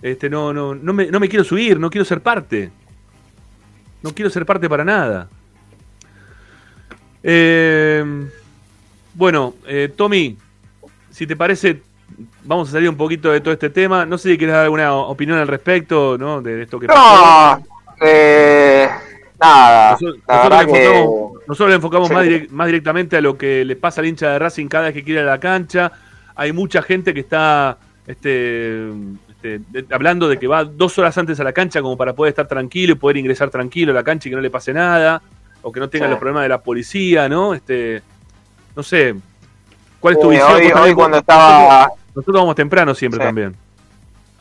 [0.00, 2.70] este, no, no, no me, no me quiero subir, no quiero ser parte.
[4.02, 5.28] No quiero ser parte para nada.
[7.24, 8.04] Eh,
[9.14, 10.36] bueno, eh, Tommy,
[11.10, 11.82] si te parece,
[12.44, 14.04] vamos a salir un poquito de todo este tema.
[14.06, 16.40] No sé si quieres dar alguna opinión al respecto, ¿no?
[16.42, 17.62] De esto que No, pasó.
[18.00, 18.88] eh,
[19.40, 19.92] nada.
[19.92, 22.14] Nosotros, nosotros le que- enfocamos, nosotros le enfocamos Sí.
[22.14, 25.02] más, más directamente a lo que le pasa al hincha de Racing cada vez que
[25.04, 25.92] quiere ir a la cancha.
[26.34, 28.88] Hay mucha gente que está este,
[29.42, 29.60] este,
[29.90, 32.92] hablando de que va dos horas antes a la cancha como para poder estar tranquilo
[32.94, 35.22] y poder ingresar tranquilo a la cancha y que no le pase nada,
[35.62, 36.10] o que no tenga Sí.
[36.10, 37.54] los problemas de la policía, ¿no?
[37.54, 38.02] Este,
[38.74, 39.14] no sé.
[40.00, 40.78] ¿Cuál es tu Sí, visión?
[40.80, 43.24] hoy- cuando estaba- Nosotros vamos temprano siempre Sí.
[43.26, 43.56] también.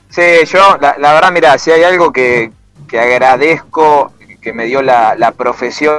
[0.10, 2.52] Sí, yo, la, la verdad, mira, si hay algo que,
[2.88, 4.12] que agradezco
[4.42, 5.96] que me dio la, la profesión,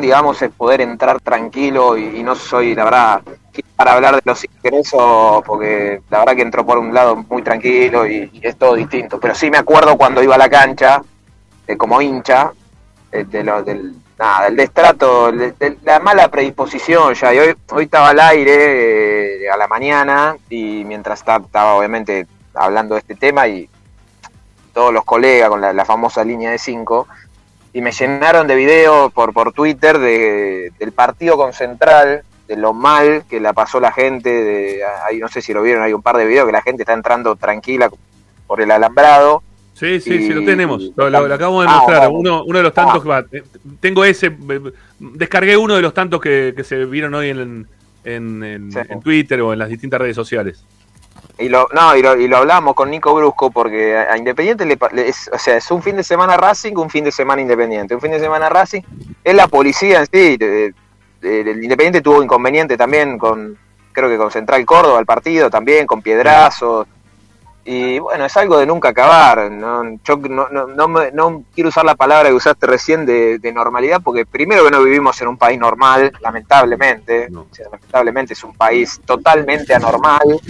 [0.00, 3.22] digamos, es poder entrar tranquilo y, y no soy, la verdad,
[3.76, 8.06] para hablar de los ingresos, porque la verdad que entró por un lado muy tranquilo
[8.06, 9.18] y, y es todo distinto.
[9.20, 11.02] Pero sí me acuerdo cuando iba a la cancha,
[11.66, 12.52] eh, como hincha,
[13.12, 17.34] eh, de lo- del, nada, del destrato, de, de la mala predisposición ya.
[17.34, 22.26] Y hoy, hoy estaba al aire eh, a la mañana y mientras ta- estaba obviamente
[22.54, 23.68] hablando de este tema y
[24.72, 27.08] todos los colegas con la, la famosa línea de 5
[27.72, 32.72] y me llenaron de videos por, por Twitter de, del partido con Central, de lo
[32.72, 36.02] mal que la pasó la gente, de, ahí no sé si lo vieron, hay un
[36.02, 37.88] par de videos que la gente está entrando tranquila
[38.46, 39.42] por el alambrado.
[39.80, 40.90] Sí, sí, Y- sí, lo tenemos.
[40.94, 42.08] Lo, lo- lo acabamos de Ah, mostrar.
[42.12, 43.24] Uno, uno de los tantos que va.
[43.32, 43.42] eh,
[43.80, 44.26] Tengo ese.
[44.26, 44.60] eh,
[44.98, 47.66] Descargué uno de los tantos que, que se vieron hoy en,
[48.04, 50.62] en, en- en Twitter o en las distintas redes sociales.
[51.38, 54.76] Y lo, no, y lo, y lo hablamos con Nico Brusco porque a Independiente le,
[55.08, 57.94] es, o sea, es un fin de semana Racing, un fin de semana Independiente.
[57.94, 58.82] Un fin de semana Racing
[59.24, 60.36] es la policía en sí.
[60.36, 60.74] de-
[61.22, 63.56] el Independiente tuvo inconveniente también con,
[63.92, 66.86] creo que con Central Córdoba el partido también, con piedrazos.
[67.64, 69.50] Y bueno, es algo de nunca acabar.
[69.50, 73.38] No, yo no, no, no, me- no quiero usar la palabra que usaste recién de,
[73.38, 77.28] de normalidad, porque primero que no vivimos en un país normal, lamentablemente.
[77.34, 80.40] O sea, lamentablemente es un país totalmente anormal,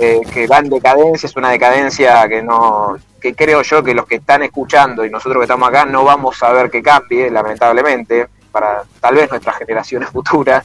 [0.00, 4.06] eh, que va en decadencia, es una decadencia que no que creo yo que los
[4.06, 8.28] que están escuchando y nosotros que estamos acá no vamos a ver que cambie, lamentablemente,
[8.52, 10.64] para tal vez nuestras generaciones futuras.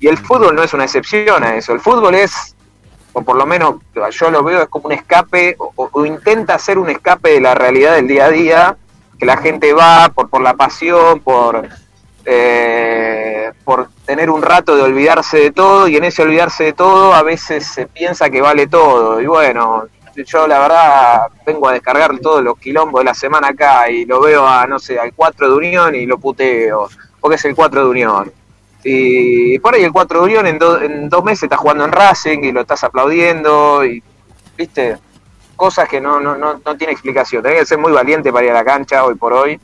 [0.00, 1.72] Y el fútbol no es una excepción a eso.
[1.72, 2.53] El fútbol es
[3.14, 3.76] o por lo menos
[4.10, 7.94] yo lo veo es como un escape, o, intenta ser un escape de la realidad
[7.94, 8.76] del día a día,
[9.18, 11.66] que la gente va por, por la pasión, por,
[12.24, 17.14] eh, por tener un rato de olvidarse de todo, y en ese olvidarse de todo
[17.14, 19.84] a veces se piensa que vale todo, y bueno,
[20.16, 24.20] yo la verdad vengo a descargar todos los quilombos de la semana acá y lo
[24.20, 26.88] veo a, no sé, al 4 de Unión y lo puteo,
[27.20, 28.32] porque es el 4 de Unión.
[28.84, 31.92] Y por ahí el 4 de Unión en, do- en dos meses está jugando en
[31.92, 34.02] Racing y lo estás aplaudiendo y,
[34.56, 34.98] viste,
[35.56, 37.42] cosas que no, no, no, no tiene explicación.
[37.42, 39.58] Tenés que ser muy valiente para ir a la cancha hoy por hoy.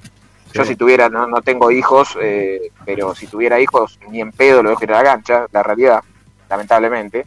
[0.53, 4.63] Yo si tuviera, no, no tengo hijos, eh, pero si tuviera hijos, ni en pedo
[4.65, 6.01] lo dejo ir a la cancha, la realidad,
[6.49, 7.25] lamentablemente.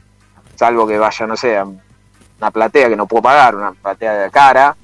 [0.56, 4.30] Salvo que vaya, no sé, a una platea que no puedo pagar, una platea de
[4.32, 4.76] cara.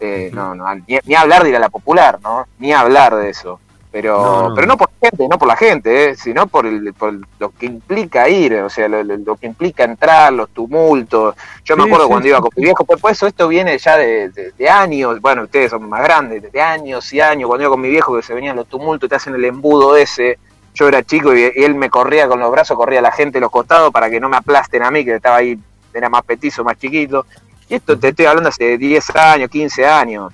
[0.00, 2.46] eh, no, no, ni, ni hablar de ir a la popular, ¿no?
[2.58, 3.58] Ni hablar de eso.
[3.90, 4.54] Pero No, no.
[4.54, 6.14] pero no por la gente, no por la gente, ¿eh?
[6.14, 10.30] sino por, el, por lo que implica ir, o sea, lo, lo- que implica entrar,
[10.32, 11.34] los tumultos.
[11.64, 12.28] Yo me acuerdo sí, cuando sí.
[12.28, 15.44] iba con mi viejo, pues, pues eso esto viene ya de, de- de años, bueno,
[15.44, 18.34] ustedes son más grandes, de años y años, cuando iba con mi viejo que se
[18.34, 20.38] venían los tumultos, te hacen el embudo ese.
[20.74, 23.38] Yo era chico y, y él me corría con los brazos, corría a la gente
[23.38, 25.58] a los costados para que no me aplasten a mí, que estaba ahí,
[25.94, 27.24] era más petizo, más chiquito.
[27.70, 30.32] Y esto te estoy hablando hace 10 años, 15 años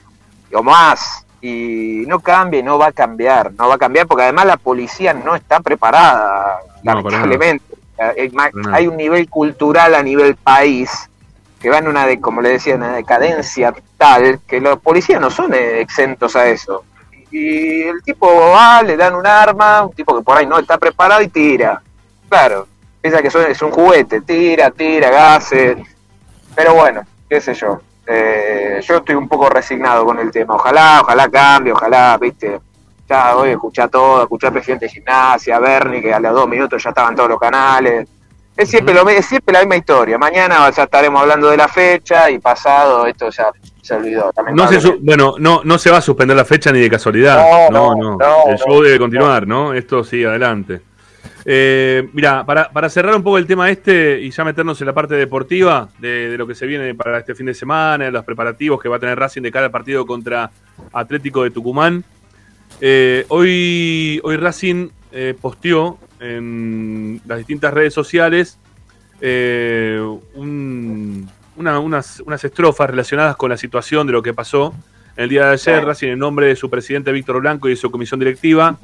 [0.53, 1.24] o más.
[1.47, 3.53] Y no cambia y no va a cambiar.
[3.53, 7.65] No va a cambiar porque además la policía no está preparada, No, lamentablemente.
[8.73, 10.91] Hay un nivel cultural a nivel país
[11.61, 15.31] que va en una, de, como le decía, una decadencia tal que los policías no
[15.31, 16.85] son exentos a eso.
[17.31, 20.79] Y el tipo va, le dan un arma, un tipo que por ahí no está
[20.79, 21.83] preparado y tira.
[22.29, 22.67] Claro,
[23.03, 25.77] piensa que son- es un juguete, tira, tira, gases.
[26.55, 27.81] Pero bueno, qué sé yo.
[28.07, 30.55] Eh, yo estoy un poco resignado con el tema.
[30.55, 32.61] Ojalá, ojalá cambie, ojalá, viste.
[33.09, 36.83] Ya hoy escuché todo, escuché al presidente de gimnasia, Bernie, que a los dos minutos
[36.83, 38.09] ya estaban todos los canales.
[38.57, 40.17] Es siempre, lo, es siempre la misma historia.
[40.17, 43.51] Mañana ya estaremos hablando de la fecha y pasado esto ya
[43.83, 44.33] se olvidó.
[44.53, 47.71] No se bueno, no, no se va a suspender la fecha ni de casualidad.
[47.71, 48.17] No, No, no, no.
[48.17, 49.75] no, El show debe continuar, ¿no?
[49.75, 50.81] Esto sigue adelante.
[51.47, 54.95] Eh, mira, para, para cerrar un poco el tema este y ya meternos en la
[54.95, 58.81] parte deportiva de, de lo que se viene para este fin de semana, los preparativos
[58.81, 60.51] que va a tener Racing de cara al partido contra
[60.93, 62.03] Atlético de Tucumán.
[62.81, 68.59] Eh, hoy, hoy Racing eh, posteó en las distintas redes sociales
[69.21, 70.01] eh,
[70.35, 74.75] un- una- unas, unas estrofas relacionadas con la situación de lo que pasó
[75.17, 75.85] el día de ayer.
[75.85, 78.77] Racing, en nombre de su presidente Víctor Blanco y de su comisión directiva,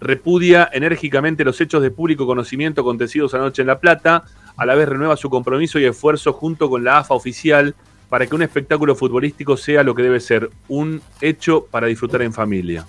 [0.00, 4.24] repudia enérgicamente los hechos de público conocimiento acontecidos anoche en La Plata,
[4.56, 7.74] a la vez renueva su compromiso y esfuerzo junto con la AFA oficial
[8.08, 12.32] para que un espectáculo futbolístico sea lo que debe ser, un hecho para disfrutar en
[12.32, 12.86] familia.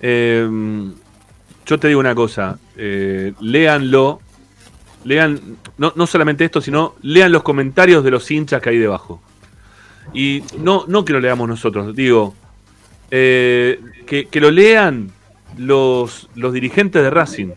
[0.00, 0.46] Eh,
[1.64, 4.20] yo te digo una cosa, eh, léanlo,
[5.04, 5.40] lean
[5.78, 9.22] no, no solamente esto, sino lean los comentarios de los hinchas que hay debajo.
[10.12, 12.34] Y no, no que lo leamos nosotros, digo,
[13.10, 15.10] eh, que, que lo lean
[15.58, 17.48] los, los dirigentes de Racing,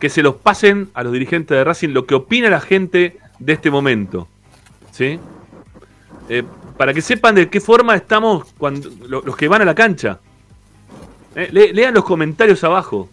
[0.00, 3.52] que se los pasen a los dirigentes de Racing lo que opina la gente de
[3.52, 4.28] este momento.
[4.92, 5.18] ¿Sí?
[6.28, 6.42] Eh,
[6.76, 10.18] para que sepan de qué forma estamos cuando lo- los que van a la cancha.
[11.34, 13.08] Eh, le- lean los comentarios abajo.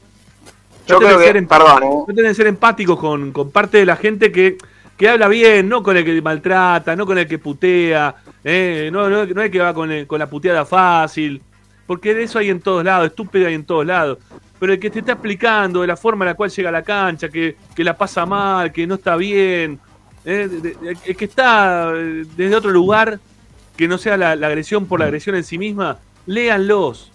[0.88, 1.84] Yo creo que- ser perdón,
[2.26, 2.34] eh.
[2.34, 4.58] ser empáticos con, con parte de la gente que,
[4.98, 9.10] que habla bien, no con el que maltrata, no con el que putea, eh, no,
[9.10, 11.42] no, no es que va con, el- con la puteada fácil,
[11.86, 14.18] porque de eso hay en todos lados, estúpido hay en todos lados.
[14.60, 16.84] Pero el que te está explicando de la forma en la cual llega a la
[16.84, 19.80] cancha, que, que la pasa mal, que no está bien,
[20.26, 23.20] eh, el que está eh, desde otro lugar,
[23.76, 27.12] que no sea la, agresión por la agresión en sí misma, léanlos.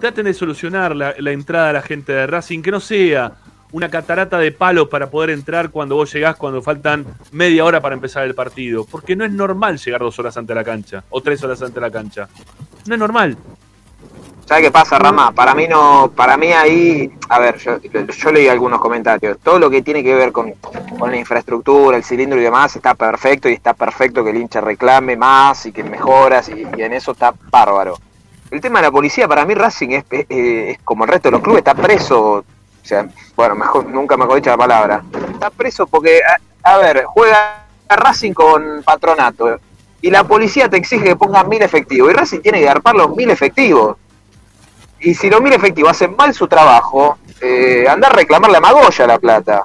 [0.00, 3.32] Traten de solucionar la, la entrada a la gente de Racing, que no sea
[3.72, 7.94] una catarata de palos para poder entrar cuando vos llegás, cuando faltan media hora para
[7.94, 8.84] empezar el partido.
[8.84, 11.74] Porque no es normal llegar dos horas antes de la cancha, o tres horas antes
[11.74, 12.28] de la cancha.
[12.86, 13.36] No es normal.
[14.50, 15.30] ¿Sabes qué pasa, Rama?
[15.30, 19.38] Para mí no, para mí ahí, a ver, yo, yo leí algunos comentarios.
[19.38, 20.50] Todo lo que tiene que ver con,
[20.98, 24.60] con la infraestructura, el cilindro y demás está perfecto y está perfecto que el hincha
[24.60, 27.94] reclame más y que mejoras y, y en eso está bárbaro.
[28.50, 31.32] El tema de la policía, para mí Racing es, es- es como el resto de
[31.34, 32.44] los clubes, está preso, o
[32.82, 33.06] sea,
[33.36, 35.04] bueno, mejor, nunca mejor dicha la palabra.
[35.32, 36.22] Está preso porque,
[36.64, 39.60] a, a ver, juega Racing con patronato
[40.02, 43.14] y la policía te exige que pongas mil efectivos y Racing tiene que agarpar los
[43.14, 43.96] mil efectivos.
[45.00, 49.06] Y si los mil efectivos hacen mal su trabajo, eh, anda a reclamarle a Magoya
[49.06, 49.62] la plata.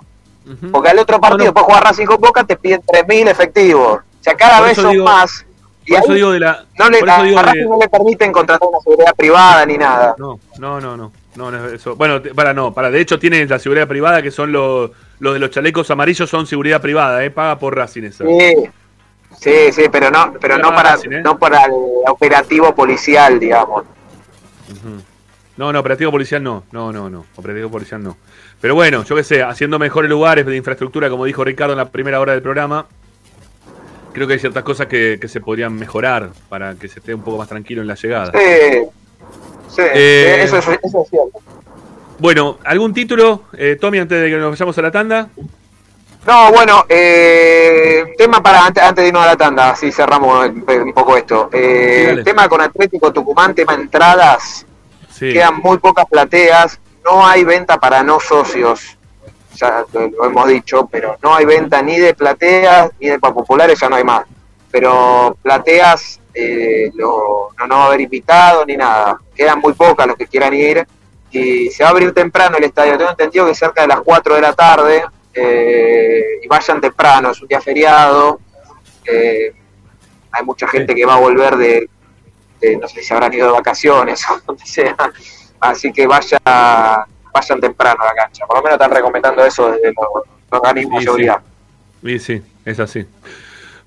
[0.72, 3.98] Porque al otro partido, después jugar Racing con Boca, te piden 3.000 efectivos.
[3.99, 5.45] O sea, cada Por vez son digo- más.
[5.88, 7.70] Y por eso digo de la- no le, por eso a, digo a de- Racing
[7.70, 10.16] no le permiten contratar una seguridad privada ni nada.
[10.18, 11.12] No, no, no, no.
[11.36, 11.95] No, no es eso.
[11.95, 15.40] Bueno, para no, para de hecho tienen la seguridad privada que son los los de
[15.40, 18.24] los chalecos amarillos son seguridad privada, eh, paga por Racing esa.
[18.26, 18.53] Sí,
[19.40, 21.22] sí, sí, pero no, pero no para, Racing, ¿eh?
[21.22, 21.72] no para el
[22.07, 23.84] operativo policial, digamos.
[24.72, 25.02] Ujú.
[25.57, 26.64] No, no, operativo policial no.
[26.72, 27.26] No, no, no.
[27.36, 28.18] Operativo policial no.
[28.60, 31.90] Pero bueno, yo qué sé, haciendo mejores lugares de infraestructura, como dijo Ricardo en la
[31.90, 32.88] primera hora del programa,
[34.14, 37.22] creo que hay ciertas cosas que, que se podrían mejorar para que se esté un
[37.22, 38.32] poco más tranquilo en la llegada.
[38.32, 38.90] Sí,
[39.69, 41.40] sí, Eh, eso, es, eso es cierto.
[42.18, 45.30] Bueno, ¿algún título, eh, Tommy, antes de que nos vayamos a la tanda?
[46.26, 50.94] No, bueno, eh, tema para antes, antes de irnos a la tanda, así cerramos un,
[50.94, 51.49] poco esto.
[51.52, 54.65] Eh, Sí, tema con Atlético Tucumán, tema entradas,
[55.18, 55.32] Sí.
[55.34, 58.98] quedan muy pocas plateas, no hay venta para no socios,
[59.56, 63.80] ya lo, hemos dicho, pero no hay venta ni de plateas ni de para populares,
[63.80, 64.26] ya no hay más.
[64.72, 70.06] Pero plateas eh, lo- no, no va a haber invitados ni nada, quedan muy pocas
[70.06, 70.86] los que quieran ir.
[71.32, 74.36] Y se va a abrir temprano el estadio, tengo entendido que cerca de las 4
[74.36, 78.40] de la tarde eh, y vayan temprano, es un día feriado,
[79.06, 79.54] eh,
[80.32, 81.90] hay mucha gente que va a volver de,
[82.61, 84.95] de- no sé si habrán ido de vacaciones o donde sea,
[85.60, 89.88] así que vaya, vayan temprano a la cancha, por lo menos están recomendando eso desde
[89.94, 90.07] los,
[90.52, 91.40] los organismos de Sí, seguridad.
[92.03, 93.06] Sí, sí, es así.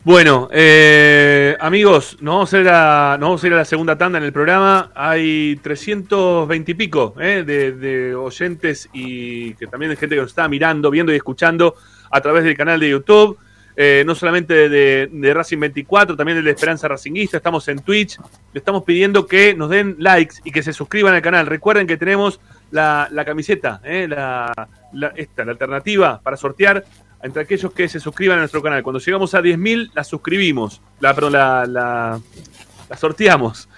[0.04, 3.98] Bueno, eh, amigos, nos vamos, a ir a, nos vamos a ir a la segunda
[3.98, 4.90] tanda en el programa.
[4.94, 10.30] Hay 320 y pico eh, de, de oyentes y que también hay gente que nos
[10.30, 11.74] está mirando, viendo y escuchando
[12.10, 13.38] a través del canal de YouTube.
[13.80, 17.36] Eh, no solamente de, Racing 24, también de Esperanza Racinguista.
[17.36, 18.18] Estamos en Twitch.
[18.52, 21.46] Le estamos pidiendo que nos den likes y que se suscriban al canal.
[21.46, 22.40] Recuerden que tenemos
[22.72, 24.52] la, la camiseta, eh, la,
[24.92, 26.84] la- esta, la alternativa para sortear
[27.22, 28.82] entre aquellos que se suscriban a nuestro canal.
[28.82, 30.82] Cuando llegamos a 10.000, la suscribimos.
[30.98, 32.20] La, la, la,
[32.90, 33.68] la sorteamos.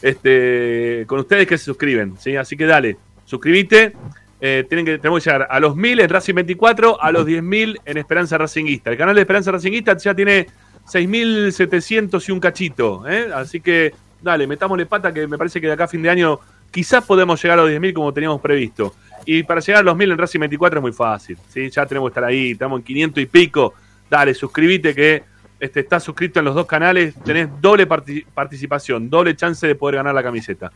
[0.00, 2.14] Este, con ustedes que se suscriben.
[2.20, 2.36] ¿sí?
[2.36, 3.92] Así que dale, suscribite.
[4.40, 7.80] Eh, tienen que, tenemos que llegar a los 1000 en Racing 24, a los 10.000
[7.84, 8.90] en Esperanza Racinguista.
[8.90, 10.46] El canal de Esperanza Racinguista ya tiene
[10.86, 13.08] 6.700 y un cachito.
[13.08, 13.28] ¿eh?
[13.34, 13.92] Así que
[14.22, 16.38] dale, metámosle pata que me parece que de acá a fin de año
[16.70, 18.94] quizás podemos llegar a los 10.000 como teníamos previsto.
[19.24, 21.36] Y para llegar a los 1000 en Racing 24 es muy fácil.
[21.48, 21.68] ¿sí?
[21.70, 23.74] Ya tenemos que estar ahí, estamos en 500 y pico.
[24.08, 25.22] Dale, suscríbete que
[25.60, 29.96] este, estás suscrito en los dos canales, tenés doble parti- participación, doble chance de poder
[29.96, 30.70] ganar la camiseta.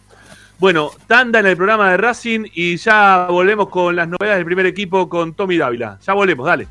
[0.58, 4.66] Bueno, tanda en el programa de Racing y ya volvemos con las novedades del primer
[4.66, 5.98] equipo con Tommy Dávila.
[6.00, 6.68] Ya volvemos, dale.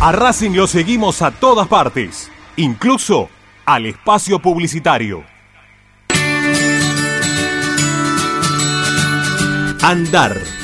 [0.00, 3.30] A Racing lo seguimos a todas partes, incluso
[3.64, 5.24] al espacio publicitario.
[9.80, 10.63] Andar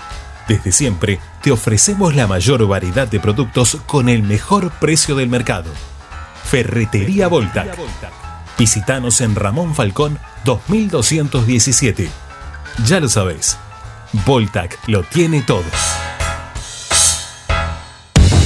[0.51, 5.71] Desde siempre te ofrecemos la mayor variedad de productos con el mejor precio del mercado.
[6.43, 7.73] Ferretería Voltac.
[8.57, 12.09] Visítanos en Ramón Falcón 2217.
[12.85, 13.57] Ya lo sabéis,
[14.25, 15.63] Voltac lo tiene todo.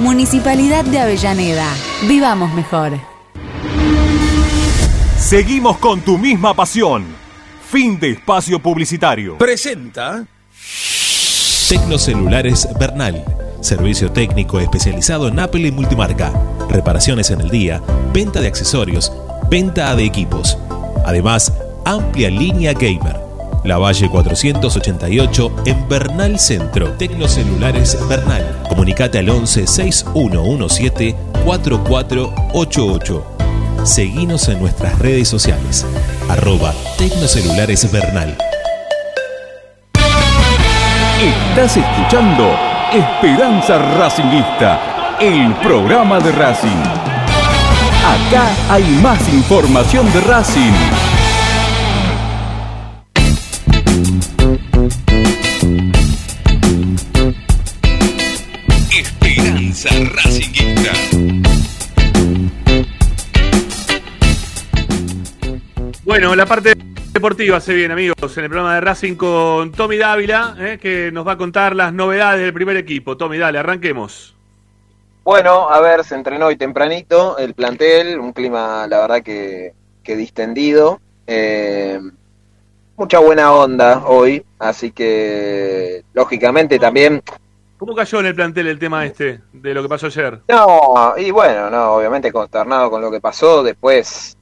[0.00, 1.72] Municipalidad de Avellaneda.
[2.08, 2.92] Vivamos mejor.
[5.16, 7.04] Seguimos con tu misma pasión.
[7.70, 9.38] Fin de espacio publicitario.
[9.38, 10.24] Presenta
[11.68, 13.24] Tecnocelulares Bernal.
[13.60, 16.32] Servicio técnico especializado en Apple y multimarca.
[16.68, 19.12] Reparaciones en el día, venta de accesorios,
[19.48, 20.58] venta de equipos.
[21.04, 21.52] Además,
[21.84, 23.25] amplia línea gamer.
[23.66, 26.92] La Valle 488 en Bernal Centro.
[26.92, 28.62] Tecnocelulares Bernal.
[28.68, 33.26] Comunicate al 11 6117 4488.
[33.82, 35.84] Seguinos en nuestras redes sociales.
[36.28, 38.38] Arroba Tecnocelulares Bernal.
[41.20, 42.56] Estás escuchando
[42.92, 46.82] Esperanza Racingista, el programa de Racing.
[48.06, 51.15] Acá hay más información de Racing.
[66.18, 66.72] Bueno, la parte
[67.12, 71.26] deportiva se viene, amigos, en el programa de Racing con Tommy Dávila, eh, que nos
[71.26, 73.18] va a contar las novedades del primer equipo.
[73.18, 74.34] Tommy, dale, arranquemos.
[75.24, 80.16] Bueno, a ver, se entrenó hoy tempranito el plantel, un clima, la verdad que, que
[80.16, 81.02] distendido.
[81.26, 82.00] Eh,
[82.96, 87.22] mucha buena onda hoy, así que lógicamente también
[87.78, 90.40] ¿Cómo cayó en el plantel el tema este de lo que pasó ayer?
[90.48, 93.62] No, y bueno, no, obviamente consternado con lo que pasó.
[93.62, 94.35] Después,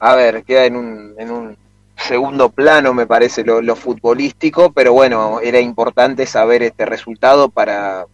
[0.00, 1.56] a ver, queda en un, en un
[1.96, 8.06] segundo plano, me parece, lo, lo futbolístico, pero bueno, era importante saber este resultado para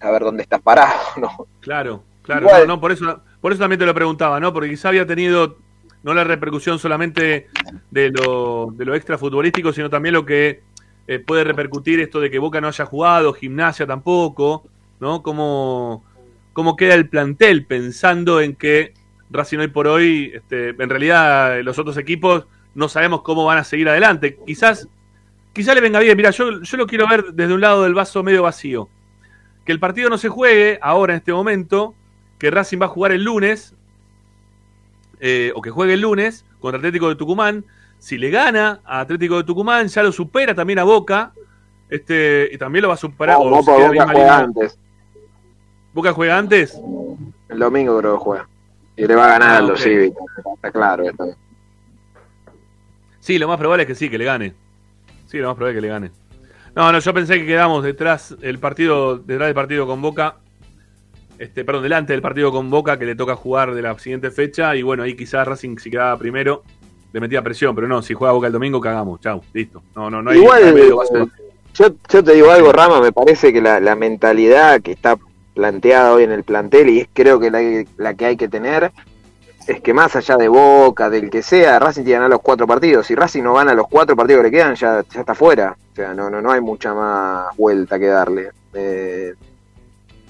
[0.00, 1.46] saber dónde estás parado, ¿no?
[1.60, 4.52] Claro, claro, Igual- no, no, por eso, por eso también te lo preguntaba, ¿no?
[4.52, 5.56] Porque quizá había tenido
[6.04, 7.48] no la repercusión solamente
[7.90, 10.62] de lo, de lo extra futbolístico, sino también lo que
[11.06, 14.64] eh, puede repercutir esto de que Boca no haya jugado, gimnasia tampoco,
[14.98, 15.22] ¿no?
[15.22, 16.04] ¿Cómo,
[16.52, 18.94] cómo queda el plantel pensando en que
[19.32, 23.64] Racing hoy por hoy, este, en realidad los otros equipos no sabemos cómo van a
[23.64, 24.38] seguir adelante.
[24.46, 24.88] Quizás,
[25.52, 26.16] quizás le venga bien.
[26.16, 28.88] Mira, yo, yo lo quiero ver desde un lado del vaso medio vacío.
[29.64, 31.94] Que el partido no se juegue ahora en este momento,
[32.38, 33.74] que Racing va a jugar el lunes,
[35.20, 37.64] eh, o que juegue el lunes contra Atlético de Tucumán.
[37.98, 41.32] Si le gana a Atlético de Tucumán, ya lo supera también a Boca.
[41.88, 43.38] Este, y también lo va a superar.
[43.38, 44.78] No, o Boca misma juega antes.
[45.92, 46.80] ¿Boca juega antes?
[47.48, 48.48] El domingo creo que juega.
[49.02, 50.24] Y le va a ganar Ah, a los cívicos.
[50.54, 51.34] Está claro esto.
[53.18, 54.54] Sí, lo más probable es que sí, que le gane.
[55.26, 56.10] Sí, lo más probable es que le gane.
[56.76, 60.36] No, no, yo pensé que quedamos detrás el partido, detrás del partido con Boca.
[61.38, 64.76] Este, perdón, delante del partido con Boca que le toca jugar de la siguiente fecha.
[64.76, 66.62] Y bueno, ahí quizás Racing si quedaba primero,
[67.12, 69.82] le metía presión, pero no, si juega Boca el domingo, cagamos, chau, listo.
[69.96, 71.28] No, no, no hay Igual, vaso.
[71.74, 75.18] yo, yo te digo algo, Rama, me parece que la, la mentalidad que está
[75.54, 77.50] planteada hoy en el plantel, y es creo que
[77.96, 78.92] la, que hay que tener,
[79.66, 82.66] es que más allá de Boca, del que sea, Racing tiene que ganar los cuatro
[82.66, 83.06] partidos.
[83.06, 85.76] Si Racing no gana los cuatro partidos que le quedan, ya, ya está fuera.
[85.92, 88.50] O sea, no, no, no hay mucha más vuelta que darle.
[88.74, 89.34] Eh,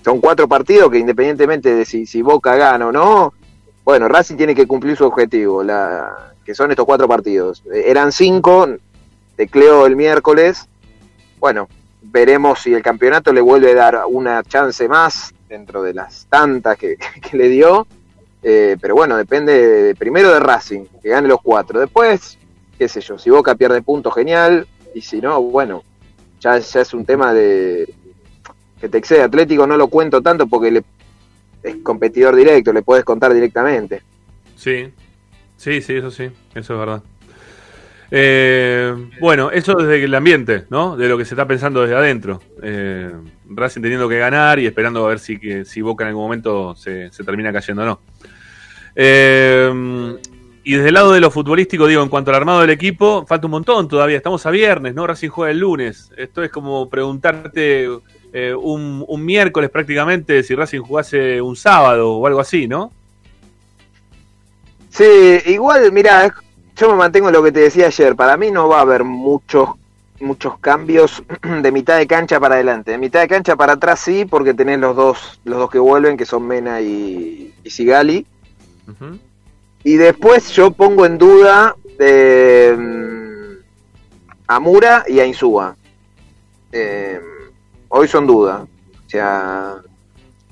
[0.04, 3.32] son cuatro partidos que independientemente de si, si Boca gana o no,
[3.84, 7.62] bueno, Racing tiene que cumplir su objetivo, la, que son estos cuatro partidos.
[7.72, 8.68] Eh, eran cinco,
[9.36, 10.68] tecleo el miércoles.
[11.38, 11.68] Bueno,
[12.02, 16.76] veremos si el campeonato le vuelve a dar una chance más dentro de las tantas
[16.76, 16.96] que,
[17.32, 17.86] le dio.
[18.42, 19.52] Eh, pero bueno, depende
[19.82, 21.78] de- primero de Racing, que gane los cuatro.
[21.80, 22.38] Después,
[22.78, 24.66] qué sé yo, si Boca pierde puntos, genial.
[24.94, 25.84] Y si no, bueno,
[26.40, 27.92] ya, ya es un tema de
[28.80, 29.22] que te excede.
[29.22, 30.82] Atlético no lo cuento tanto porque le,
[31.62, 34.02] es competidor directo, le puedes contar directamente.
[34.56, 34.92] Sí,
[35.56, 36.24] sí, sí, eso sí,
[36.54, 37.02] eso es verdad.
[38.14, 40.98] Eh, bueno, eso desde el ambiente, ¿no?
[40.98, 42.42] De lo que se está pensando desde adentro.
[42.62, 43.10] Eh,
[43.48, 46.76] Racing teniendo que ganar y esperando a ver si, que, si Boca en algún momento
[46.76, 48.00] se, se termina cayendo o no.
[48.94, 50.18] Eh,
[50.62, 53.46] y desde el lado de lo futbolístico, digo, en cuanto al armado del equipo, falta
[53.46, 54.18] un montón todavía.
[54.18, 55.06] Estamos a viernes, ¿no?
[55.06, 56.10] Racing juega el lunes.
[56.18, 62.40] Esto es como preguntarte un, un miércoles prácticamente si Racing jugase un sábado o algo
[62.40, 62.92] así, ¿no?
[64.90, 66.30] Sí, igual, mira,
[66.76, 68.16] yo me mantengo en lo que te decía ayer.
[68.16, 69.70] Para mí no va a haber muchos
[70.20, 71.22] muchos cambios
[71.62, 72.92] de mitad de cancha para adelante.
[72.92, 76.16] De mitad de cancha para atrás sí, porque tenés los dos los dos que vuelven,
[76.16, 78.26] que son Mena y, y Sigali.
[79.84, 82.76] Y después yo pongo en duda eh,
[84.46, 85.76] a Mura y a Insúa.
[86.70, 87.20] Eh,
[87.88, 88.62] hoy son dudas.
[88.62, 89.74] O sea,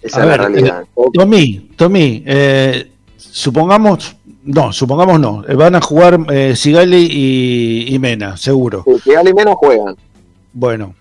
[0.02, 0.82] esa A es ver, la realidad.
[0.82, 7.94] eh, Tommy, Tommy, eh, supongamos, no, supongamos no, eh, van a jugar eh, Sigali y,
[7.94, 8.84] y Mena, seguro.
[9.02, 9.96] Sigali y Mena juegan.
[10.52, 10.94] Bueno,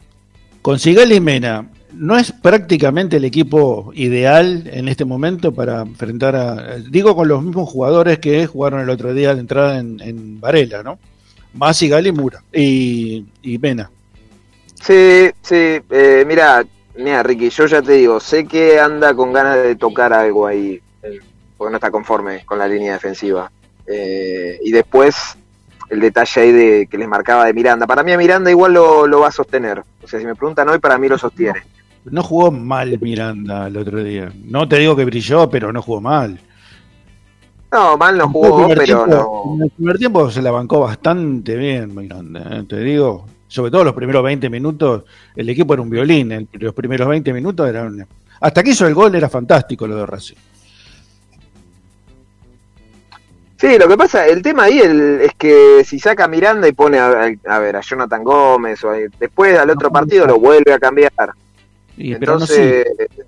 [0.61, 6.35] con Sigali y Mena, ¿no es prácticamente el equipo ideal en este momento para enfrentar
[6.35, 9.99] a, eh, digo con los mismos jugadores que jugaron el otro día de entrada en,
[10.01, 10.99] en Varela, ¿no?
[11.53, 13.89] Más Sigali y Mura y, y Mena.
[14.75, 19.61] Sí, sí, eh, mira, mira, Ricky, yo ya te digo, sé que anda con ganas
[19.61, 20.79] de tocar algo ahí,
[21.59, 23.51] porque no está conforme con la línea defensiva.
[23.85, 25.35] Eh, y después
[25.89, 27.85] el detalle ahí de que les marcaba de Miranda.
[27.85, 29.83] Para mí a Miranda igual lo, lo va a sostener.
[30.01, 31.61] O sea, si me preguntan hoy, para mí lo sostiene.
[32.05, 34.31] No jugó mal Miranda el otro día.
[34.45, 36.39] No te digo que brilló, pero no jugó mal.
[37.71, 39.55] No, mal no jugó, pero tiempo- no.
[39.57, 42.63] En el primer tiempo se la bancó bastante bien Miranda, ¿eh?
[42.67, 43.25] te digo.
[43.47, 45.03] Sobre todo los primeros 20 minutos,
[45.35, 46.47] el equipo era un violín.
[46.53, 48.05] los primeros 20 minutos eran.
[48.41, 50.35] Hasta que hizo el gol era fantástico lo de Racing.
[53.59, 56.71] Sí, lo que pasa, el tema ahí el- es que si saca a Miranda y
[56.71, 60.71] pone a, a ver a Jonathan Gómez, o a- después al otro partido lo vuelve
[60.71, 61.11] a cambiar.
[61.97, 62.85] Entonces,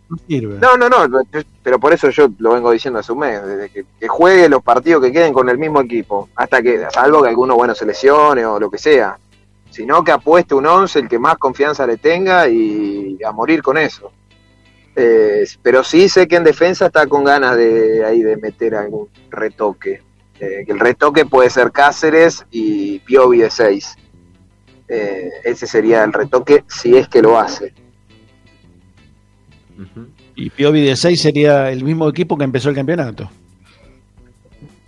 [0.08, 0.58] no sirve.
[0.60, 1.22] No, no, no,
[1.62, 4.64] pero por eso yo lo vengo diciendo hace un mes, desde que, que juegue los
[4.64, 8.46] partidos que queden con el mismo equipo, hasta que, salvo que alguno bueno se lesione
[8.46, 9.18] o lo que sea,
[9.70, 13.78] sino que apueste un 11 el que más confianza le tenga y a morir con
[13.78, 14.10] eso.
[14.96, 19.10] Eh, pero sí sé que en defensa está con ganas de ahí de meter algún
[19.30, 20.02] retoque.
[20.42, 23.96] Eh, que el retoque puede ser Cáceres y Piovi de 6.
[24.88, 27.74] Eh, ese sería el retoque si es que lo hace.
[30.36, 33.30] Y Piovi de 6 sería el mismo equipo que empezó el campeonato.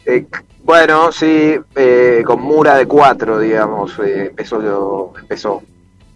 [0.07, 0.25] Eh,
[0.63, 5.13] bueno, sí, eh, con Mura de 4, digamos, eh, empezó.
[5.19, 5.61] empezó.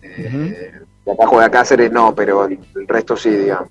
[0.02, 0.72] Eh,
[1.06, 3.70] de acá juega Cáceres, no, pero el, el resto sí, digamos.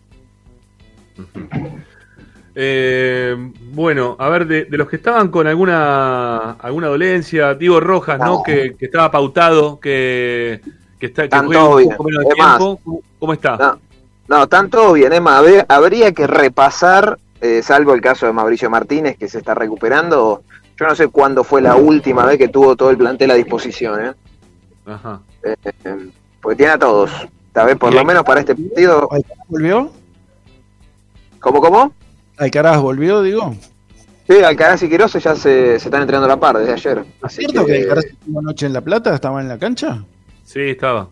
[2.58, 3.36] Eh,
[3.74, 8.42] bueno, a ver, de, de los que estaban con alguna alguna dolencia, Diego Rojas, ¿no?
[8.42, 10.62] Que, que estaba pautado, que,
[10.98, 11.52] que está que bien.
[11.52, 13.02] poco menos de Es más, tiempo.
[13.18, 13.58] ¿Cómo, está?
[13.58, 13.78] No,
[14.28, 15.12] no, están todos bien.
[15.12, 19.36] Es más, habría, habría que repasar, eh, salvo el caso de Mauricio Martínez, que se
[19.36, 20.42] está recuperando.
[20.80, 24.02] Yo no sé cuándo fue la última vez que tuvo todo el plantel a disposición,
[24.02, 24.12] ¿eh?
[24.86, 25.20] Ajá.
[25.42, 26.08] Eh, eh,
[26.40, 27.10] porque tiene a todos.
[27.52, 29.10] Tal vez por lo menos para este partido.
[29.48, 29.90] ¿Volvió?
[31.38, 31.92] ¿Cómo, cómo?
[32.36, 33.54] Alcaraz volvió, digo.
[34.28, 37.06] Sí, Alcaraz y Quirós ya se, se están entrenando a la par desde ayer.
[37.20, 39.14] Así ¿Cierto que que, Alcaraz estuvo anoche en La Plata?
[39.14, 40.04] ¿Estaba en la cancha?
[40.44, 41.10] Sí, estaba.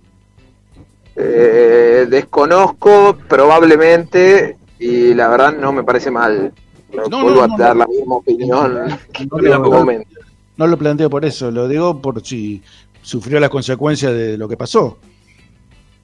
[1.17, 6.53] eh, desconozco probablemente y la verdad no me parece mal.
[6.93, 7.77] No, No, vuelvo no, a dar no.
[7.77, 10.21] la misma opinión que No en el lo, momento.
[10.57, 12.63] no lo planteo por eso, lo digo por si
[13.03, 14.99] sufrió las consecuencias de lo que pasó.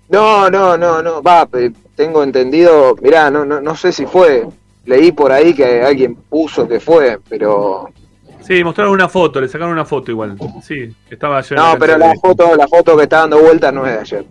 [0.08, 1.48] No, no, no, no, va,
[1.94, 4.46] tengo entendido, mirá, no, no, no sé si fue,
[4.86, 7.88] leí por ahí que alguien puso que fue, pero
[8.42, 10.36] Sí, mostraron una foto, le sacaron una foto igual.
[10.62, 11.58] Sí, estaba ayer.
[11.58, 14.24] no, pero de- la foto, la foto que está dando vuelta no es de ayer.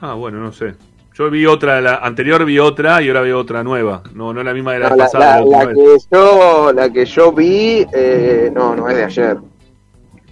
[0.00, 0.74] Ah, bueno, no sé.
[1.14, 4.02] Yo vi otra, la anterior vi otra y ahora veo otra nueva.
[4.14, 5.44] No, no es la misma de la No, vez la, pasada.
[5.44, 9.38] la- que yo, la que yo vi, eh, no, no es de ayer,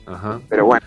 [0.07, 0.39] Ajá.
[0.49, 0.87] pero bueno.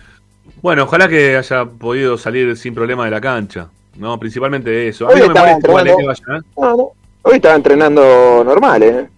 [0.62, 3.68] Bueno, ojalá que haya podido salir sin problema de la cancha.
[3.98, 5.06] No, principalmente eso.
[5.06, 6.40] A Hoy mí no me molesta igual que vaya, ¿eh?
[6.56, 6.90] No, no,
[7.22, 9.08] hoy estaba entrenando normal, ¿eh?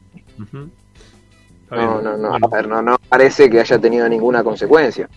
[1.70, 5.08] No, no, no, a ver, no, no parece que haya tenido ninguna consecuencia.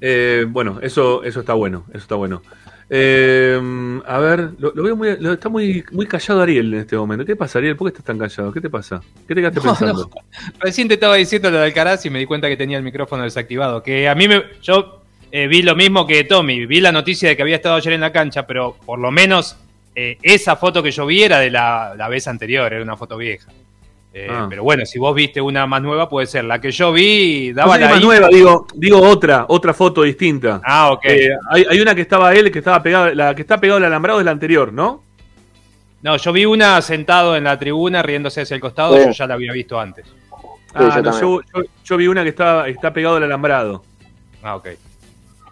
[0.00, 2.42] Eh, bueno, eso, eso está bueno, eso está bueno.
[2.90, 3.60] Eh,
[4.06, 7.24] a ver, lo, lo veo muy, lo- está muy, muy callado Ariel en este momento.
[7.24, 7.76] ¿Qué pasa, Ariel?
[7.76, 8.50] ¿Por qué estás tan callado?
[8.52, 9.00] ¿Qué te pasa?
[9.26, 10.10] ¿Qué te quedaste No, pensando?
[10.60, 13.24] Recién te estaba diciendo lo de Alcaraz y me di cuenta que tenía el micrófono
[13.24, 13.82] desactivado.
[13.82, 14.42] Que a mí me.
[14.62, 16.64] Yo eh, vi lo mismo que Tommy.
[16.66, 19.56] Vi la noticia de que había estado ayer en la cancha, pero por lo menos
[20.00, 23.16] eh, esa foto que yo vi era de la, la vez anterior, era una foto
[23.16, 23.50] vieja.
[24.14, 24.46] Eh, Ah.
[24.48, 26.44] Pero bueno, si vos viste una más nueva, puede ser.
[26.44, 29.74] La que yo vi No daba sé si la más nueva, digo, digo otra, otra
[29.74, 30.60] foto distinta.
[30.64, 31.04] Ah, ok.
[31.04, 33.84] Eh, hay, hay una que estaba él, que estaba pegado, la que está pegado al
[33.84, 35.02] alambrado es la anterior, ¿no?
[36.02, 39.04] No, yo vi una sentado en la tribuna riéndose hacia el costado, Sí.
[39.06, 40.06] yo ya la había visto antes.
[40.74, 43.82] Ah, yo no, yo, yo- yo vi una que está, está pegado al alambrado.
[44.42, 44.68] Ah, ok.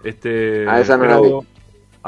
[0.05, 1.45] Este, Ah, esa no la pero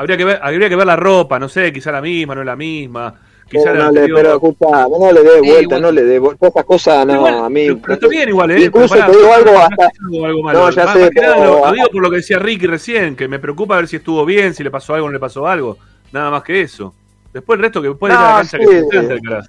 [0.01, 2.57] habría que ver, habría que ver la ropa, no sé, quizá la misma, no la
[2.57, 3.15] misma.
[3.51, 6.49] Quizá No, la no le, pero escucha, no le dé vuelta, no le dé vuelta.
[6.49, 7.75] Esas cosas no, Igual, a mí.
[7.77, 8.65] Pero está bien igual, ¿eh?
[8.65, 9.91] Incluso Pero pará, te digo algo no hasta.
[10.27, 10.59] algo malo.
[10.61, 13.17] No, ya Más- sé, más nada pero- lo, digo por lo que decía Ricky recién,
[13.17, 15.47] que me preocupa ver si estuvo bien, si le pasó algo o no le pasó
[15.47, 15.79] algo.
[16.13, 16.93] Nada más que eso.
[17.33, 18.65] Después el resto que puede ir a la cancha sí.
[18.91, 19.49] que se Alcaraz.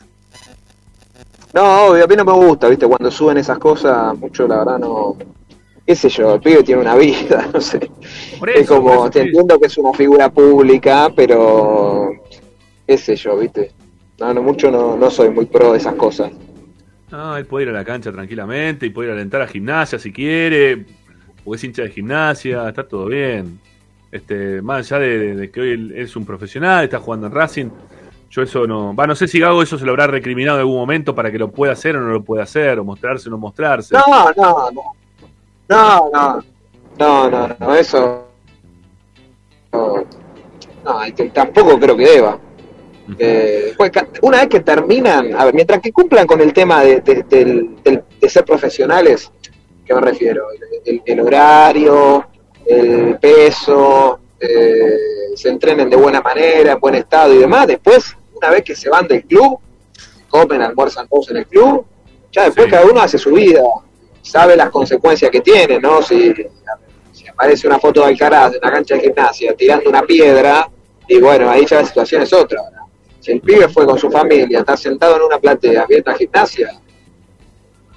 [1.54, 2.88] No, obvio, a mí no me gusta, ¿viste?
[2.88, 5.18] Cuando suben esas cosas, mucho la verdad no.
[5.86, 6.36] ¿Qué sé yo?
[6.36, 7.80] El pibe tiene una vida, no sé.
[8.40, 12.12] Por es como, por eso, te entiendo que es una figura pública, pero.
[12.88, 13.72] ¿Qué sé yo, viste?
[14.20, 16.32] No, no, mucho no, no soy muy pro de esas cosas.
[17.12, 19.98] Ah, él puede ir a la cancha tranquilamente y puede ir a alentar a gimnasia
[20.00, 20.86] si quiere,
[21.44, 23.60] porque es hincha de gimnasia, está todo bien.
[24.12, 27.34] Este, más allá de, de- de que hoy él es un profesional, está jugando en
[27.34, 27.70] Racing,
[28.32, 28.96] yo eso no.
[28.96, 31.38] Va, no sé si Gago eso se lo habrá recriminado en algún momento para que
[31.40, 33.96] lo pueda hacer o no lo pueda hacer, o mostrarse o no mostrarse.
[33.96, 34.84] No, no, no.
[35.70, 36.44] No, no.
[36.98, 38.26] No, no, no, eso.
[39.72, 40.04] No,
[40.84, 41.00] no,
[41.34, 42.40] tampoco creo que deba.
[43.18, 43.92] Eh, pues,
[44.22, 48.30] una vez que terminan, a ver, mientras que cumplan con el tema de, de- de
[48.30, 49.32] ser profesionales,
[49.86, 50.46] ¿qué me refiero?
[50.86, 52.28] El, el- horario,
[52.66, 54.98] el peso, eh,
[55.36, 57.66] se entrenen de buena manera, en buen estado y demás.
[57.68, 59.58] Después, una vez que se van del club,
[60.30, 61.86] comen, almuerzan todos en el club,
[62.32, 63.62] ya después cada uno hace su vida,
[64.22, 66.02] sabe las consecuencias que tiene, ¿no?
[66.04, 66.34] Si
[67.40, 70.70] aparece una foto de Alcaraz en una cancha de gimnasia tirando una piedra,
[71.08, 72.62] y bueno, ahí ya la situación es otra.
[73.22, 76.70] Si el pibe fue con su familia, está sentado en una platea viendo la gimnasia,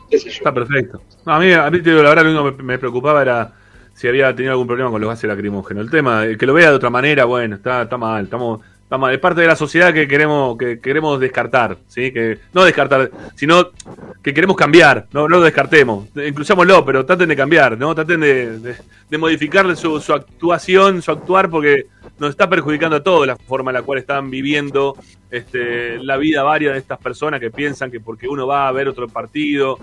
[0.08, 0.36] qué sé yo.
[0.36, 1.02] Está perfecto.
[1.26, 3.52] No, a mí, a mí la verdad, lo único que me, me preocupaba era
[3.94, 5.86] si había tenido algún problema con los gases lacrimógenos.
[5.86, 8.60] El tema, el que lo vea de otra manera, bueno, está, está mal, estamos,
[8.98, 9.14] mal.
[9.14, 12.12] Es parte de la sociedad que queremos, que queremos descartar, ¿sí?
[12.12, 13.70] Que, no descartar, sino
[14.22, 16.08] que queremos cambiar, no, no lo descartemos.
[16.16, 17.94] Incluyámoslo, pero traten de cambiar, ¿no?
[17.94, 18.76] Traten de, de,
[19.08, 21.86] de modificarle su, su actuación, su actuar, porque
[22.18, 24.96] nos está perjudicando a todos la forma en la cual están viviendo
[25.30, 28.88] este, la vida varias de estas personas que piensan que porque uno va a ver
[28.88, 29.78] otro partido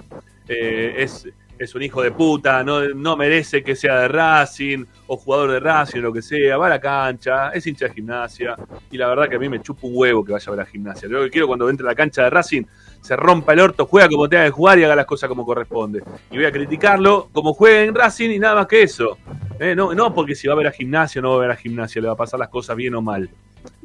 [0.47, 1.27] eh, es,
[1.59, 5.59] es un hijo de puta, no, no merece que sea de Racing o jugador de
[5.59, 8.55] Racing o lo que sea, va a la cancha, es hincha de gimnasia
[8.89, 10.65] y la verdad que a mí me chupa un huevo que vaya a ver a
[10.65, 11.09] gimnasia.
[11.09, 12.63] Lo que quiero cuando entre a la cancha de Racing
[13.01, 16.01] se rompa el orto, juega como tenga que jugar y haga las cosas como corresponde.
[16.31, 19.17] Y voy a criticarlo como juega en Racing y nada más que eso.
[19.59, 21.51] Eh, no, no porque si va a ver a gimnasia o no va a ver
[21.51, 23.29] a gimnasia, le va a pasar las cosas bien o mal.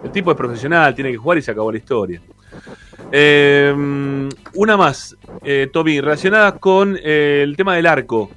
[0.02, 2.20] El tipo es profesional, tiene que jugar y se acabó la historia.
[3.16, 3.72] Eh,
[4.54, 8.28] una más, eh, Tommy, relacionada con eh, el tema del arco.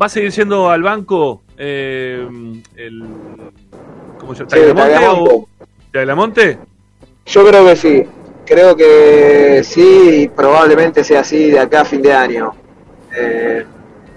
[0.00, 2.24] ¿Va a seguir siendo al banco eh,
[2.76, 3.02] el.
[4.18, 4.50] ¿Cómo se llama?
[4.50, 5.46] Sí, ¿Tagliamonte
[5.90, 6.50] Tagliamonte.
[6.52, 6.66] o-.
[7.26, 8.04] Yo creo que sí.
[8.46, 12.52] Creo que sí, y probablemente sea así de acá a fin de año.
[13.16, 13.64] Eh,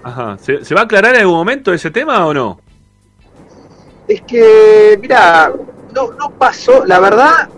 [0.04, 0.38] Ajá.
[0.38, 2.60] ¿Se, se va a aclarar en algún momento ese tema o no?
[4.06, 5.52] es que, mira,
[5.92, 7.48] no, no pasó, la verdad,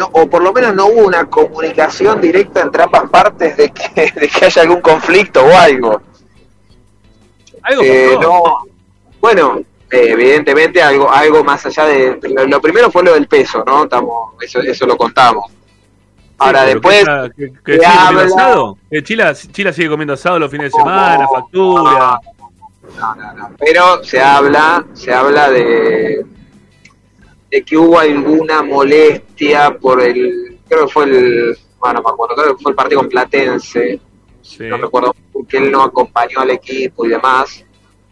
[0.00, 4.10] no, o por lo menos no hubo una comunicación directa entre ambas partes de que,
[4.20, 6.00] de que haya algún conflicto o algo.
[7.62, 8.42] Algo Eh, no,
[9.20, 9.58] bueno,
[9.90, 12.18] eh, evidentemente algo, algo más allá de.
[12.34, 13.84] Lo, lo primero fue lo del peso, ¿no?
[13.84, 15.44] Estamos, eso, eso lo contamos.
[16.38, 17.04] Ahora después.
[17.36, 18.78] Que, que- que habla- asado.
[18.90, 22.18] Que Chila, Chila sigue comiendo asado los fines de semana, factura.
[23.58, 26.24] pero se habla, se habla de,
[27.50, 32.36] de que hubo alguna molestia por el, creo que fue el, bueno, no me acuerdo,
[32.36, 34.00] creo que fue el partido con Platense,
[34.60, 37.64] no recuerdo, porque él no acompañó al equipo y demás,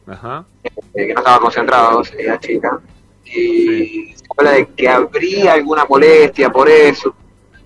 [0.06, 0.44] Ajá.
[0.64, 0.70] eh,
[1.06, 2.80] que no estaba concentrado, esa chica,
[3.24, 7.14] y se habla de que habría alguna molestia por eso,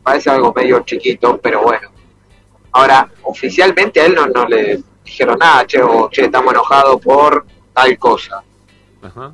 [0.03, 1.89] parece algo medio chiquito, pero bueno.
[2.73, 7.47] Ahora, oficialmente a él no, no le dijeron nada, che, o che, estamos enojados por
[7.73, 8.43] tal cosa.
[9.03, 9.33] Ajá.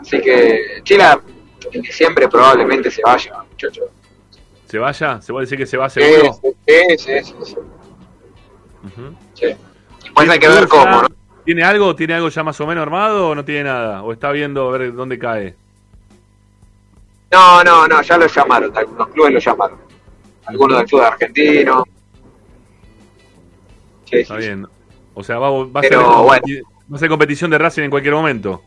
[0.00, 1.20] Así que Chila
[1.72, 3.82] en diciembre probablemente se vaya, muchacho.
[4.66, 5.20] ¿Se vaya?
[5.22, 6.32] ¿Se puede decir que se va Sí, seguro?
[6.42, 6.52] sí,
[6.98, 7.56] sí, sí, sí.
[9.34, 9.46] Sí.
[10.02, 11.08] Después hay que ver ¿Club cómo, ¿no?
[11.44, 11.94] ¿Tiene algo?
[11.94, 14.02] ¿Tiene algo ya más o menos armado o no tiene nada?
[14.02, 15.54] ¿O está viendo a ver dónde cae?
[17.30, 19.78] No, no, no, ya lo llamaron, algunos clubes lo llamaron.
[20.46, 21.84] Algunos del fútbol argentino.
[24.04, 24.66] Sí, Está bien.
[25.14, 26.24] O sea, va, va a ser, bueno.
[26.92, 28.62] va a ser competición de Racing en cualquier momento.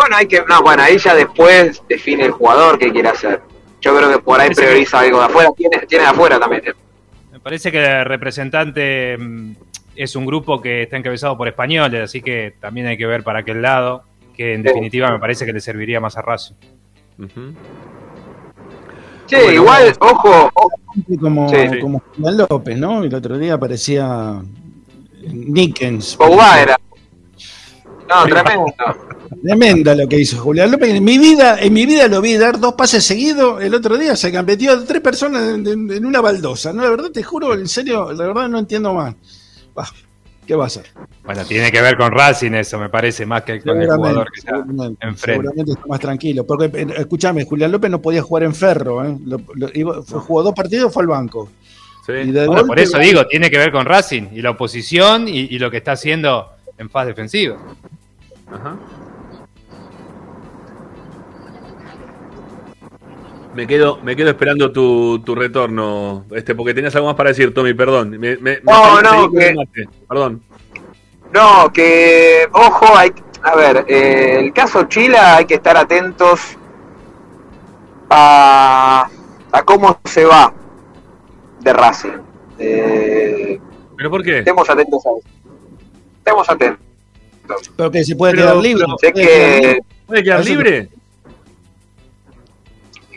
[0.00, 3.42] Bueno, hay que, no, bueno, ahí ya después define el jugador qué quiere hacer.
[3.82, 5.50] Yo creo que por ahí prioriza algo de afuera.
[5.56, 6.62] Tiene, tiene de afuera también.
[6.68, 6.72] ¿eh?
[7.32, 9.52] Me parece que el representante mm,
[9.96, 13.40] es un grupo que está encabezado por españoles, así que también hay que ver para
[13.40, 14.04] aquel lado,
[14.34, 14.68] que en Sí.
[14.68, 16.54] definitiva me parece que le serviría más a Racing.
[19.26, 20.70] Sí, igual, ojo, ojo.
[21.20, 21.78] Como, Sí, sí.
[21.78, 23.04] como Julián López, ¿no?
[23.04, 24.40] El otro día aparecía
[25.22, 26.16] Nickens.
[26.16, 26.80] Pogba era.
[28.10, 28.66] No, tremendo.
[29.42, 30.90] Tremenda lo que hizo Julián López.
[30.94, 33.62] En mi vida, en mi vida lo vi dar dos pases seguidos.
[33.62, 36.72] El otro día se metió a tres personas en, en- en una baldosa.
[36.72, 39.14] No, la verdad te juro, en serio, la verdad no entiendo más.
[39.74, 39.88] Bah,
[40.46, 40.86] ¿Qué va a hacer?
[41.24, 44.40] Bueno, tiene que ver con Racing eso, me parece, más que con el jugador que
[44.40, 45.42] está seguramente, enfrente.
[45.42, 46.44] seguramente está más tranquilo.
[46.44, 49.04] Porque, eh, escúchame, Julián López no podía jugar en Ferro.
[49.04, 49.16] ¿eh?
[49.24, 51.48] Lo- lo- iba- fue- jugó dos partidos, fue al banco.
[52.08, 55.28] Y de Bueno, golpe- por eso digo, tiene que ver con Racing y la oposición
[55.28, 57.56] y, y lo que está haciendo en fase defensiva.
[58.52, 58.76] Ajá.
[63.54, 67.52] Me quedo, me quedo esperando tu, tu retorno, este, porque tenías algo más para decir,
[67.52, 68.10] Tommy, perdón.
[68.10, 69.54] Me, me- No, no, que-
[70.08, 70.42] Perdón.
[71.32, 73.12] No, que, ojo, hay,
[73.42, 76.56] a ver, eh, el caso Chila hay que estar atentos
[78.08, 79.08] a,
[79.52, 80.52] a cómo se va
[81.60, 82.18] de Racing.
[82.58, 83.60] Eh,
[83.96, 84.38] ¿Pero por qué?
[84.38, 85.28] estemos atentos a eso.
[86.18, 86.86] Estemos atentos.
[87.76, 88.84] Pero que se puede Pero- quedar libre.
[89.00, 89.80] Sé puede quedar que, libre.
[90.06, 90.88] ¿Puede quedar Eso- libre?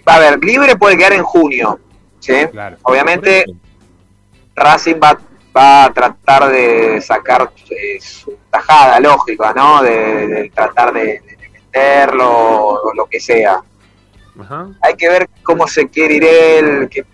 [0.06, 1.80] a ver, libre puede quedar en junio,
[2.20, 2.34] ¿sí?
[2.84, 3.46] Obviamente
[4.56, 5.18] Racing va,
[5.56, 9.82] va a tratar de sacar eh, su tajada lógica, ¿no?
[9.82, 11.38] De, de tratar de, de
[11.72, 13.62] venderlo o lo que sea.
[14.40, 14.68] Ajá.
[14.82, 17.06] Hay que ver cómo se quiere ir él, que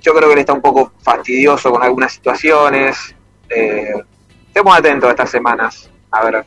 [0.00, 3.14] yo creo que él está un poco fastidioso con algunas situaciones.
[3.50, 3.92] Eh,
[4.46, 6.44] estemos atentos estas semanas, a ver.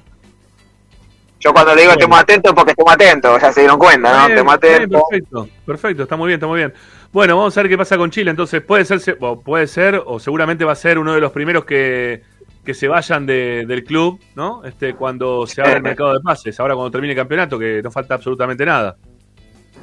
[1.40, 4.26] Yo cuando le digo estemos atentos porque estemos atentos, ya se dieron cuenta, ¿no?
[4.26, 5.02] Bien, Estemos bien, atentos.
[5.10, 6.74] perfecto, perfecto, está muy bien, está muy bien.
[7.12, 8.32] Bueno, vamos a ver qué pasa con Chile.
[8.32, 12.24] Entonces, puede ser, puede ser, o seguramente va a ser uno de los primeros que,
[12.66, 14.64] que se vayan de- del club, ¿no?
[14.66, 17.92] Este, cuando se abra el mercado de pases, ahora cuando termine el campeonato, que no
[17.92, 18.96] falta absolutamente nada.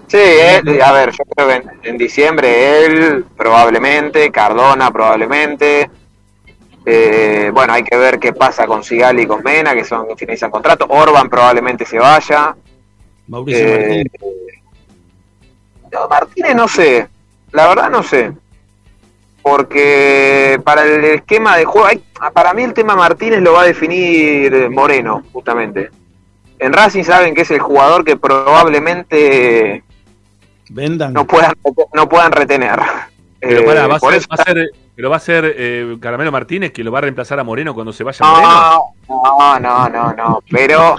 [0.09, 5.89] Sí, eh, a ver, yo creo que en, en diciembre él probablemente, Cardona probablemente.
[6.87, 10.17] Eh, bueno, hay que ver qué pasa con Sigali y con Mena, que son que
[10.17, 10.87] finalizan contrato.
[10.89, 12.55] Orban probablemente se vaya.
[13.29, 14.63] Mauricio Eh, Martínez.
[15.93, 17.09] No, Martínez no sé.
[17.53, 18.33] La verdad no sé.
[19.43, 22.03] Porque para el esquema de juego, hay-
[22.33, 25.91] para mí el tema Martínez lo va a definir Moreno, justamente.
[26.59, 29.83] En Racing saben que es el jugador que probablemente
[30.71, 31.13] Vendan.
[31.13, 31.53] no puedan,
[31.93, 32.79] no puedan retener.
[33.41, 35.55] Pero Eh, pará, va a por ser, eso- va a ser- pero va a ser
[35.57, 38.95] eh, Caramelo Martínez que lo va a reemplazar a Moreno cuando se vaya Moreno.
[39.09, 40.97] No, no, no, no, no, pero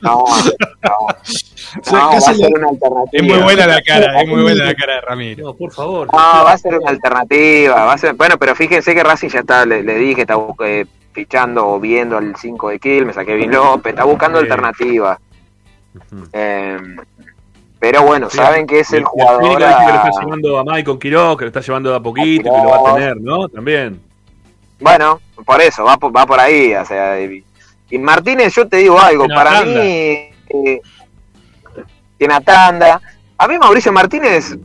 [0.00, 0.24] no,
[0.82, 1.06] no,
[1.92, 3.10] no, va a ser una alternativa.
[3.12, 5.46] Es muy buena la cara, es muy buena la cara de Ramiro.
[5.46, 6.08] No, por favor.
[6.12, 7.84] No, va a ser una alternativa.
[7.84, 10.86] Va a ser, bueno, pero fíjense que Racing ya está, le, le dije, está eh,
[11.12, 15.18] fichando o viendo al 5 de Kill, me saqué Vin López, está buscando alternativas.
[16.32, 16.78] Eh,
[17.78, 19.40] pero bueno, Sí, saben que es el y jugador.
[19.40, 21.96] Clínica dice que lo a- está llevando a Maicon Quiroz, que lo está llevando de
[21.96, 23.48] a poquito, que lo va a tener, ¿no?
[23.48, 24.00] También.
[24.80, 26.74] Bueno, por eso, va por, va por ahí.
[26.74, 27.42] O sea, y,
[27.90, 29.84] y Martínez, yo te digo algo, para una mí tanda.
[29.84, 30.80] eh,
[32.18, 33.00] tiene a tanda.
[33.38, 34.56] A mí Mauricio Martínez,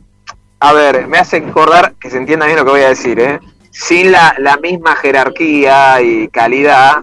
[0.60, 3.38] a ver, me hace acordar, que se entienda bien lo que voy a decir, ¿eh?
[3.70, 6.96] sin la, la misma jerarquía y calidad,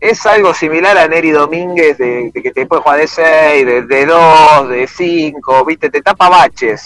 [0.00, 3.82] es algo similar a Neri Domínguez, de, de que te puede jugar de 6, de,
[3.82, 5.90] de 2, de 5, ¿viste?
[5.90, 6.84] Te tapa baches,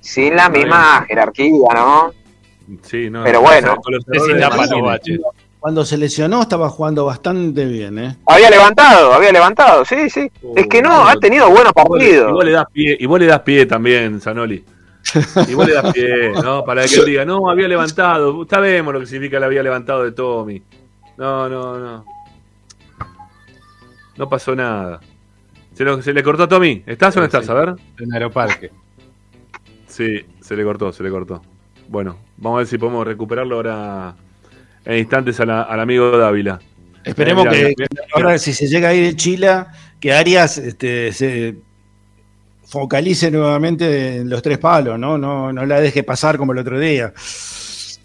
[0.00, 2.12] sin la misma jerarquía, ¿no?
[2.82, 3.22] Sí, no.
[3.24, 3.76] Pero bueno.
[4.40, 5.20] tapa los baches.
[5.60, 8.16] Cuando se lesionó estaba jugando bastante bien, ¿eh?
[8.26, 10.30] Había levantado, había levantado, sí, sí.
[10.54, 12.32] es que no, ha tenido buenos le- Y partidos.
[12.32, 14.64] vos le das pie, y vos le das pie también, Zanoli.
[15.48, 16.64] Y vos le das pie, ¿no?
[16.64, 18.46] Para que él diga, no, había levantado.
[18.48, 20.62] Sabemos lo que significa el había levantado de Tommy.
[21.16, 22.04] No, no, no.
[24.18, 25.00] No pasó nada.
[25.74, 26.82] ¿Se, lo- se le cortó a Tommy?
[26.86, 27.48] ¿Estás o no estás?
[27.48, 27.74] A ver.
[28.00, 28.70] En Aeroparque.
[29.86, 31.40] Sí, se le cortó, se le cortó.
[31.88, 34.14] Bueno, vamos a ver si podemos recuperarlo ahora
[34.84, 36.58] en instantes a la- al amigo Dávila.
[37.04, 39.64] Esperemos Eh, que, ahora si se llega a ir de Chile,
[40.00, 41.56] que Arias este, se
[42.66, 45.16] focalice nuevamente en los tres palos, ¿no?
[45.16, 47.14] No, no la deje pasar como el otro día.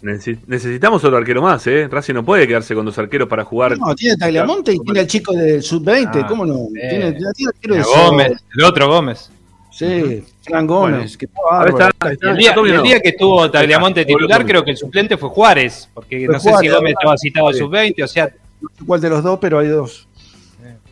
[0.04, 1.88] Necesi- Necesitamos otro arquero más, ¿eh?
[1.90, 3.78] Racing no puede quedarse con dos arqueros para jugar.
[3.78, 6.54] No, tiene Tagliamonte y tiene al chico del sub-20, Ah, ¿cómo no?
[6.76, 6.88] eh.
[6.90, 9.30] Tiene, tiene arquero de A Gómez, el otro Gómez.
[9.70, 11.18] Sí, Fran Gómez, Bueno.
[11.18, 11.98] que está
[12.30, 16.34] el día, el que estuvo Tagliamonte titular, creo que el suplente fue Juárez, porque Fue
[16.34, 17.60] no sé Juárez, si Gómez estaba citado al Sí.
[17.60, 18.28] sub-20, o sea,
[18.60, 20.06] No sé cuál de los dos, pero hay dos.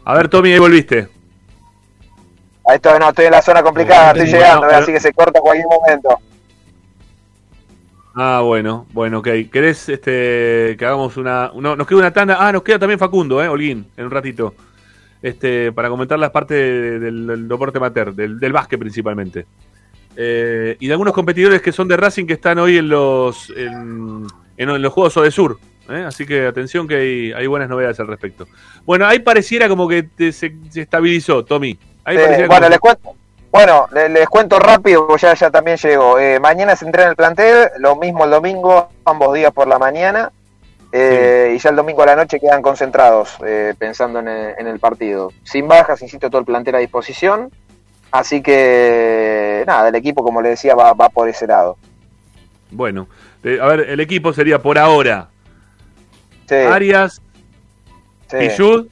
[0.04, 1.08] A ver, Tommy, ahí volviste.
[2.66, 5.12] Ahí estoy, no, estoy en la zona complicada, estoy Bueno, llegando, pero- así que se
[5.12, 6.18] corta cualquier momento.
[8.14, 9.28] Ah, bueno, bueno, ok.
[9.50, 12.36] ¿Querés este, que hagamos una, no, Nos queda una tanda.
[12.38, 13.48] Ah, nos queda también Facundo, ¿eh?
[13.48, 14.54] Holguín, en un ratito.
[15.22, 19.46] Este, para comentar las partes de- del, del deporte amateur, del, del básquet principalmente.
[20.16, 24.26] Eh, y de algunos competidores que son de Racing que están hoy en los en,
[24.58, 25.58] en los Juegos Odesur.
[25.88, 26.04] ¿eh?
[26.06, 28.46] Así que atención que hay, hay buenas novedades al respecto.
[28.84, 31.78] Bueno, ahí pareciera como que te- se, se estabilizó, Tommy.
[32.04, 33.14] Ahí Eh, bueno, como- les cuento,
[33.52, 36.18] bueno, le- les, cuento rápido, porque ya, ya también llego.
[36.18, 40.32] Eh, mañana se entrena el plantel, lo mismo el domingo, ambos días por la mañana.
[40.90, 44.66] eh, Y ya el domingo a la noche quedan concentrados, eh, pensando en el, en
[44.66, 45.32] el partido.
[45.44, 47.50] Sin bajas, insisto, todo el plantel a disposición.
[48.10, 51.76] Así que, nada, el equipo, como le decía, va, va por ese lado.
[52.70, 53.06] Bueno,
[53.44, 55.28] eh, a ver, el equipo sería por ahora
[56.48, 57.20] Sí, Arias,
[58.30, 58.36] sí.
[58.38, 58.86] Pichud,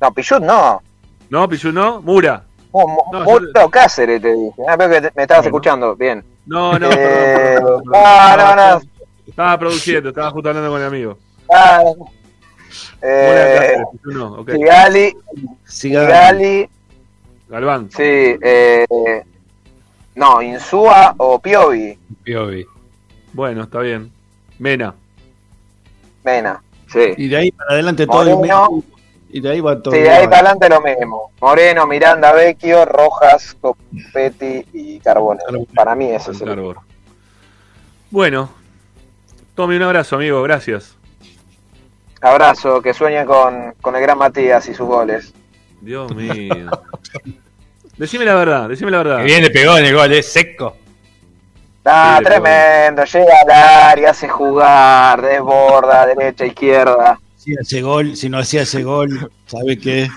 [0.00, 0.82] No, Pichut no.
[1.30, 2.44] no, Pichud no, Mura.
[2.74, 4.52] Mu- No, Muro Cáceres, te dije.
[4.68, 6.24] Ah, veo que te- me estabas escuchando, bien.
[6.46, 8.80] No, no, Eh, perdón, perdón, perdón, no, no,
[9.26, 11.18] Estaba- produciendo, estaba justo hablando con el amigo.
[11.52, 11.82] Ah,
[13.00, 14.44] eh, Cáceres, no.
[14.44, 15.16] Sigali,
[15.64, 16.68] Sigali,
[17.48, 17.88] Galván.
[17.90, 18.84] sí, eh,
[20.16, 22.66] no, Insúa o Piovi, Piovi.
[23.32, 24.10] Bueno, está bien.
[24.58, 24.94] Mena.
[26.24, 27.14] Mena, sí.
[27.16, 28.84] Y de ahí para adelante todo el Moreno, mes.
[29.36, 29.92] Y de ahí va todo.
[29.92, 31.32] sí, de ahí para adelante lo mismo.
[31.40, 35.64] Moreno, Miranda, Vecchio, Rojas, Copetti y Carbonero.
[35.74, 36.78] Para mí eso es el Carbor.
[38.10, 38.48] Bueno,
[39.56, 40.96] Tommy, un abrazo, amigo, gracias.
[42.20, 45.34] abrazo, que sueñe con, con el gran Matías y sus goles.
[45.80, 46.70] Dios mío.
[47.98, 49.16] decime la verdad, decime la verdad.
[49.18, 50.76] Que bien le pegó en el gol, es seco.
[51.84, 57.18] Ah, Sí, tremendo, llega al área, hace jugar, desborda, derecha, izquierda.
[57.44, 60.08] Si ese gol, si no hacía ese gol, ¿sabe qué?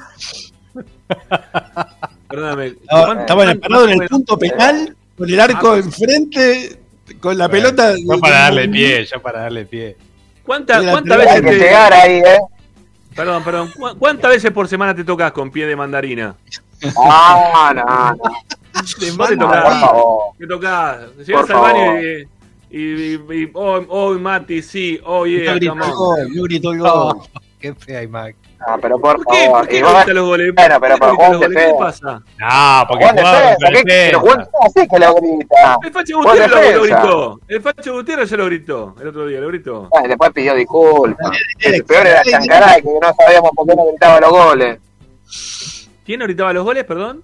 [2.29, 2.67] Perdóname.
[2.67, 6.79] Estaba, ¿cuánto- estaba cuánto parado en el punto penal, con el arco enfrente,
[7.19, 7.95] con la pelota.
[7.97, 9.97] Yo para darle pie, yo para darle pie.
[10.45, 12.39] ¿Cuánta- ¿Cuántas primera veces que te- llegar ahí, ¿eh?
[13.15, 13.71] Perdón, perdón.
[13.77, 16.35] ¿cu- ¿Cuántas veces por semana te tocas con pie de mandarina?
[16.97, 18.17] Ah, no, no.
[18.99, 19.17] Te No,
[19.47, 19.63] tocás.
[19.63, 20.23] por favor.
[20.37, 20.97] Te tocás.
[21.25, 22.27] Llegas Por al baño y.
[22.69, 26.43] Y, y- y- hoy, hoy, Mati, sí, hoy, No yeah, gritó come el gol, no
[26.43, 26.89] gritó el gol.
[26.93, 27.23] Oh,
[27.59, 28.35] qué fea imagen.
[28.59, 29.59] Ah, pero por, ¿Por favor.
[29.59, 30.53] ¿Por qué no grita los goles?
[30.53, 31.65] Bueno, pero ¿Por no Juan los goles?
[31.65, 32.23] ¿Qué pasa?
[32.39, 33.83] No, porque Juan ¿qué?
[33.85, 35.77] Pero Juan así que lo grita.
[35.83, 37.39] El Facho Gutiérrez lo, gritó.
[37.47, 38.95] El Facho Gutiérrez ya lo gritó.
[38.99, 39.89] El otro día lo gritó.
[39.95, 41.37] Ah, Después pidió disculpas.
[41.59, 44.79] El peor era Chancaray, que no sabíamos por qué no gritaba los goles.
[46.05, 47.21] ¿Quién no gritaba los goles, perdón?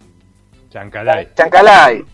[0.70, 1.30] Chancalay.
[1.36, 2.06] Chancalay.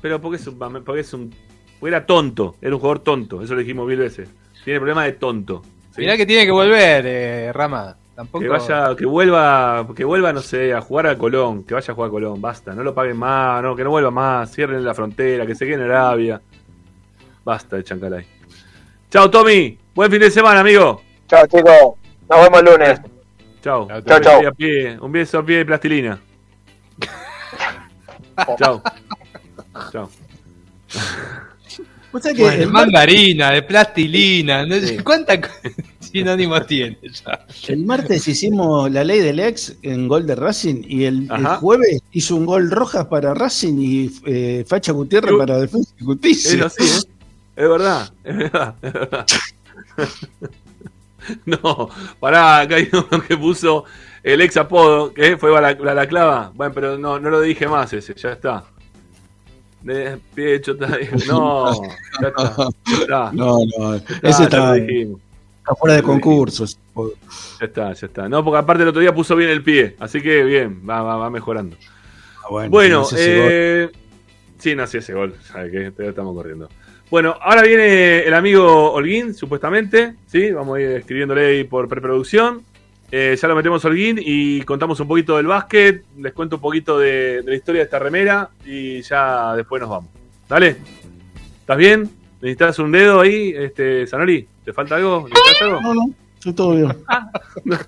[0.00, 0.58] Pero porque es un.
[0.84, 1.34] Porque es un
[1.78, 2.56] porque era tonto.
[2.60, 3.42] Era un jugador tonto.
[3.42, 4.28] Eso lo dijimos mil veces.
[4.64, 5.62] Tiene problema de tonto.
[5.94, 6.00] ¿sí?
[6.00, 7.96] Mirá que tiene que volver, eh, Rama.
[8.14, 8.42] Tampoco...
[8.42, 11.94] Que vaya, que vuelva, que vuelva, no sé, a jugar a Colón, que vaya a
[11.94, 14.92] jugar a Colón, basta, no lo paguen más, no, que no vuelva más, cierren la
[14.92, 16.40] frontera, que se quede en Arabia.
[17.44, 18.26] Basta de Chancalay.
[19.08, 21.00] Chao Tommy, buen fin de semana, amigo.
[21.28, 21.94] Chao, chicos.
[22.28, 23.00] Nos vemos el lunes.
[23.62, 23.88] Chao.
[24.04, 24.40] Chao, chao.
[25.00, 26.20] Un beso a pie de plastilina.
[28.58, 28.82] Chao.
[29.92, 30.10] Chao.
[32.10, 35.48] O sea que Bueno, el mandarina, de plastilina, no sé cuánta co-
[36.00, 37.44] sinónimos tiene ya.
[37.68, 41.28] El martes hicimos la ley del ex en gol de Racing y el,
[41.60, 46.00] jueves hizo un gol Rojas para Racing y eh, Facha Gutiérrez Yo- para Defensa y
[46.00, 46.64] Es Justicia.
[46.66, 47.10] así, ¿eh?
[47.56, 49.26] Es verdad, es verdad, es verdad.
[51.44, 51.90] No,
[52.20, 53.84] pará, acá hay uno que puso
[54.22, 56.50] el ex apodo, que fue la, la, la clava.
[56.54, 58.64] Bueno, pero no, no lo dije más ese, ya está.
[59.88, 60.86] De pie chota,
[61.26, 61.82] no,
[62.20, 62.54] ya está,
[62.84, 63.30] ya está.
[63.32, 66.78] No, no, ese está, está fuera de concursos.
[67.58, 68.28] Ya está, ya está.
[68.28, 71.16] No, porque aparte el otro día puso bien el pie, así que bien, va, va,
[71.16, 71.74] va mejorando.
[72.50, 73.90] bueno, Bueno, si no eh,
[74.58, 75.70] sí, nació ese gol, ¿sabe?
[75.90, 76.68] Todavía estamos corriendo.
[77.10, 80.52] Bueno, ahora viene el amigo Holguín, supuestamente, ¿sí?
[80.52, 82.62] Vamos a ir escribiéndole ahí por preproducción.
[83.10, 86.98] Eh, ya lo metemos Holguín y contamos un poquito del básquet, les cuento un poquito
[86.98, 90.10] de, de la historia de esta remera y ya después nos vamos.
[90.48, 90.76] Dale,
[91.60, 92.10] ¿estás bien?
[92.40, 94.46] ¿Necesitas un dedo ahí, este, Sanori?
[94.64, 95.26] ¿Te falta algo?
[95.28, 95.80] ¿Necesitas algo?
[95.80, 96.88] No, no, estoy todo bien.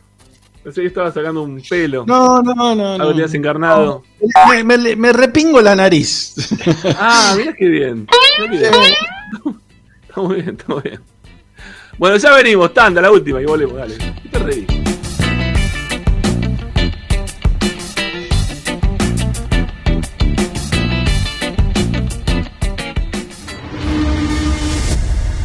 [0.65, 2.05] Pensé que estaba sacando un pelo.
[2.07, 2.75] No, no, no.
[2.75, 4.03] no Algo tenías encarnado.
[4.51, 6.35] Me, me- me repingo la nariz.
[6.99, 8.07] Ah, mira qué bien.
[8.41, 8.73] Mirá qué bien.
[10.09, 11.01] Está muy bien, está muy bien.
[11.97, 13.95] Bueno, ya venimos, tanda, la última y volvemos, dale.
[14.23, 14.67] ¿Qué te reís?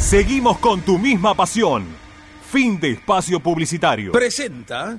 [0.00, 1.84] Seguimos con tu misma pasión.
[2.50, 4.10] Fin de espacio publicitario.
[4.10, 4.98] Presenta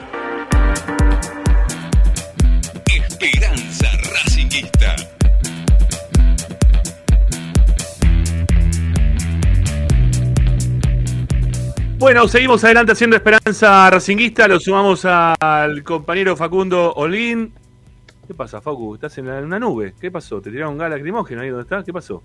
[12.01, 14.47] Bueno, seguimos adelante haciendo Esperanza Racinguista.
[14.47, 17.53] Lo sumamos al compañero Facundo Olín.
[18.27, 18.95] ¿Qué pasa, Facu?
[18.95, 19.93] ¿Estás en una nube?
[20.01, 20.41] ¿Qué pasó?
[20.41, 21.85] ¿Te tiraron un gas lacrimógeno ahí donde estás?
[21.85, 22.23] ¿Qué pasó?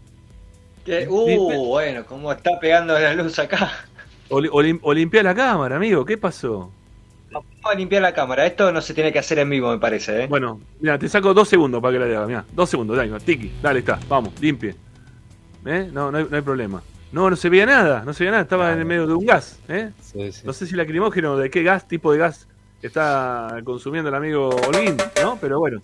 [0.82, 3.70] Que- uh, bueno, cómo está pegando la luz acá.
[4.30, 6.06] O, o o limpiá la cámara, amigo.
[6.06, 6.72] ¿Qué pasó?
[7.30, 8.46] Vamos a limpiar la cámara.
[8.46, 10.24] Esto no se tiene que hacer en vivo, me parece.
[10.24, 10.26] ¿eh?
[10.26, 12.28] Bueno, mira, te saco dos segundos para que la hagas.
[12.28, 14.74] Mira, dos segundos, dale, tiki, dale, está, vamos, limpie.
[15.66, 15.90] ¿Eh?
[15.92, 16.82] No, no hay, no hay problema.
[17.16, 19.24] No, no se veía nada, no se veía nada, estaba en el medio de un
[19.24, 19.58] gas.
[19.68, 19.90] ¿eh?
[20.44, 22.46] No sé si lacrimógeno, de qué gas, tipo de gas
[22.82, 25.38] está consumiendo el amigo Olin, ¿no?
[25.40, 25.80] Pero bueno.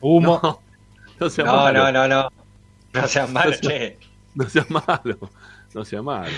[0.00, 0.40] Humo.
[0.42, 0.60] No,
[1.20, 1.84] no sea No, malo.
[1.84, 2.28] no, no, no.
[2.94, 3.98] No seas malo, No sea- che.
[4.34, 5.18] No sea malo,
[5.72, 6.32] no sea malo.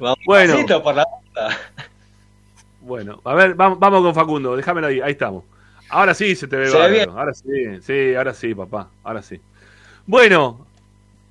[0.00, 0.54] Vamos Bueno.
[0.54, 1.04] pasito por la.
[2.80, 5.44] Bueno, a ver, vamos, vamos con Facundo, déjamelo ahí, ahí estamos.
[5.88, 7.10] Ahora sí se te ve ¿Se ve bárbaro, bien?
[7.10, 9.40] ahora sí, sí, ahora sí, papá, ahora sí.
[10.04, 10.66] Bueno,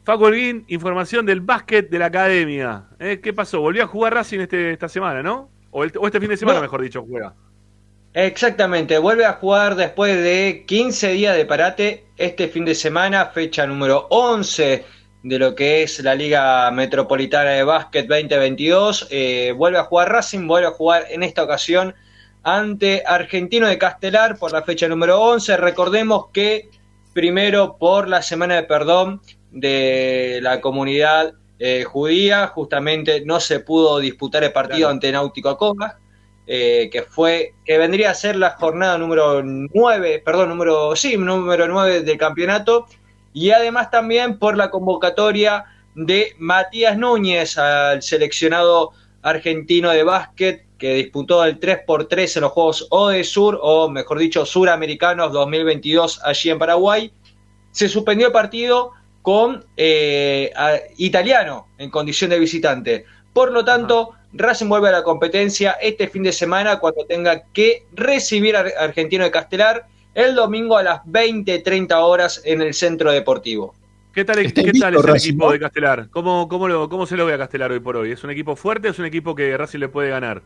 [0.04, 2.88] Facu Holguín, información del básquet de la academia.
[3.00, 3.20] ¿eh?
[3.24, 3.62] ¿Qué pasó?
[3.62, 5.50] ¿Volvió a jugar Racing este, esta semana, no?
[5.72, 6.64] O, el- o este fin de semana, No.
[6.64, 7.34] mejor dicho, juega.
[8.14, 13.66] Exactamente, vuelve a jugar después de 15 días de parate este fin de semana, fecha
[13.66, 14.86] número 11
[15.24, 19.08] de lo que es la Liga Metropolitana de Básquet 2022.
[19.10, 21.96] Eh, vuelve a jugar Racing, vuelve a jugar en esta ocasión
[22.44, 25.58] ante Argentino de Castelar por la fecha número 11.
[25.58, 26.70] Recordemos que
[27.14, 29.22] primero por la semana de perdón
[29.54, 36.00] de la comunidad eh, judía, justamente no se pudo disputar el partido ante Náutico Acoba
[36.46, 41.70] eh, que fue que vendría a ser la jornada número 9, perdón, número sí, número
[41.70, 42.86] 9 del campeonato
[43.32, 45.64] y además también por la convocatoria
[45.96, 52.88] de Matías Núñez al seleccionado argentino de básquet que disputó el 3x3 en los Juegos
[52.90, 57.14] ODE Sur o mejor dicho Suramericanos 2022 allí en Paraguay.
[57.72, 58.92] Se suspendió el partido
[59.24, 63.06] con eh, a- italiano en condición de visitante.
[63.34, 67.86] Por lo tanto, Racing vuelve a la competencia este fin de semana cuando tenga que
[67.94, 73.12] recibir a Ar- Argentino de Castelar el domingo a las 20-30 horas en el centro
[73.12, 73.74] deportivo.
[74.14, 75.52] ¿Qué tal, qué es el Racing, equipo ¿no?
[75.54, 76.08] de Castelar?
[76.12, 78.12] ¿Cómo, cómo, lo, ¿Cómo se lo ve a Castelar hoy por hoy?
[78.12, 80.44] ¿Es un equipo fuerte o es un equipo que Racing le puede ganar?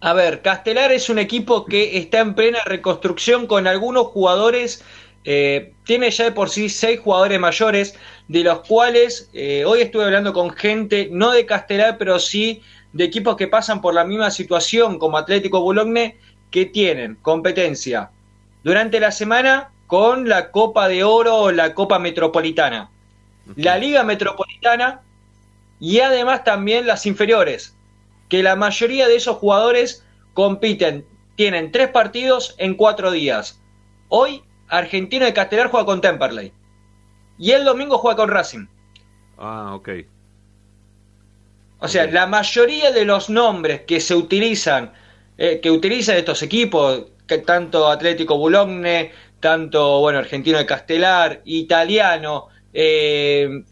[0.00, 4.84] A ver, Castelar es un equipo que está en plena reconstrucción con algunos jugadores.
[5.30, 7.94] Eh, tiene ya de por sí seis jugadores mayores,
[8.28, 12.62] de los cuales eh, hoy estuve hablando con gente, no de Castelar, pero sí
[12.94, 16.16] de equipos que pasan por la misma situación, como Atlético Boulogne,
[16.50, 18.08] que tienen competencia
[18.64, 22.88] durante la semana con la Copa de Oro o la Copa Metropolitana,
[23.54, 25.02] la Liga Metropolitana
[25.78, 27.76] y además también las inferiores,
[28.30, 31.04] que la mayoría de esos jugadores compiten,
[31.36, 33.60] tienen tres partidos en cuatro días.
[34.08, 36.52] Hoy Argentino de Castelar juega con Temperley
[37.38, 38.66] y el domingo juega con Racing.
[39.38, 39.88] Ah, ok.
[41.80, 44.92] O sea, la mayoría de los nombres que se utilizan,
[45.36, 52.48] eh, que utilizan estos equipos, que tanto Atlético Boulogne, tanto bueno Argentino de Castelar, Italiano,
[52.72, 53.62] eh,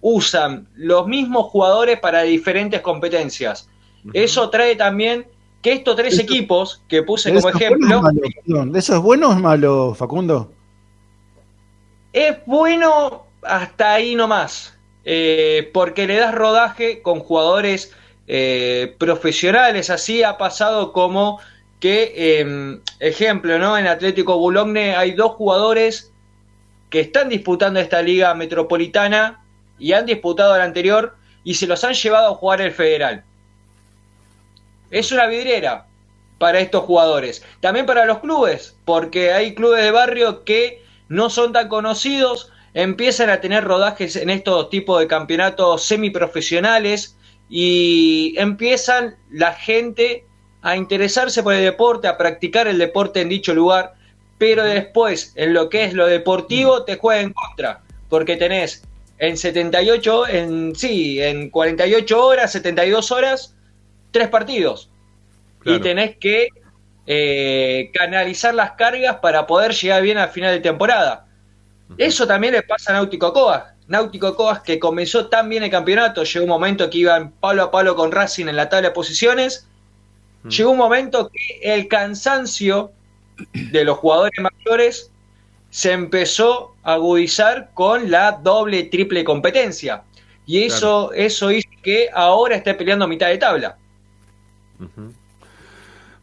[0.00, 3.68] usan los mismos jugadores para diferentes competencias.
[4.12, 5.26] Eso trae también
[5.64, 9.32] que estos tres equipos que puse ¿De como ejemplo, bueno ¿De eso es bueno o
[9.32, 10.52] es malo, Facundo?
[12.12, 14.74] es bueno hasta ahí nomás,
[15.04, 17.92] eh, porque le das rodaje con jugadores
[18.28, 21.40] eh, profesionales, así ha pasado como
[21.80, 23.76] que, eh, ejemplo, ¿no?
[23.76, 26.12] En Atlético Boulogne hay dos jugadores
[26.88, 29.42] que están disputando esta liga metropolitana
[29.78, 33.24] y han disputado la anterior y se los han llevado a jugar el federal.
[34.94, 35.86] Es una vidriera
[36.38, 37.44] para estos jugadores.
[37.58, 43.28] También para los clubes, porque hay clubes de barrio que no son tan conocidos, empiezan
[43.28, 47.16] a tener rodajes en estos tipos de campeonatos semiprofesionales
[47.48, 50.26] y empiezan la gente
[50.62, 53.94] a interesarse por el deporte, a practicar el deporte en dicho lugar,
[54.38, 58.84] pero después en lo que es lo deportivo te juega en contra, porque tenés
[59.18, 63.56] en 78, en sí, en 48 horas, 72 horas,
[64.14, 64.88] tres partidos.
[65.64, 66.48] Y tenés que
[67.06, 71.26] eh, canalizar las cargas para poder llegar bien al final de temporada.
[71.98, 73.64] Eso también le pasa a Náutico Coas.
[73.88, 77.70] Náutico Coas que comenzó tan bien el campeonato, llegó un momento que iban palo a
[77.70, 79.66] palo con Racing en la tabla de posiciones.
[80.48, 82.92] Llegó un momento que el cansancio
[83.52, 85.10] de los jugadores mayores
[85.70, 90.04] se empezó a agudizar con la doble, triple competencia.
[90.46, 93.78] Y eso, eso hizo que ahora esté peleando a mitad de tabla.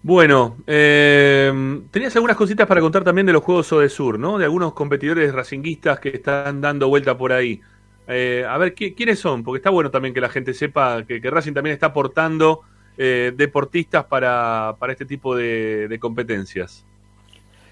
[0.04, 1.52] Bueno, eh,
[1.92, 4.40] tenías algunas cositas para contar también de los Juegos Sur, ¿no?
[4.40, 7.62] De algunos competidores racinguistas que están dando vuelta por ahí.
[8.08, 9.44] Eh, a ver, ¿quiénes son?
[9.44, 12.62] Porque está bueno también que la gente sepa que, Racing también está aportando
[12.98, 16.84] eh, deportistas para, este tipo de, competencias.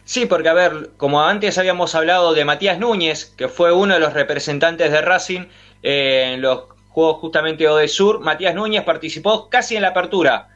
[0.05, 3.99] Sí, porque a ver, como antes habíamos hablado de Matías Núñez, que fue uno de
[3.99, 5.45] los representantes de Racing
[5.81, 10.49] en los Juegos justamente de Sur, Matías Núñez participó casi en la apertura,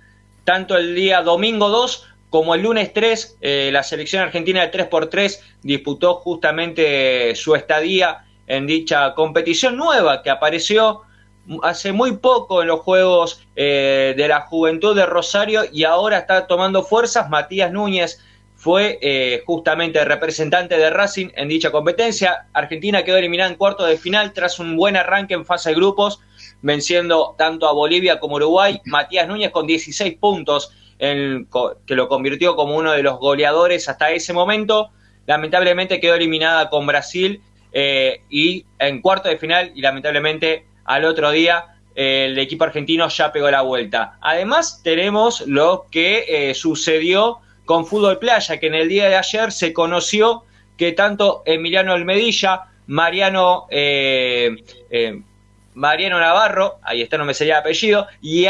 [0.44, 5.40] tanto el día domingo 2 como el lunes 3, eh, la selección argentina de 3x3
[5.62, 11.04] disputó justamente su estadía en dicha competición nueva que apareció
[11.62, 16.48] hace muy poco en los Juegos eh, de la Juventud de Rosario y ahora está
[16.48, 17.30] tomando fuerzas.
[17.30, 18.22] Matías Núñez
[18.56, 22.48] fue eh, justamente representante de Racing en dicha competencia.
[22.54, 26.22] Argentina quedó eliminada en cuarto de final tras un buen arranque en fase de grupos,
[26.64, 28.82] venciendo tanto a Bolivia como Uruguay.
[28.86, 34.34] Matías Núñez con 16 puntos, que lo convirtió como uno de los goleadores hasta ese
[34.34, 34.90] momento.
[35.28, 37.42] Lamentablemente quedó eliminada con Brasil
[37.72, 43.08] eh, y en cuarto de final y lamentablemente al otro día eh, el equipo argentino
[43.10, 44.18] ya pegó la vuelta.
[44.22, 49.74] Además tenemos lo que sucedió con fútbol playa, que en el día de ayer se
[49.74, 50.44] conoció
[50.78, 54.56] que tanto Emiliano Almedilla, Mariano, eh,
[54.90, 55.22] eh,
[55.76, 58.46] Mariano Navarro, ahí está, no me sería el apellido, y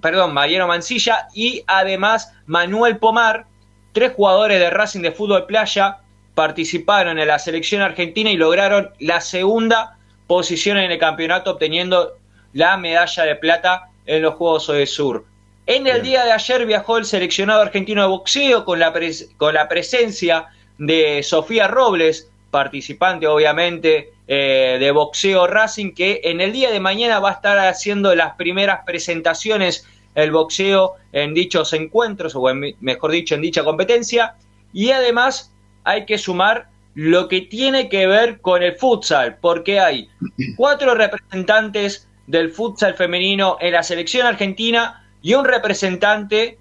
[0.00, 3.46] perdón, Mariano Mancilla y además Manuel Pomar,
[3.92, 5.98] tres jugadores de Racing de fútbol playa,
[6.34, 9.96] participaron en la selección argentina y lograron la segunda
[10.28, 12.16] posición en el campeonato obteniendo
[12.52, 15.24] la medalla de plata en los Juegos de Sur.
[15.66, 18.92] En el día de ayer viajó el seleccionado argentino de boxeo con la,
[19.36, 20.46] con la presencia
[20.78, 27.18] de Sofía Robles, participante obviamente eh, de Boxeo Racing, que en el día de mañana
[27.20, 32.42] va a estar haciendo las primeras presentaciones el boxeo en dichos encuentros, o
[32.80, 34.34] mejor dicho, en dicha competencia.
[34.72, 35.52] Y además
[35.84, 40.10] hay que sumar lo que tiene que ver con el futsal, porque hay
[40.56, 46.58] cuatro representantes del futsal femenino en la selección argentina, y un representante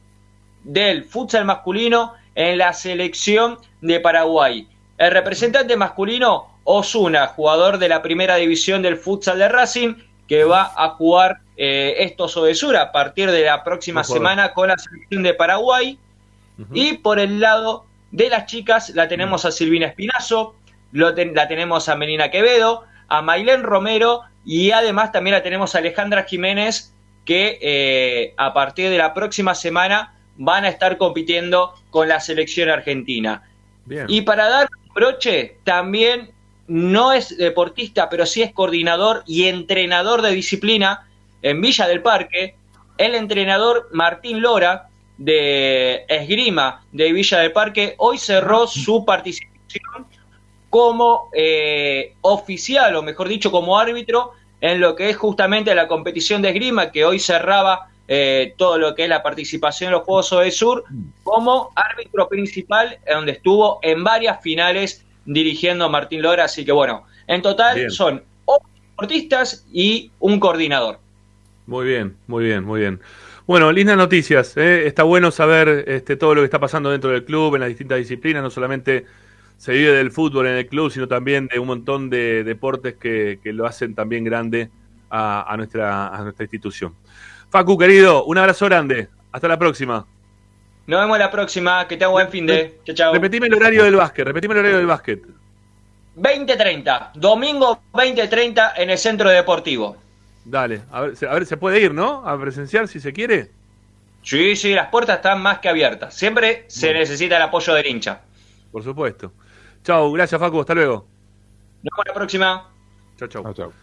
[0.63, 4.67] del futsal masculino en la selección de Paraguay.
[4.97, 9.95] El representante masculino, Osuna, jugador de la primera división del futsal de Racing,
[10.27, 14.77] que va a jugar eh, estos Odesura a partir de la próxima semana con la
[14.77, 15.97] selección de Paraguay.
[16.73, 20.55] Y por el lado de las chicas, la tenemos a Silvina Espinazo,
[20.91, 26.23] la tenemos a Melina Quevedo, a Mailén Romero y además también la tenemos a Alejandra
[26.23, 26.93] Jiménez,
[27.25, 32.69] que eh, a partir de la próxima semana van a estar compitiendo con la selección
[32.69, 33.43] argentina.
[34.07, 36.31] Y para dar un broche, también
[36.67, 41.07] no es deportista, pero sí es coordinador y entrenador de disciplina
[41.41, 42.55] en Villa del Parque,
[42.97, 50.07] el entrenador Martín Lora de Esgrima de Villa del Parque hoy cerró su participación
[50.69, 56.41] como eh, oficial, o mejor dicho, como árbitro en lo que es justamente la competición
[56.41, 60.29] de esgrima que hoy cerraba eh, todo lo que es la participación en los Juegos
[60.29, 60.83] de Sur
[61.23, 67.41] como árbitro principal donde estuvo en varias finales dirigiendo Martín Lora, así que bueno, en
[67.41, 70.99] total son ocho deportistas y un coordinador.
[71.65, 73.01] Muy bien, muy bien, muy bien.
[73.45, 74.55] Bueno, lindas noticias.
[74.57, 74.87] ¿eh?
[74.87, 77.97] Está bueno saber este, todo lo que está pasando dentro del club, en las distintas
[77.97, 79.05] disciplinas, no solamente
[79.57, 83.39] se vive del fútbol en el club, sino también de un montón de deportes que,
[83.43, 84.69] lo hacen también grande
[85.09, 86.93] a, nuestra, a nuestra institución.
[87.49, 89.09] Facu, querido, un abrazo grande.
[89.31, 90.05] Hasta la próxima.
[90.85, 91.87] Nos vemos la próxima.
[91.87, 92.79] Que tenga buen fin de.
[92.85, 93.13] Chao, chao.
[93.13, 94.25] Repetime el horario del básquet.
[94.25, 95.21] Repetime el horario del básquet.
[96.17, 97.11] 20.30.
[97.13, 99.97] Domingo 20.30 en el centro deportivo.
[100.45, 100.81] Dale.
[100.91, 102.27] A ver, a ver, se puede ir, ¿no?
[102.27, 103.51] A presenciar si se quiere.
[104.23, 106.13] Sí, sí, las puertas están más que abiertas.
[106.13, 108.21] Siempre se necesita el apoyo del hincha.
[108.71, 109.31] Por supuesto.
[109.83, 111.07] Chau, gracias Facu, hasta luego.
[111.83, 112.69] Nos vemos la próxima.
[113.17, 113.73] Chau, chau.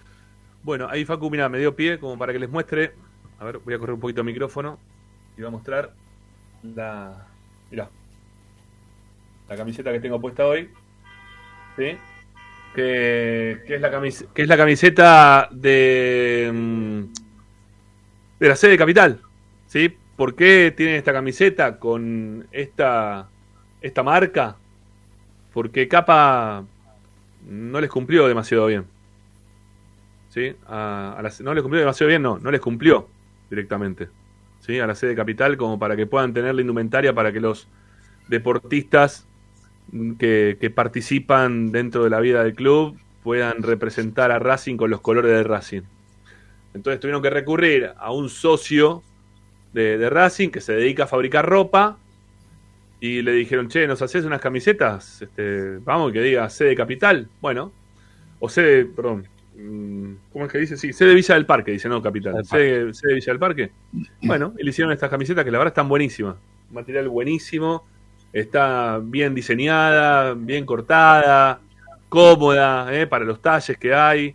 [0.63, 2.95] Bueno, ahí Facu, mira, me dio pie como para que les muestre
[3.39, 4.79] A ver, voy a correr un poquito el micrófono
[5.37, 5.93] y voy a mostrar
[6.63, 7.27] la.
[7.71, 7.91] Mirá.
[9.49, 10.71] La camiseta que tengo puesta hoy.
[11.77, 11.97] ¿Sí?
[12.75, 16.51] Que, es, la camiseta de.
[16.53, 17.03] mm,
[18.41, 19.21] de la sede capital.
[19.67, 19.97] ¿Sí?
[20.17, 23.29] ¿Por qué tienen esta camiseta con esta,
[23.81, 24.57] esta marca?
[25.53, 26.65] Porque Capa
[27.49, 28.87] no les cumplió demasiado bien.
[30.31, 30.55] ¿Sí?
[30.69, 33.09] No les cumplió demasiado bien, no, no les cumplió
[33.51, 34.09] directamente.
[34.61, 34.79] ¿Sí?
[34.81, 37.69] A la sede capital como para que puedan tener la indumentaria para que los
[38.29, 39.27] deportistas
[40.19, 45.01] que, que participan dentro de la vida del club puedan representar a Racing con los
[45.01, 45.83] colores de Racing.
[46.75, 49.03] Entonces tuvieron que recurrir a un socio
[49.73, 51.99] de, de Racing que se dedica a fabricar ropa
[53.01, 55.21] y le dijeron, che, ¿nos haces unas camisetas?
[55.21, 57.29] Este, vamos, que diga sede capital.
[57.41, 57.73] Bueno,
[58.41, 59.27] o sede, perdón,
[60.33, 60.77] ¿cómo es que dice?
[60.77, 62.45] Sí, sede Villa del Parque, dice, no capital.
[62.45, 63.71] Sede, sede Villa del Parque.
[64.23, 66.37] Bueno, y le hicieron estas camisetas que la verdad están buenísimas.
[66.71, 67.85] Material buenísimo,
[68.33, 71.61] está bien diseñada, bien cortada,
[72.09, 73.07] cómoda, ¿eh?
[73.07, 74.35] para los talles que hay.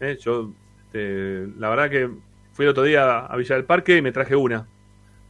[0.00, 0.18] ¿eh?
[0.20, 0.52] Yo,
[0.86, 2.10] este, la verdad que
[2.52, 4.66] fui el otro día a Villa del Parque y me traje una.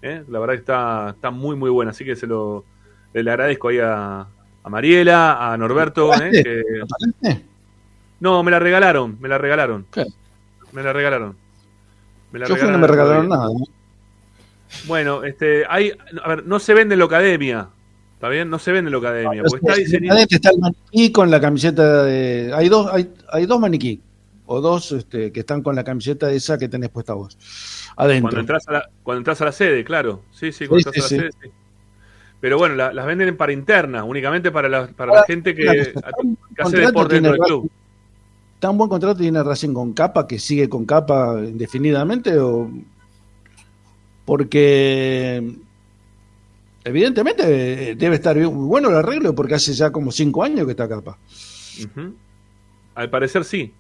[0.03, 0.23] ¿eh?
[0.29, 1.93] La verdad que está, está muy, muy buena.
[1.93, 2.65] Así que se lo
[3.15, 4.27] le agradezco ahí a,
[4.65, 6.13] a Mariela, a Norberto.
[6.21, 6.31] ¿eh?
[6.33, 7.45] que-
[8.25, 9.85] No, me la regalaron, me la regalaron.
[10.73, 11.37] Me la regalaron.
[12.33, 13.51] Me la Yo no me regalaron nada.
[14.87, 15.93] Bueno, este, hay,
[16.23, 17.69] a ver, no se vende en la academia.
[18.15, 18.49] ¿Está bien?
[18.49, 19.43] No se vende en la academia.
[19.43, 20.17] porque está diseñado.
[20.17, 22.51] Adentro está el maniquí con la camiseta de.
[22.55, 24.01] Hay dos, hay, hay dos maniquí.
[24.47, 27.37] O dos este, que están con la camiseta esa que tenés puesta vos.
[27.95, 28.31] Adentro.
[28.31, 30.23] Cuando entras a la, cuando entras a la sede, claro.
[30.33, 31.51] Sí, sí, cuando Sí, entras sí, a la sede, sí.
[32.41, 35.93] Pero bueno, la- las venden para interna, únicamente para la, para la gente que,
[36.59, 37.71] hace deporte dentro del club.
[38.65, 42.39] ¿Tan buen contrato tiene Racing con capa que sigue con capa indefinidamente?
[42.39, 42.71] O...
[44.25, 45.55] Porque
[46.83, 50.71] evidentemente eh, debe estar muy bueno el arreglo porque hace ya como cinco años que
[50.71, 51.19] está capa.
[52.95, 53.75] Al parecer sí.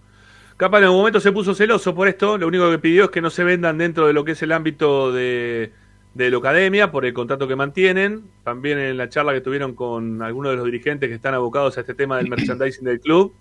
[0.58, 2.36] Capa en algún momento se puso celoso por esto.
[2.36, 4.52] Lo único que pidió es que no se vendan dentro de lo que es el
[4.52, 5.72] ámbito de,
[6.12, 8.24] de la academia por el contrato que mantienen.
[8.42, 11.80] También en la charla que tuvieron con algunos de los dirigentes que están abocados a
[11.80, 13.32] este tema del merchandising del club.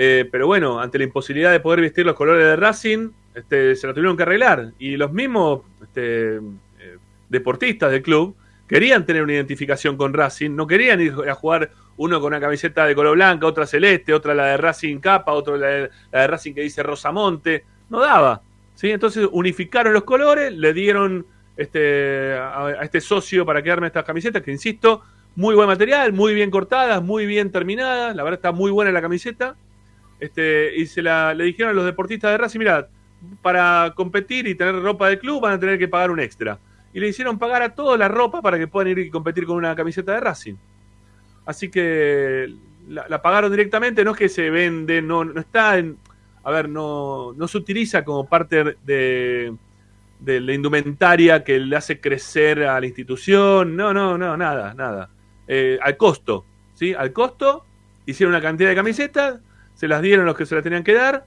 [0.00, 3.84] Eh, pero bueno, ante la imposibilidad de poder vestir los colores de Racing, este, se
[3.88, 4.70] lo tuvieron que arreglar.
[4.78, 6.98] Y los mismos este, eh,
[7.28, 8.36] deportistas del club
[8.68, 12.86] querían tener una identificación con Racing, no querían ir a jugar uno con una camiseta
[12.86, 16.26] de color blanca, otra celeste, otra la de Racing Capa, otra la de, la de
[16.28, 18.40] Racing que dice Rosamonte, no daba.
[18.76, 18.92] ¿sí?
[18.92, 21.26] Entonces unificaron los colores, le dieron
[21.56, 25.02] este, a, a este socio para que arme estas camisetas, que insisto,
[25.34, 29.02] muy buen material, muy bien cortadas, muy bien terminadas, la verdad está muy buena la
[29.02, 29.56] camiseta.
[30.20, 32.88] Este, y se la, le dijeron a los deportistas de Racing, mira,
[33.42, 36.58] para competir y tener ropa de club van a tener que pagar un extra.
[36.92, 39.56] Y le hicieron pagar a todos la ropa para que puedan ir y competir con
[39.56, 40.54] una camiseta de Racing.
[41.46, 42.52] Así que
[42.88, 45.96] la, la pagaron directamente, no es que se vende, no, no está en.
[46.44, 49.54] A ver, no, no se utiliza como parte de,
[50.18, 53.76] de la indumentaria que le hace crecer a la institución.
[53.76, 55.10] No, no, no, nada, nada.
[55.46, 56.94] Eh, al costo, ¿sí?
[56.94, 57.64] Al costo,
[58.06, 59.40] hicieron una cantidad de camisetas,
[59.78, 61.24] se las dieron los que se las tenían que dar.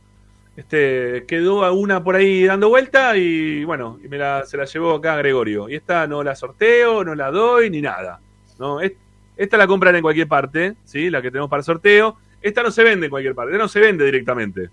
[0.58, 4.96] Este, quedó una por ahí dando vuelta y bueno, y me la, se la llevó
[4.96, 5.70] acá Gregorio.
[5.70, 8.20] Y esta no la sorteo, no la doy ni nada.
[8.60, 8.82] ¿no?
[8.82, 8.92] Es-
[9.38, 11.10] esta la compran en cualquier parte, ¿sí?
[11.10, 12.18] la que tenemos para sorteo.
[12.42, 14.70] Esta no se vende en cualquier parte, no se vende directamente.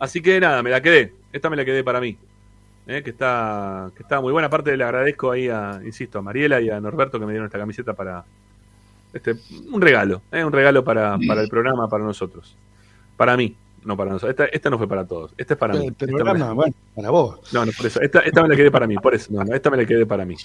[0.00, 1.14] Así que nada, me la quedé.
[1.32, 2.18] Esta me la quedé para mí.
[2.88, 3.02] ¿eh?
[3.04, 4.48] Que, está, que está muy buena.
[4.48, 7.58] Aparte le agradezco ahí a, insisto, a Mariela y a Norberto que me dieron esta
[7.58, 8.24] camiseta para...
[9.12, 9.34] Este,
[9.72, 10.44] un regalo, ¿eh?
[10.44, 12.54] un regalo para, para el programa, para nosotros.
[13.16, 14.30] Para mí, no para nosotros.
[14.30, 15.86] Esta, esta no fue para todos, esta es para mí.
[15.86, 17.52] El Esta me programa, bueno, para vos.
[17.52, 18.00] no, no, por eso.
[18.00, 19.32] Esta, esta me la quedé para mí, por eso.
[19.32, 20.36] No, no, esta me la quedé para mí.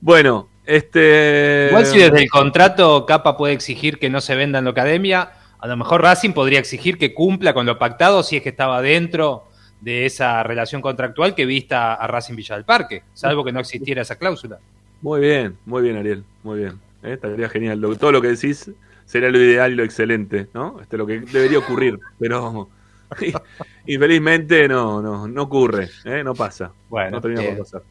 [0.00, 1.68] Bueno, este.
[1.70, 5.30] Igual si desde el contrato Capa puede exigir que no se venda en la academia,
[5.58, 8.82] a lo mejor Racing podría exigir que cumpla con lo pactado si es que estaba
[8.82, 9.44] dentro
[9.80, 14.02] de esa relación contractual que vista a Racing Villa del Parque, salvo que no existiera
[14.02, 14.58] esa cláusula.
[15.00, 16.24] Muy bien, muy bien, Ariel.
[16.42, 16.87] Muy bien.
[17.02, 17.14] ¿Eh?
[17.14, 17.80] Estaría genial.
[17.80, 18.70] Lo- todo lo que decís
[19.04, 20.80] sería lo ideal y lo excelente, ¿no?
[20.80, 22.68] Este, lo que debería ocurrir, pero
[23.86, 26.22] infelizmente no, no, no ocurre, ¿eh?
[26.24, 26.72] no pasa.
[26.88, 27.82] Bueno, no termina por pasar.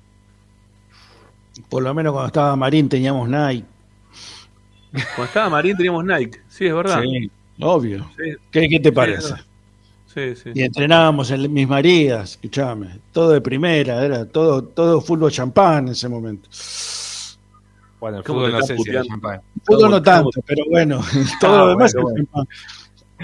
[1.70, 3.66] Por lo menos cuando estaba Marín teníamos Nike.
[4.92, 7.02] Cuando estaba Marín teníamos Nike, sí, es verdad.
[7.02, 8.08] Sí, obvio.
[8.16, 8.34] Sí.
[8.52, 9.34] ¿Qué, qué te Sí, parece?
[10.14, 10.52] Sí, sí.
[10.54, 15.92] Y entrenábamos en mis Marías, escuchame, todo de primera, era todo, todo fútbol champán en
[15.94, 16.48] ese momento.
[18.00, 19.08] Bueno, el ¿Cómo fútbol no sé si era puteando?
[19.10, 19.42] champán.
[19.66, 21.02] Fútbol ¿Cómo- no tanto, cómo- pero bueno,
[21.42, 22.16] todo Ah, lo demás bueno, es bueno.
[22.18, 22.48] champán.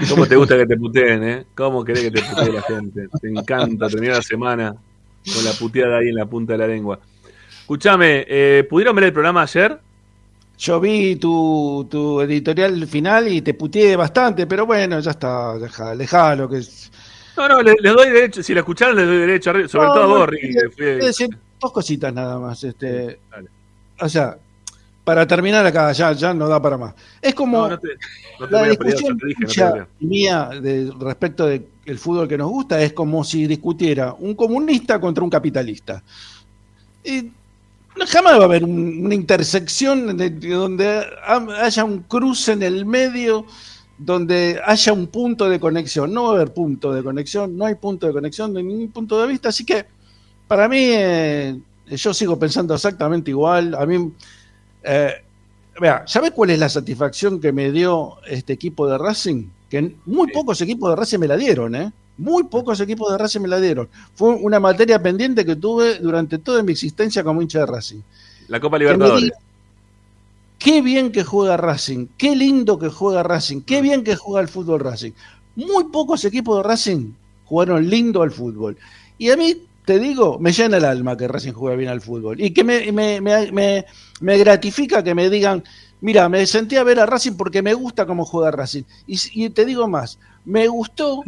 [0.10, 1.46] ¿Cómo te gusta que te puteen, eh?
[1.54, 3.08] ¿Cómo querés que te putee la gente?
[3.22, 4.76] Te encanta terminar la semana.
[5.34, 7.00] con la puteada ahí en la punta de la lengua.
[7.62, 9.80] Escuchame, eh, ¿pudieron ver el programa ayer?
[10.58, 15.96] Yo vi tu, tu editorial final y te puteé bastante, pero bueno, ya está, deja,
[15.96, 16.92] dejalo que es...
[17.38, 20.04] No, no, les, les doy derecho, si la escucharon les doy derecho, sobre No, todo
[20.04, 21.30] a vos, Ricky, fui- decir
[21.62, 22.64] dos cositas nada más.
[22.64, 23.50] Este, dale.
[24.02, 24.38] o sea,
[25.04, 26.94] para terminar acá, ya, ya no da para más.
[27.22, 27.88] Es como No, no te,
[28.40, 32.94] no te la pelear, discusión dije, mía de, respecto del fútbol que nos gusta es
[32.94, 36.02] como si discutiera un comunista contra un capitalista.
[37.04, 37.32] Y
[38.08, 40.88] jamás va a haber un- una intersección de- de donde
[41.26, 43.46] ha- haya un cruce en el medio,
[43.98, 46.14] donde haya un punto de conexión.
[46.14, 49.22] No va a haber punto de conexión, no hay punto de conexión de ningún punto
[49.22, 49.50] de vista.
[49.50, 49.86] Así que
[50.48, 53.76] para mí, eh, yo sigo pensando exactamente igual.
[53.76, 54.12] A mí,
[54.84, 55.14] eh,
[55.80, 59.46] vea, ¿sabe cuál es la satisfacción que me dio este equipo de Racing?
[59.70, 61.92] Que muy pocos equipos de Racing me la dieron, ¿eh?
[62.18, 63.90] Muy pocos equipos de Racing me la dieron.
[64.14, 68.02] Fue una materia pendiente que tuve durante toda mi existencia como hincha de Racing.
[68.50, 69.24] La Copa Libertadores.
[69.24, 69.38] diga,
[70.64, 74.48] Qué bien que juega Racing, qué lindo que juega Racing, qué bien que juega el
[74.48, 75.12] fútbol Racing.
[75.58, 77.12] Muy pocos equipos de Racing
[77.46, 78.78] jugaron lindo al fútbol.
[79.18, 82.40] Y a mí, te digo, me llena el alma que Racing juegue bien al fútbol.
[82.40, 83.52] Y que me, me, me,
[84.22, 85.64] me- gratifica que me digan,
[86.02, 88.84] mira, me senté a ver a Racing porque me gusta cómo juega Racing.
[89.08, 91.22] Y, y te digo más, me gustó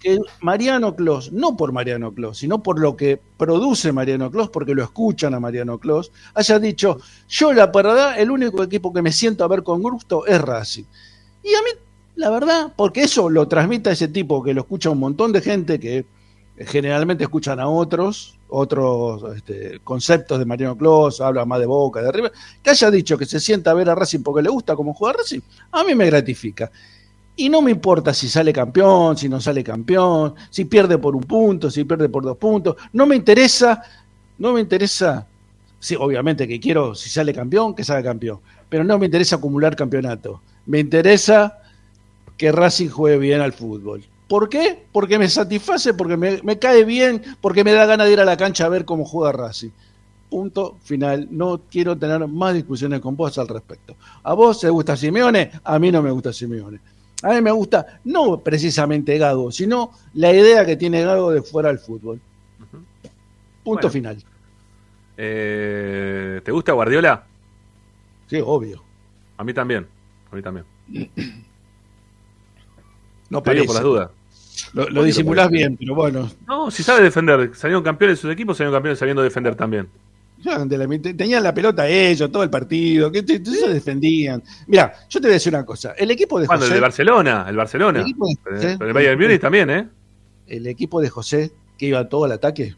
[0.00, 4.74] que Mariano Clos, no por Mariano Clos, sino por lo que produce Mariano Clos, porque
[4.74, 9.12] lo escuchan a Mariano Clos, haya dicho, yo la verdad, el único equipo que me
[9.12, 10.84] siento a ver con gusto es Racing.
[11.42, 11.70] Y a mí,
[12.16, 15.40] la verdad, porque eso lo transmite a ese tipo que lo escucha un montón de
[15.40, 16.06] gente que
[16.58, 22.12] generalmente escuchan a otros, otros este, conceptos de Mariano Clos, habla más de Boca, de
[22.12, 22.32] River,
[22.62, 25.18] que haya dicho que se sienta a ver a Racing porque le gusta cómo juega
[25.18, 25.40] Racing,
[25.70, 26.70] a mí me gratifica.
[27.34, 31.22] Y no me importa si sale campeón, si no sale campeón, si pierde por un
[31.22, 32.76] punto, si pierde por dos puntos.
[32.92, 33.82] No me interesa,
[34.36, 35.26] no me interesa,
[35.78, 38.40] sí, obviamente que quiero, si sale campeón, que salga campeón.
[38.68, 40.42] Pero no me interesa acumular campeonato.
[40.66, 41.58] Me interesa
[42.36, 44.04] que Racing juegue bien al fútbol.
[44.32, 44.86] ¿Por qué?
[44.92, 48.24] Porque me satisface, porque me, me cae bien, porque me da ganas de ir a
[48.24, 49.68] la cancha a ver cómo juega Racing.
[50.30, 51.28] Punto final.
[51.30, 53.94] No quiero tener más discusiones con vos al respecto.
[54.22, 55.50] ¿A vos te gusta Simeone?
[55.62, 56.80] A mí no me gusta Simeone.
[57.22, 61.68] A mí me gusta no precisamente Gago, sino la idea que tiene Gago de fuera
[61.68, 62.18] del fútbol.
[62.70, 62.80] Punto
[63.64, 63.90] Bueno.
[63.90, 64.24] final.
[65.18, 67.22] Eh, ¿Te gusta Guardiola?
[68.28, 68.82] Sí, obvio.
[69.36, 69.86] A mí también.
[70.30, 70.64] A mí también.
[73.30, 73.64] No parece.
[73.64, 74.10] por las dudas.
[74.72, 76.30] Lo, lo disimulás bien, pero bueno.
[76.46, 77.50] No, si sabe defender.
[77.54, 79.88] Salieron campeones sus equipos, salieron campeones sabiendo defender también.
[80.42, 84.42] De tenían la pelota ellos, todo el partido, que te- te- se defendían.
[84.66, 85.92] Mira, yo te voy a decir una cosa.
[85.92, 87.98] El equipo de Cuando el José, de Barcelona, el Barcelona.
[88.00, 88.74] El equipo de Pero, José.
[88.76, 89.88] pero el Bayern Múnich también, ¿eh?
[90.48, 92.74] el equipo de José, que iba todo al ataque,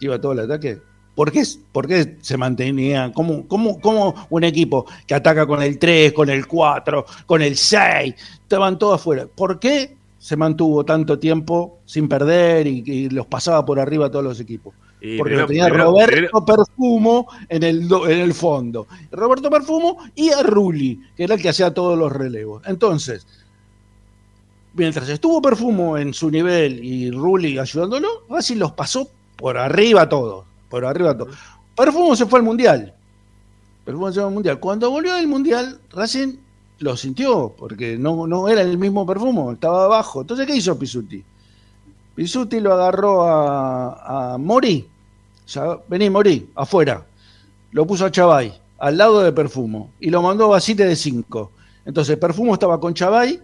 [0.00, 0.78] que iba todo al ataque,
[1.14, 3.12] ¿por qué, por qué se mantenía?
[3.14, 7.56] ¿Cómo, cómo, cómo un equipo que ataca con el 3, con el 4, con el
[7.56, 9.26] 6, estaban todos afuera?
[9.32, 9.95] ¿Por qué
[10.26, 14.40] se mantuvo tanto tiempo sin perder y, y los pasaba por arriba a todos los
[14.40, 14.74] equipos?
[15.00, 18.88] Y Porque lo tenía Roberto Perfumo en el, en el fondo.
[19.12, 22.60] Roberto Perfumo y a Rulli, que era el que hacía todos los relevos.
[22.66, 23.24] Entonces,
[24.74, 30.08] mientras estuvo Perfumo en su nivel y Rulli ayudándolo, Racing los pasó por arriba a
[30.08, 30.44] todos.
[30.68, 31.36] Por arriba a todos.
[31.76, 32.92] Perfumo se fue al Mundial.
[33.84, 34.58] Perfumo se fue al Mundial.
[34.58, 36.38] Cuando volvió del Mundial, Racing
[36.78, 40.20] lo sintió, porque no, no era el mismo Perfumo, estaba abajo.
[40.20, 41.22] Entonces, ¿qué hizo Pisuti?
[42.14, 44.88] Pisuti lo agarró a, a Mori.
[45.88, 47.04] Vení, Mori, afuera.
[47.72, 51.52] Lo puso a Chavay, al lado de Perfumo, y lo mandó a Basile de 5.
[51.84, 53.40] Entonces, Perfumo estaba con Chavay,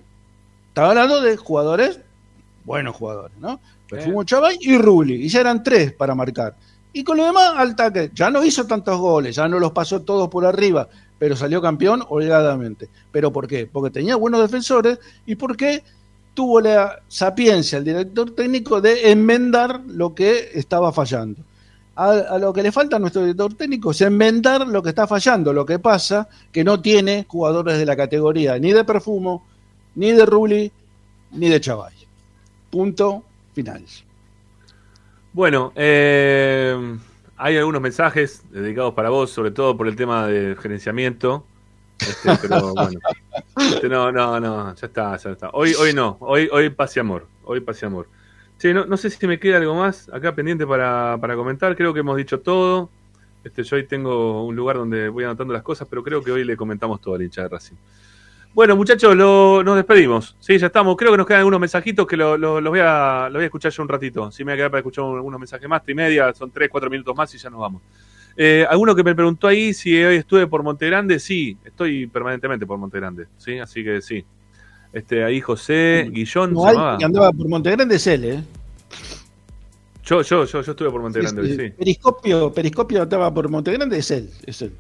[0.69, 2.01] estaba hablando de jugadores,
[2.65, 3.61] buenos jugadores, ¿no?
[3.89, 6.57] Perfumo, Chavay y Rulli, y ya eran tres para marcar.
[6.95, 8.11] Y con lo demás, al taque.
[8.15, 10.89] Ya no hizo tantos goles, ya no los pasó todos por arriba,
[11.23, 12.89] pero salió campeón holgadamente.
[13.13, 13.69] ¿Pero por qué?
[13.73, 15.85] Porque tenía buenos defensores y porque
[16.35, 21.41] tuvo la sapiencia el director técnico de enmendar lo que estaba fallando.
[21.95, 25.53] A, lo que le falta a nuestro director técnico es enmendar lo que está fallando.
[25.53, 29.47] Lo que pasa que no tiene jugadores de la categoría ni de Perfumo,
[29.95, 30.73] ni de Rulli,
[31.31, 31.95] ni de Chavay.
[32.69, 33.23] Punto
[33.55, 33.85] final.
[35.33, 36.99] Bueno, eh,
[37.43, 41.45] hay algunos mensajes dedicados para vos, sobre todo por el tema de gerenciamiento.
[41.99, 43.01] Este, pero bueno.
[43.57, 45.51] Este, no, no, no, ya está, ya está.
[45.53, 47.27] Hoy, hoy no, hoy, hoy paz y amor.
[47.43, 48.07] Hoy paz y amor.
[48.59, 51.75] Sí, no, no sé si me queda algo más acá pendiente para, para comentar.
[51.75, 52.89] Creo que hemos dicho todo.
[53.43, 56.45] Este, yo hoy tengo un lugar donde voy anotando las cosas, pero creo que hoy
[56.45, 57.75] le comentamos todo al hincha de Racing.
[58.55, 60.37] Bueno, muchachos, lo- nos despedimos.
[60.39, 60.95] Sí, ya estamos.
[60.97, 63.47] Creo que nos quedan algunos mensajitos que lo- lo- los, voy a, los voy a
[63.47, 64.31] escuchar yo un ratito.
[64.31, 66.69] Si me voy a quedar para escuchar algunos mensajes más, tres y media, son tres,
[66.71, 67.81] cuatro minutos más y ya nos vamos.
[68.37, 72.79] Eh, alguno que me preguntó ahí si hoy estuve por Montegrande, sí, estoy permanentemente por
[72.79, 74.25] Montegrande, sí, así que sí.
[74.93, 78.43] Este, ahí José, Guillón, No, alguien que andaba por Montegrande es él, ¿eh?
[80.05, 81.71] Yo, yo, yo, yo estuve por Montegrande Sí, sí.
[81.79, 84.31] Periscopio, Periscopio estaba por Montegrande, es él.
[84.45, 84.73] Es él.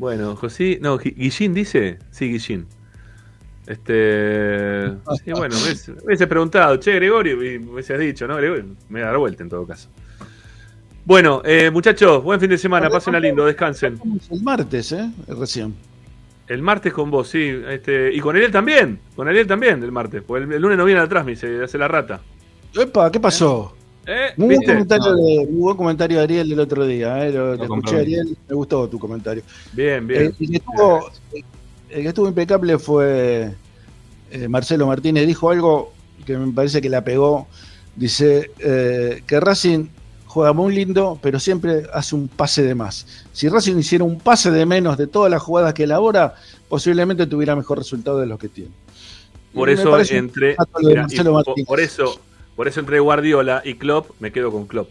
[0.00, 2.66] Bueno, José, no, Gui- Guillín dice, sí, Guillín.
[3.66, 4.88] Este,
[5.22, 8.36] sí, bueno, me hubiese- preguntado, che, Gregorio, y me hubieses dicho, ¿no?
[8.36, 9.90] Gregorio, me voy a dar vuelta en todo caso.
[11.04, 14.00] Bueno, eh, muchachos, buen fin de semana, pásenla lindo, descansen.
[14.30, 15.10] El martes, ¿eh?
[15.28, 15.74] Recién.
[16.48, 20.22] El martes con vos, sí, este, y con Ariel también, con Ariel también el martes,
[20.26, 22.22] porque el, el lunes no viene atrás, me dice, hace la rata.
[22.74, 23.76] Epa, ¿qué pasó?
[24.06, 24.30] ¿Eh?
[24.36, 27.26] Muy buen, comentario de, muy buen comentario de Ariel el otro día.
[27.26, 27.32] ¿eh?
[27.32, 27.96] Lo, lo escuché.
[28.00, 29.42] Ariel, me gustó tu comentario.
[29.72, 30.22] Bien, bien.
[30.22, 31.10] El, el que estuvo,
[31.90, 33.52] el que estuvo impecable fue
[34.30, 35.26] eh, Marcelo Martínez.
[35.26, 35.92] Dijo algo
[36.24, 37.46] que me parece que la pegó.
[37.94, 39.88] Dice eh, que Racing
[40.26, 43.26] juega muy lindo, pero siempre hace un pase de más.
[43.32, 46.34] Si Racing hiciera un pase de menos de todas las jugadas que elabora,
[46.68, 48.70] posiblemente tuviera mejor resultado de los que tiene.
[49.52, 50.56] Por eso entre
[51.66, 52.20] por eso,
[52.60, 54.90] por eso entre Guardiola y Klopp me quedo con Klopp.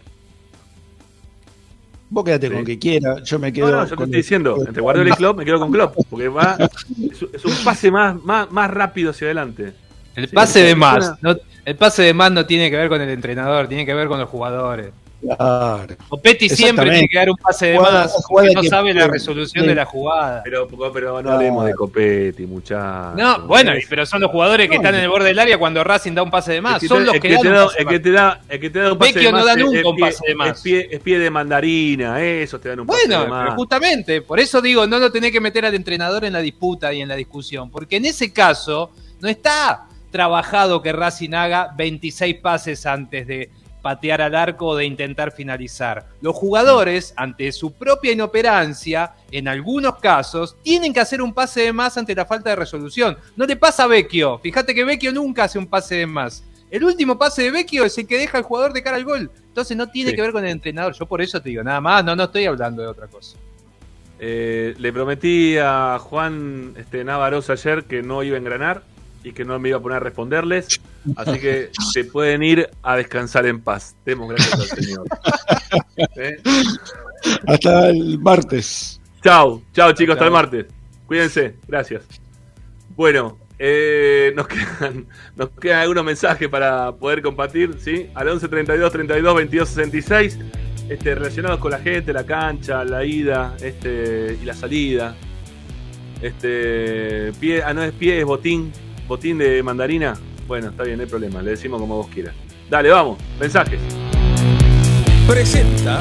[2.10, 2.54] Vos quédate Sí.
[2.56, 5.14] con que quiera, yo me quedo No, no, yo te estoy diciendo, entre Guardiola y
[5.14, 6.58] Klopp me quedo con Klopp, porque va
[7.32, 9.74] es, un pase más, más, más rápido hacia adelante.
[10.16, 13.02] El Sí, pase de más, no, el pase de más no tiene que ver con
[13.02, 14.88] el entrenador, tiene que ver con los jugadores.
[15.22, 15.96] Claro.
[16.10, 18.94] Opetti siempre tiene que dar un pase de Jugada- más, jugada porque no que- sabe
[18.94, 19.68] la resolución sí.
[19.70, 20.42] de la jugada.
[20.44, 23.18] Pero, pero no hablemos de Copetti, muchachos.
[23.18, 25.84] No, bueno, pero son los jugadores que No, están en el borde del área cuando
[25.84, 26.82] Racing da un pase de más.
[26.86, 28.98] Son los que, dan pase de el que te da el que te da un
[28.98, 30.50] pase Vecchio de no más da es- nunca es un pie- pase de más.
[30.50, 33.56] Es pie, es pie de mandarina, esos te dan un pase Bueno, de pero más.
[33.56, 37.02] justamente, por eso digo, no lo tenés que meter al entrenador en la disputa y
[37.02, 42.86] en la discusión, porque en ese caso no está trabajado que Racing haga 26 pases
[42.86, 43.50] antes de
[43.82, 46.06] patear al arco o de intentar finalizar.
[46.22, 51.74] Los jugadores, ante su propia inoperancia, en algunos casos, tienen que hacer un pase de
[51.74, 53.18] más ante la falta de resolución.
[53.36, 54.40] No le pasa a Vecchio.
[54.40, 56.44] Fíjate que Vecchio nunca hace un pase de más.
[56.70, 59.32] El último pase de Vecchio es el que deja al jugador de cara al gol.
[59.48, 60.16] Entonces no tiene Sí.
[60.16, 60.94] que ver con el entrenador.
[60.94, 63.38] Yo por eso te digo, nada más, no, no estoy hablando de otra cosa.
[64.20, 67.06] Eh, le prometí a Juan este,
[67.52, 68.84] ayer que no iba a engranar
[69.24, 70.80] y que no me iba a poner a responderles.
[71.16, 73.96] Así que se pueden ir a descansar en paz.
[74.06, 75.06] Demos gracias al Señor.
[76.16, 76.38] ¿Eh?
[77.48, 79.02] Hasta el martes.
[79.22, 80.66] Chao, chao chicos, hasta el martes.
[81.06, 82.06] Cuídense, gracias.
[82.96, 88.10] Bueno, eh, nos, quedan, nos quedan algunos mensajes para poder compartir, ¿sí?
[88.16, 90.40] Al 11 32 32 22 66,
[90.88, 95.16] este, relacionados con la gente, la cancha, la ida este, y la salida.
[96.22, 98.72] Este, pie, ah, no es pie, es botín,
[99.10, 100.14] botín de mandarina.
[100.48, 102.36] Bueno, está bien, no hay problema, le decimos como vos quieras.
[102.70, 103.82] Dale, vamos, mensajes.
[105.28, 106.00] Presenta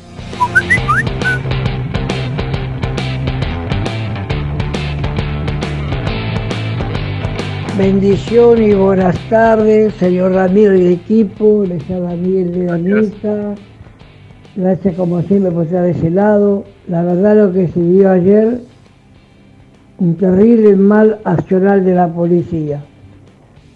[7.78, 11.66] Bendición y buenas tardes, señor Ramiro y equipo.
[11.68, 13.56] Les habla Miguel de Danita.
[14.56, 16.66] Gracias como siempre por estar de ese lado.
[16.88, 18.60] La verdad lo que se vio ayer,
[19.98, 22.84] un terrible mal accional de la policía.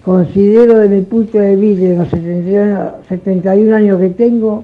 [0.05, 4.63] Considero desde mi punto de vista, de los 71 71 años que tengo,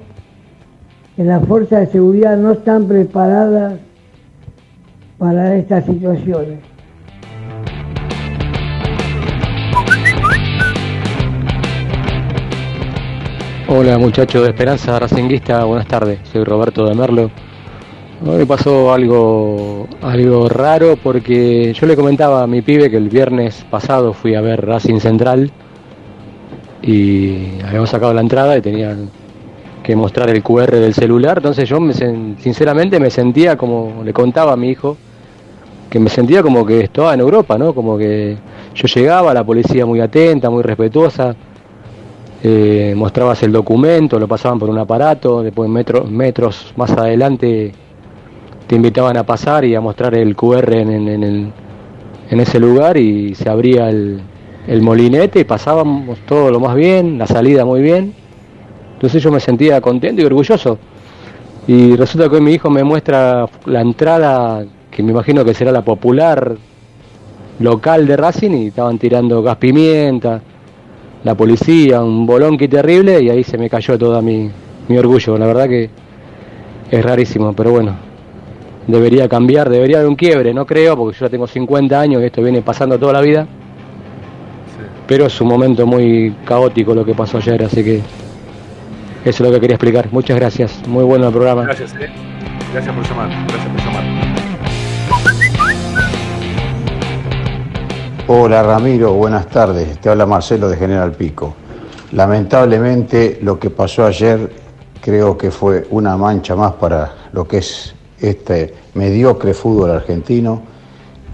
[1.15, 3.79] que las fuerzas de seguridad no están preparadas
[5.17, 6.72] para estas situaciones.
[13.75, 17.31] Hola muchachos de Esperanza Racinguista, buenas tardes, soy Roberto de Merlo.
[18.23, 23.65] Hoy pasó algo, algo raro porque yo le comentaba a mi pibe que el viernes
[23.71, 25.49] pasado fui a ver Racing Central
[26.83, 29.09] y habíamos sacado la entrada y tenían
[29.81, 34.53] que mostrar el QR del celular, entonces yo me, sinceramente me sentía como le contaba
[34.53, 34.97] a mi hijo,
[35.89, 37.73] que me sentía como que estaba en Europa, ¿no?
[37.73, 38.37] Como que
[38.75, 41.35] yo llegaba, la policía muy atenta, muy respetuosa,
[42.43, 47.71] eh, mostrabas el documento, lo pasaban por un aparato, después metros, metros más adelante
[48.67, 51.47] te invitaban a pasar y a mostrar el QR en, en- en el-
[52.31, 54.19] en ese lugar y se abría el,
[54.67, 58.13] el molinete y pasábamos todo lo más bien, la salida muy bien.
[58.95, 60.79] Entonces yo me sentía contento y orgulloso.
[61.67, 65.71] Y resulta que hoy mi hijo me muestra la entrada, que me imagino que será
[65.71, 66.55] la popular
[67.59, 70.41] local de Racing, y estaban tirando gas pimienta,
[71.23, 74.49] la policía, un bolonqui terrible, y ahí se me cayó todo mi,
[74.87, 75.37] mi orgullo.
[75.37, 75.89] La verdad que
[76.91, 77.95] es rarísimo, pero bueno,
[78.87, 82.25] debería cambiar, debería haber un quiebre, no creo, porque yo ya tengo 50 años y
[82.25, 83.47] esto viene pasando toda la vida.
[85.07, 88.03] Pero es un momento muy caótico lo que pasó ayer, así que eso
[89.25, 90.07] es lo que quería explicar.
[90.11, 91.63] Muchas gracias, muy bueno el programa.
[91.63, 92.09] Gracias, eh.
[92.73, 93.29] Gracias por llamar.
[93.47, 94.22] Gracias por llamar.
[98.25, 99.99] Hola Ramiro, buenas tardes.
[99.99, 101.53] Te habla Marcelo de General Pico.
[102.13, 104.49] Lamentablemente lo que pasó ayer
[105.01, 110.61] creo que fue una mancha más para lo que es este mediocre fútbol argentino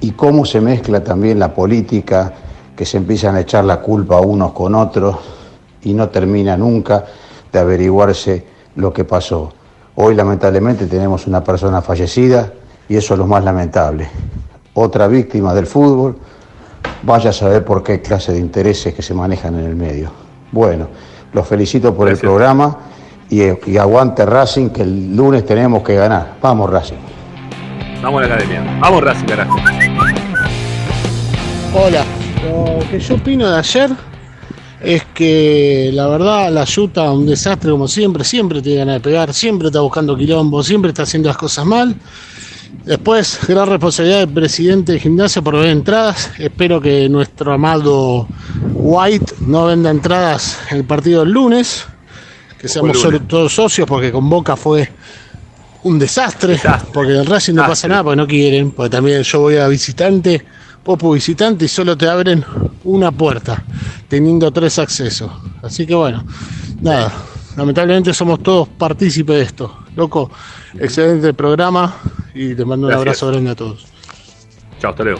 [0.01, 2.33] y cómo se mezcla también la política,
[2.75, 5.15] que se empiezan a echar la culpa unos con otros
[5.83, 7.05] y no termina nunca
[7.53, 8.43] de averiguarse
[8.77, 9.53] lo que pasó.
[9.93, 12.51] Hoy lamentablemente tenemos una persona fallecida
[12.87, 14.09] y eso es lo más lamentable.
[14.73, 16.17] Otra víctima del fútbol,
[17.03, 20.11] vaya a saber por qué clase de intereses que se manejan en el medio.
[20.51, 20.87] Bueno,
[21.33, 22.77] los felicito por el programa
[23.29, 26.35] y, y aguante Racing que el lunes tenemos que ganar.
[26.41, 26.97] Vamos Racing.
[28.01, 28.79] Vamos a la academia.
[28.79, 29.57] Vamos, Racing, carajo.
[31.73, 32.03] Hola,
[32.43, 33.91] lo que yo opino de ayer
[34.81, 39.33] es que la verdad la Yuta un desastre como siempre, siempre tiene ganas de pegar,
[39.33, 41.95] siempre está buscando quilombo, siempre está haciendo las cosas mal.
[42.89, 46.31] Después, gran responsabilidad del presidente de gimnasia por ver entradas.
[46.39, 48.27] Espero que nuestro amado
[48.73, 51.85] White no venda entradas en el partido del lunes,
[52.57, 53.27] que seamos lunes.
[53.27, 54.91] todos socios, porque con Boca fue
[55.83, 56.59] un desastre,
[56.91, 60.43] porque en Racing no pasa nada porque no quieren, porque también yo voy a visitante,
[60.83, 62.43] Popo visitante y solo te abren
[62.85, 63.63] una puerta,
[64.07, 65.29] teniendo tres accesos.
[65.61, 66.25] Así que bueno,
[66.81, 67.13] nada,
[67.55, 69.77] lamentablemente somos todos partícipes de esto.
[69.99, 70.31] Loco,
[70.79, 71.93] excelente programa
[72.33, 73.21] y te mando un Gracias.
[73.21, 73.85] abrazo grande a todos.
[74.79, 75.19] Chao, hasta luego.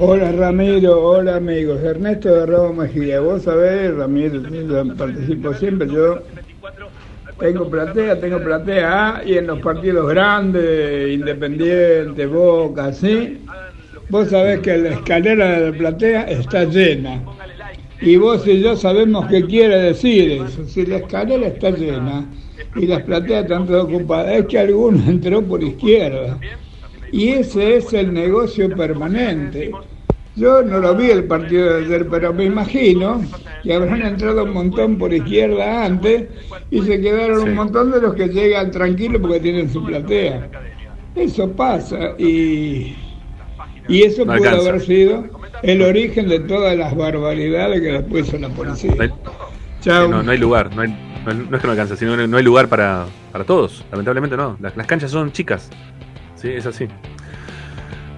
[0.00, 1.80] Hola Ramiro, hola amigos.
[1.84, 3.20] Ernesto de Roma Mejía.
[3.20, 5.86] Vos sabés, Ramiro, yo participo siempre.
[5.88, 6.18] Yo
[7.38, 13.40] tengo platea, tengo platea y en los partidos grandes, Independiente, Boca, ¿sí?
[14.10, 17.22] Vos sabés que la escalera de la platea está llena.
[18.00, 20.64] Y vos y yo sabemos qué quiere decir eso.
[20.66, 22.26] Si la escalera está llena
[22.76, 26.38] y las plateas están todas ocupadas, es que alguno entró por izquierda.
[27.12, 29.72] Y ese es el negocio permanente.
[30.36, 33.20] Yo no lo vi el partido de ayer, pero me imagino
[33.62, 36.28] que habrán entrado un montón por izquierda antes
[36.70, 40.48] y se quedaron un montón de los que llegan tranquilos porque tienen su platea.
[41.16, 42.94] Eso pasa y,
[43.88, 44.68] y eso No pudo alcanza.
[44.70, 45.24] haber sido
[45.62, 48.94] el origen de todas las barbaridades que después hizo la policía.
[48.96, 49.10] No hay,
[49.80, 50.08] Chao.
[50.08, 50.74] no, no hay lugar.
[50.74, 50.88] No, hay-
[51.26, 53.84] no- es que no alcanza, sino no hay lugar para, para todos.
[53.90, 54.56] Lamentablemente no.
[54.60, 55.70] Las, las canchas son chicas.
[56.36, 56.86] Sí, es así.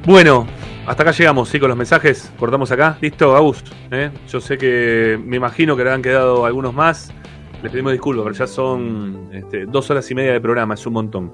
[0.07, 0.47] Bueno,
[0.87, 2.31] hasta acá llegamos, sí, con los mensajes.
[2.39, 2.97] Cortamos acá.
[3.01, 3.63] Listo, Agus.
[3.91, 4.11] ¿eh?
[4.29, 7.13] Yo sé que me imagino que le han quedado algunos más.
[7.63, 10.95] Les pedimos disculpas, pero ya son este, dos horas y media de programa, es un
[10.95, 11.33] montón.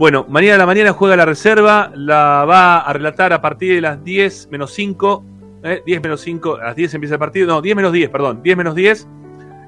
[0.00, 3.82] Bueno, mañana a la mañana juega la reserva, la va a relatar a partir de
[3.82, 5.24] las 10 menos 5.
[5.62, 5.82] ¿eh?
[5.84, 7.46] 10 menos 5, a las 10 empieza el partido.
[7.46, 8.42] No, 10 menos 10, perdón.
[8.42, 9.06] 10 menos 10.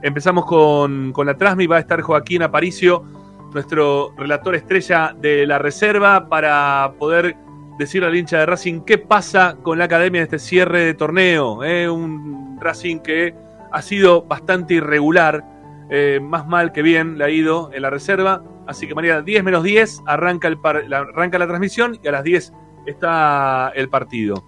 [0.03, 3.05] Empezamos con, con la Transmi, va a estar Joaquín Aparicio,
[3.53, 7.37] nuestro relator estrella de la reserva, para poder
[7.79, 11.63] decirle al hincha de Racing qué pasa con la academia en este cierre de torneo.
[11.63, 11.91] ¿eh?
[11.91, 13.35] Un Racing que
[13.71, 15.45] ha sido bastante irregular,
[15.91, 18.43] eh, más mal que bien le ha ido en la reserva.
[18.67, 20.59] Así que mañana 10 menos 10 arranca, el
[20.89, 22.53] la, arranca la transmisión y a las 10
[22.87, 24.45] está el partido.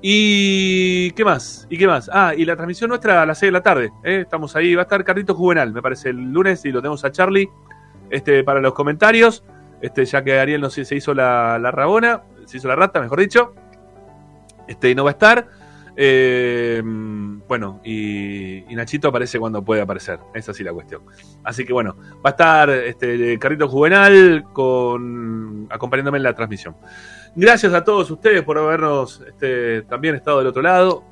[0.00, 1.66] ¿Y qué más?
[1.68, 2.08] ¿Y qué más?
[2.12, 3.92] Ah, y la transmisión nuestra a las 6 de la tarde.
[4.04, 4.20] ¿eh?
[4.22, 4.74] Estamos ahí.
[4.74, 7.50] Va a estar Carlito Juvenal, me parece, el lunes y lo tenemos a Charlie
[8.10, 9.44] este, para los comentarios.
[9.80, 13.20] Este, ya que Ariel no se hizo la, la rabona, se hizo la rata, mejor
[13.20, 13.54] dicho.
[14.68, 15.48] Este, y no va a estar.
[16.00, 16.80] Eh,
[17.48, 20.20] bueno, y, Nachito aparece cuando puede aparecer.
[20.32, 21.02] Es así la cuestión.
[21.42, 26.76] Así que bueno, va a estar este, Carlito Juvenal con, acompañándome en la transmisión.
[27.34, 31.02] Gracias a todos ustedes por habernos este, también estado del otro lado,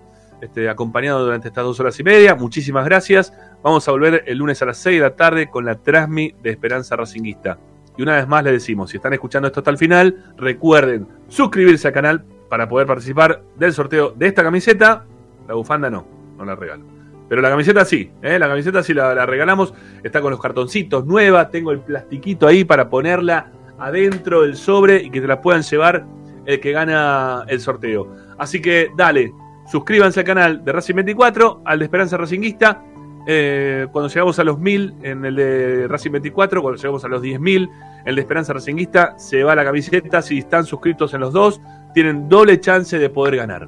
[0.41, 2.37] este, acompañado durante estas dos horas y media.
[2.37, 3.33] Muchísimas gracias.
[3.65, 6.51] Vamos a volver el lunes a las 6 de la tarde con la Transmi de
[6.51, 7.59] Esperanza Racinguista.
[7.97, 11.89] Y una vez más les decimos, si están escuchando esto hasta el final, recuerden suscribirse
[11.89, 15.05] al canal para poder participar del sorteo de esta camiseta.
[15.49, 16.85] La bufanda no, no la regalo.
[17.29, 18.39] Pero la camiseta sí, ¿eh?
[18.39, 19.75] la camiseta sí la, la regalamos.
[20.03, 25.11] Está con los cartoncitos nueva, tengo el plastiquito ahí para ponerla adentro del sobre y
[25.11, 26.07] que te la puedan llevar
[26.47, 28.09] el que gana el sorteo.
[28.39, 29.33] Así que dale,
[29.71, 32.83] suscríbanse al canal de Racing 24, al de Esperanza Racinguista.
[33.29, 37.21] Eh, cuando llegamos a los 1000 en el de Racing 24, cuando llegamos a los
[37.23, 37.69] 10.000
[38.05, 40.23] el de Esperanza Racinguista, se va la camiseta.
[40.23, 41.61] Si están suscritos en los dos,
[41.97, 43.67] tienen doble chance de poder ganar.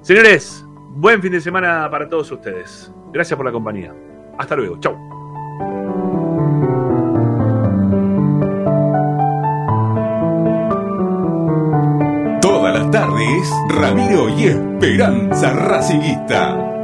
[0.00, 2.92] Señores, buen fin de semana para todos ustedes.
[3.12, 3.92] Gracias por la compañía.
[4.38, 4.78] Hasta luego.
[4.78, 4.94] Chau.
[12.40, 16.75] Todas las tardes, Ramiro y Esperanza Racingista.